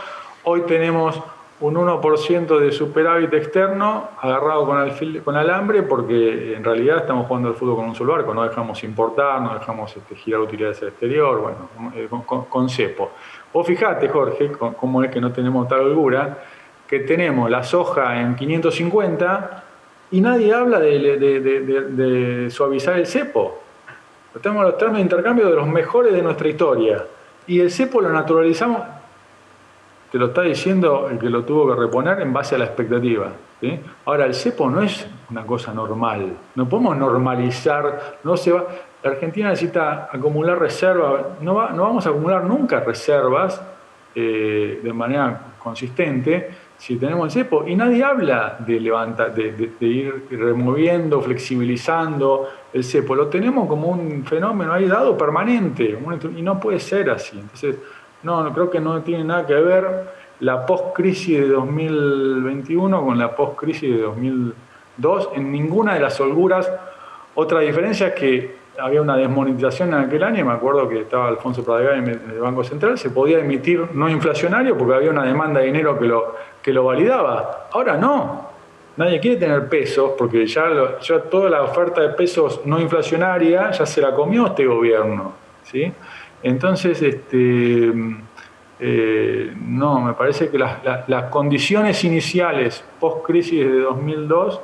Hoy 0.45 0.63
tenemos 0.63 1.21
un 1.59 1.75
1% 1.75 2.59
de 2.59 2.71
superávit 2.71 3.33
externo 3.33 4.11
agarrado 4.21 4.67
con, 4.67 4.77
alfil, 4.77 5.23
con 5.23 5.37
alambre 5.37 5.83
porque 5.83 6.55
en 6.55 6.63
realidad 6.63 6.99
estamos 6.99 7.27
jugando 7.27 7.49
el 7.49 7.55
fútbol 7.55 7.77
con 7.77 7.87
un 7.87 7.95
solo 7.95 8.15
arco, 8.15 8.35
no 8.35 8.43
dejamos 8.43 8.85
importar, 8.85 9.41
no 9.41 9.55
dejamos 9.55 9.97
este, 9.97 10.15
girar 10.17 10.43
utilidades 10.43 10.83
al 10.83 10.89
exterior, 10.89 11.41
bueno, 11.41 11.93
eh, 11.95 12.09
con, 12.51 12.69
cepo. 12.69 13.13
O 13.53 13.65
fíjate, 13.65 14.09
Jorge, 14.09 14.53
cómo 14.53 15.03
es 15.03 15.11
que 15.11 15.21
no 15.21 15.33
tenemos 15.33 15.67
tal 15.67 15.81
holgura, 15.81 16.39
que 16.87 17.01
tenemos 17.01 17.51
la 17.51 17.65
soja 17.65 18.21
en 18.21 18.37
550 18.37 19.66
y 20.11 20.21
nadie 20.21 20.55
habla 20.55 20.79
de, 20.79 22.49
suavizar 22.51 22.99
el 22.99 23.07
cepo. 23.07 23.61
Tenemos 24.41 24.65
los 24.65 24.79
términos 24.79 24.99
de 24.99 25.03
intercambio 25.03 25.49
de 25.49 25.57
los 25.57 25.67
mejores 25.67 26.13
de 26.13 26.23
nuestra 26.23 26.49
historia. 26.49 27.05
Y 27.47 27.61
el 27.61 27.71
cepo 27.71 28.01
lo 28.01 28.11
naturalizamos, 28.11 28.83
te 30.13 30.19
lo 30.19 30.27
está 30.27 30.43
diciendo 30.43 31.09
el 31.11 31.19
que 31.19 31.31
lo 31.31 31.45
tuvo 31.45 31.69
que 31.69 31.81
reponer 31.81 32.21
en 32.21 32.33
base 32.33 32.55
a 32.55 32.59
la 32.59 32.67
expectativa. 32.67 33.33
Ahora, 34.05 34.27
el 34.27 34.35
cepo 34.35 34.69
no 34.69 34.83
es 34.83 35.09
una 35.31 35.45
cosa 35.45 35.73
normal. 35.73 36.37
No 36.55 36.69
podemos 36.69 36.97
normalizar, 36.97 38.19
no 38.23 38.37
se 38.37 38.53
va. 38.53 38.67
La 39.03 39.11
Argentina 39.11 39.49
necesita 39.49 40.09
acumular 40.13 40.59
reservas. 40.59 41.41
No, 41.41 41.55
vamos 41.55 42.07
a 42.07 42.11
acumular 42.11 42.45
nunca 42.45 42.81
reservas 42.81 43.61
eh, 44.15 44.81
de 44.83 44.93
manera 44.93 45.41
consistente 45.59 46.51
si 46.79 46.97
tenemos 46.97 47.27
el 47.27 47.45
cepo, 47.45 47.67
y 47.67 47.75
nadie 47.75 48.05
habla 48.05 48.57
de, 48.61 48.79
levantar, 48.79 49.35
de, 49.35 49.71
ir 49.81 50.27
removiendo, 50.31 51.21
flexibilizando 51.23 52.49
el 52.73 52.85
cepo, 52.85 53.15
lo 53.15 53.29
tenemos 53.29 53.67
como 53.67 53.89
un 53.89 54.25
fenómeno 54.25 54.73
ahí 54.73 54.87
dado 54.87 55.17
permanente, 55.17 55.99
y 56.37 56.43
no 56.43 56.61
puede 56.61 56.79
ser 56.79 57.11
así. 57.11 57.39
Entonces, 57.39 57.77
no, 58.23 58.53
creo 58.53 58.71
que 58.71 58.81
no 58.81 59.01
tiene 59.03 59.25
nada 59.25 59.47
que 59.47 59.55
ver 59.55 60.07
la 60.41 60.67
post-crisis 60.67 61.41
de 61.41 61.49
2021 61.49 63.05
con 63.05 63.19
la 63.19 63.35
post-crisis 63.35 63.91
de 63.91 64.03
2002 64.03 65.31
en 65.35 65.53
ninguna 65.53 65.95
de 65.95 66.01
las 66.01 66.21
holguras. 66.21 66.71
Otra 67.35 67.61
diferencia 67.61 68.09
es 68.09 68.15
que 68.15 68.57
había 68.79 69.01
una 69.01 69.17
desmonetización 69.17 69.89
en 69.95 70.01
aquel 70.01 70.23
año, 70.23 70.45
me 70.45 70.53
acuerdo 70.53 70.89
que 70.89 71.01
estaba 71.01 71.29
Alfonso 71.29 71.65
Pradegay 71.65 71.99
en 71.99 72.09
el 72.09 72.41
Banco 72.41 72.63
Central, 72.65 72.99
se 72.99 73.11
podía 73.11 73.39
emitir 73.39 73.89
no 73.95 74.09
inflacionario 74.09 74.77
porque 74.77 74.95
había 74.95 75.11
una 75.11 75.25
demanda 75.25 75.61
de 75.61 75.67
dinero 75.67 75.99
que 75.99 76.07
lo, 76.07 76.35
que 76.67 76.73
lo 76.73 76.83
validaba. 76.83 77.69
Ahora 77.71 77.97
no, 77.97 78.49
nadie 78.97 79.21
quiere 79.21 79.37
tener 79.37 79.69
pesos 79.69 80.15
porque 80.19 80.45
ya, 80.49 80.99
ya 81.01 81.21
toda 81.21 81.49
la 81.49 81.63
oferta 81.63 82.01
de 82.01 82.09
pesos 82.09 82.63
no 82.65 82.81
inflacionaria 82.81 83.71
ya 83.71 83.87
se 83.87 84.01
la 84.01 84.13
comió 84.13 84.49
este 84.49 84.67
gobierno. 84.67 85.33
¿sí? 85.63 85.93
Entonces, 86.43 87.01
este, 87.01 87.93
eh, 88.81 89.55
no, 89.65 90.01
me 90.01 90.15
parece 90.15 90.49
que 90.49 90.59
las, 90.59 90.79
las 91.07 91.31
condiciones 91.31 92.03
iniciales 92.03 92.83
post-crisis 92.99 93.65
de 93.65 93.79
2002 93.83 94.61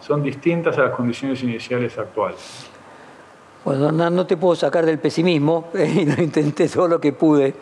son 0.00 0.22
distintas 0.22 0.78
a 0.78 0.84
las 0.84 0.92
condiciones 0.92 1.42
iniciales 1.42 1.98
actuales. 1.98 2.70
Bueno, 3.62 3.92
no, 3.92 4.26
te 4.26 4.38
puedo 4.38 4.56
sacar 4.56 4.86
del 4.86 4.98
pesimismo, 4.98 5.68
lo 5.74 6.22
intenté 6.22 6.66
todo 6.66 6.88
lo 6.88 6.98
que 6.98 7.12
pude. 7.12 7.54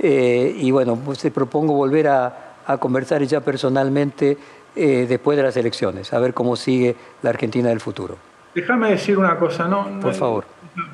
Eh, 0.00 0.52
y 0.58 0.72
bueno, 0.72 0.96
pues 0.96 1.20
te 1.20 1.30
propongo 1.30 1.74
volver 1.74 2.08
a, 2.08 2.45
conversar 2.78 3.22
ya 3.22 3.40
personalmente 3.40 4.36
eh, 4.74 5.06
después 5.08 5.36
de 5.36 5.42
las 5.42 5.56
elecciones, 5.56 6.12
a 6.12 6.18
ver 6.18 6.34
cómo 6.34 6.56
sigue 6.56 6.96
la 7.22 7.30
Argentina 7.30 7.68
del 7.68 7.80
futuro. 7.80 8.16
Déjame 8.54 8.90
decir 8.90 9.16
una 9.18 9.36
cosa, 9.38 9.68
no, 9.68 10.00
por 10.00 10.14
favor. 10.14 10.44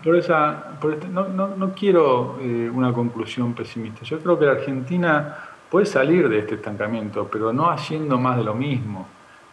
Por 0.04 0.16
esa, 0.16 0.74
este, 0.92 1.08
no, 1.08 1.72
quiero 1.74 2.38
eh, 2.40 2.70
una 2.72 2.92
conclusión 2.92 3.54
pesimista. 3.54 4.04
Yo 4.04 4.20
creo 4.20 4.38
que 4.38 4.46
la 4.46 4.52
Argentina 4.52 5.36
puede 5.70 5.86
salir 5.86 6.28
de 6.28 6.40
este 6.40 6.56
estancamiento, 6.56 7.28
pero 7.30 7.52
no 7.52 7.70
haciendo 7.70 8.18
más 8.18 8.36
de 8.36 8.44
lo 8.44 8.54
mismo 8.54 9.08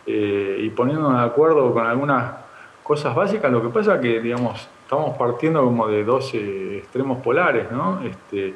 y 0.05 0.69
poniéndonos 0.71 1.19
de 1.19 1.25
acuerdo 1.27 1.71
con 1.71 1.85
algunas 1.85 2.33
cosas 2.81 3.13
básicas. 3.13 3.51
Lo 3.51 3.61
que 3.61 3.69
pasa 3.69 3.95
es 3.95 4.01
que, 4.01 4.19
digamos, 4.19 4.67
estamos 4.83 5.15
partiendo 5.17 5.63
como 5.63 5.87
de 5.87 6.03
dos 6.03 6.33
extremos 6.33 7.19
polares, 7.19 7.71
¿no? 7.71 8.01
Este, 8.01 8.55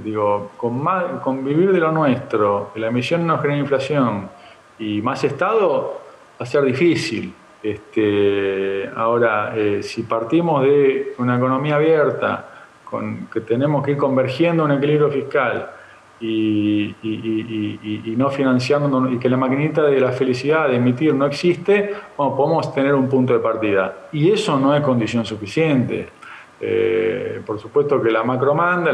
digo, 0.00 0.52
con, 0.56 0.82
más, 0.82 1.04
con 1.22 1.44
de 1.44 1.54
lo 1.54 1.92
nuestro, 1.92 2.70
que 2.72 2.80
la 2.80 2.88
emisión 2.88 3.26
no 3.26 3.38
genera 3.38 3.60
inflación 3.60 4.28
y 4.78 5.00
más 5.02 5.22
Estado, 5.24 6.00
va 6.40 6.44
a 6.44 6.46
ser 6.46 6.64
difícil. 6.64 7.32
Este, 7.62 8.90
ahora, 8.94 9.54
eh, 9.56 9.82
si 9.82 10.02
partimos 10.02 10.62
de 10.62 11.14
una 11.18 11.36
economía 11.36 11.76
abierta, 11.76 12.48
con, 12.84 13.26
que 13.32 13.40
tenemos 13.40 13.82
que 13.82 13.92
ir 13.92 13.96
convergiendo 13.96 14.64
un 14.64 14.72
equilibrio 14.72 15.08
fiscal 15.10 15.70
y, 16.20 16.94
no 18.16 18.30
financiando, 18.30 19.10
y 19.10 19.18
que 19.18 19.28
la 19.28 19.36
maquinita 19.36 19.82
de 19.82 20.00
la 20.00 20.12
felicidad 20.12 20.68
de 20.68 20.76
emitir 20.76 21.14
no 21.14 21.26
existe, 21.26 21.94
podemos 22.16 22.72
tener 22.74 22.94
un 22.94 23.08
punto 23.08 23.32
de 23.32 23.40
partida. 23.40 24.08
Y 24.12 24.30
eso 24.30 24.58
no 24.58 24.74
es 24.74 24.82
condición 24.82 25.24
suficiente. 25.24 26.08
Eh, 26.60 27.42
por 27.44 27.58
supuesto 27.58 28.00
que 28.00 28.10
la 28.10 28.22
macro 28.22 28.54
manda 28.54 28.90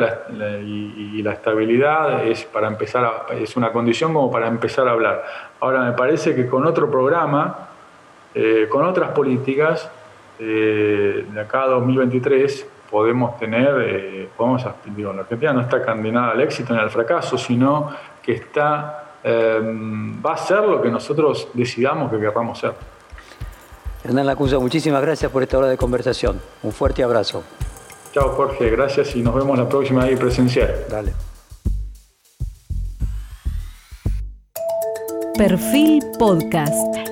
y, 0.65 1.23
la 1.23 1.33
estabilidad 1.33 2.27
es, 2.27 2.45
para 2.47 2.67
empezar 2.67 3.27
es 3.39 3.55
una 3.57 3.71
condición 3.71 4.15
como 4.15 4.31
para 4.31 4.49
empezar 4.49 4.89
a 4.89 4.93
hablar. 4.93 5.23
Ahora 5.61 5.83
me 5.83 5.93
parece 5.93 6.35
que 6.35 6.47
con 6.47 6.67
otro 6.67 6.91
programa, 6.91 7.69
eh, 8.35 8.67
con 8.71 8.85
otras 8.85 9.11
políticas, 9.11 9.91
eh, 10.39 11.27
de 11.31 11.41
acá 11.41 11.65
a 11.65 11.67
2023 11.69 12.67
podemos 12.91 13.37
tener, 13.39 14.29
podemos, 14.37 14.67
digo, 14.87 15.13
la 15.13 15.21
Argentina 15.21 15.53
no 15.53 15.61
está 15.61 15.85
condenada 15.85 16.33
al 16.33 16.41
éxito 16.41 16.73
ni 16.73 16.81
al 16.81 16.91
fracaso, 16.91 17.37
sino 17.37 17.91
que 18.23 18.33
está, 18.33 19.13
va 19.25 20.33
a 20.33 20.37
ser 20.37 20.65
lo 20.65 20.81
que 20.83 20.91
nosotros 20.91 21.51
decidamos 21.53 22.11
que 22.11 22.19
querramos 22.19 22.59
ser. 22.59 22.73
Hernán 24.05 24.27
Lacunza, 24.27 24.59
muchísimas 24.59 25.03
gracias 25.03 25.31
por 25.31 25.43
esta 25.43 25.59
hora 25.59 25.69
de 25.69 25.77
conversación. 25.77 26.41
Un 26.63 26.73
fuerte 26.73 27.03
abrazo. 27.03 27.43
Chao 28.13 28.31
Jorge, 28.31 28.71
gracias 28.71 29.15
y 29.15 29.23
nos 29.23 29.35
vemos 29.35 29.59
la 29.59 29.69
próxima 29.69 30.05
ahí 30.05 30.17
presencial. 30.17 30.75
Dale. 30.89 31.13
Perfil 35.37 36.03
Podcast. 36.19 37.10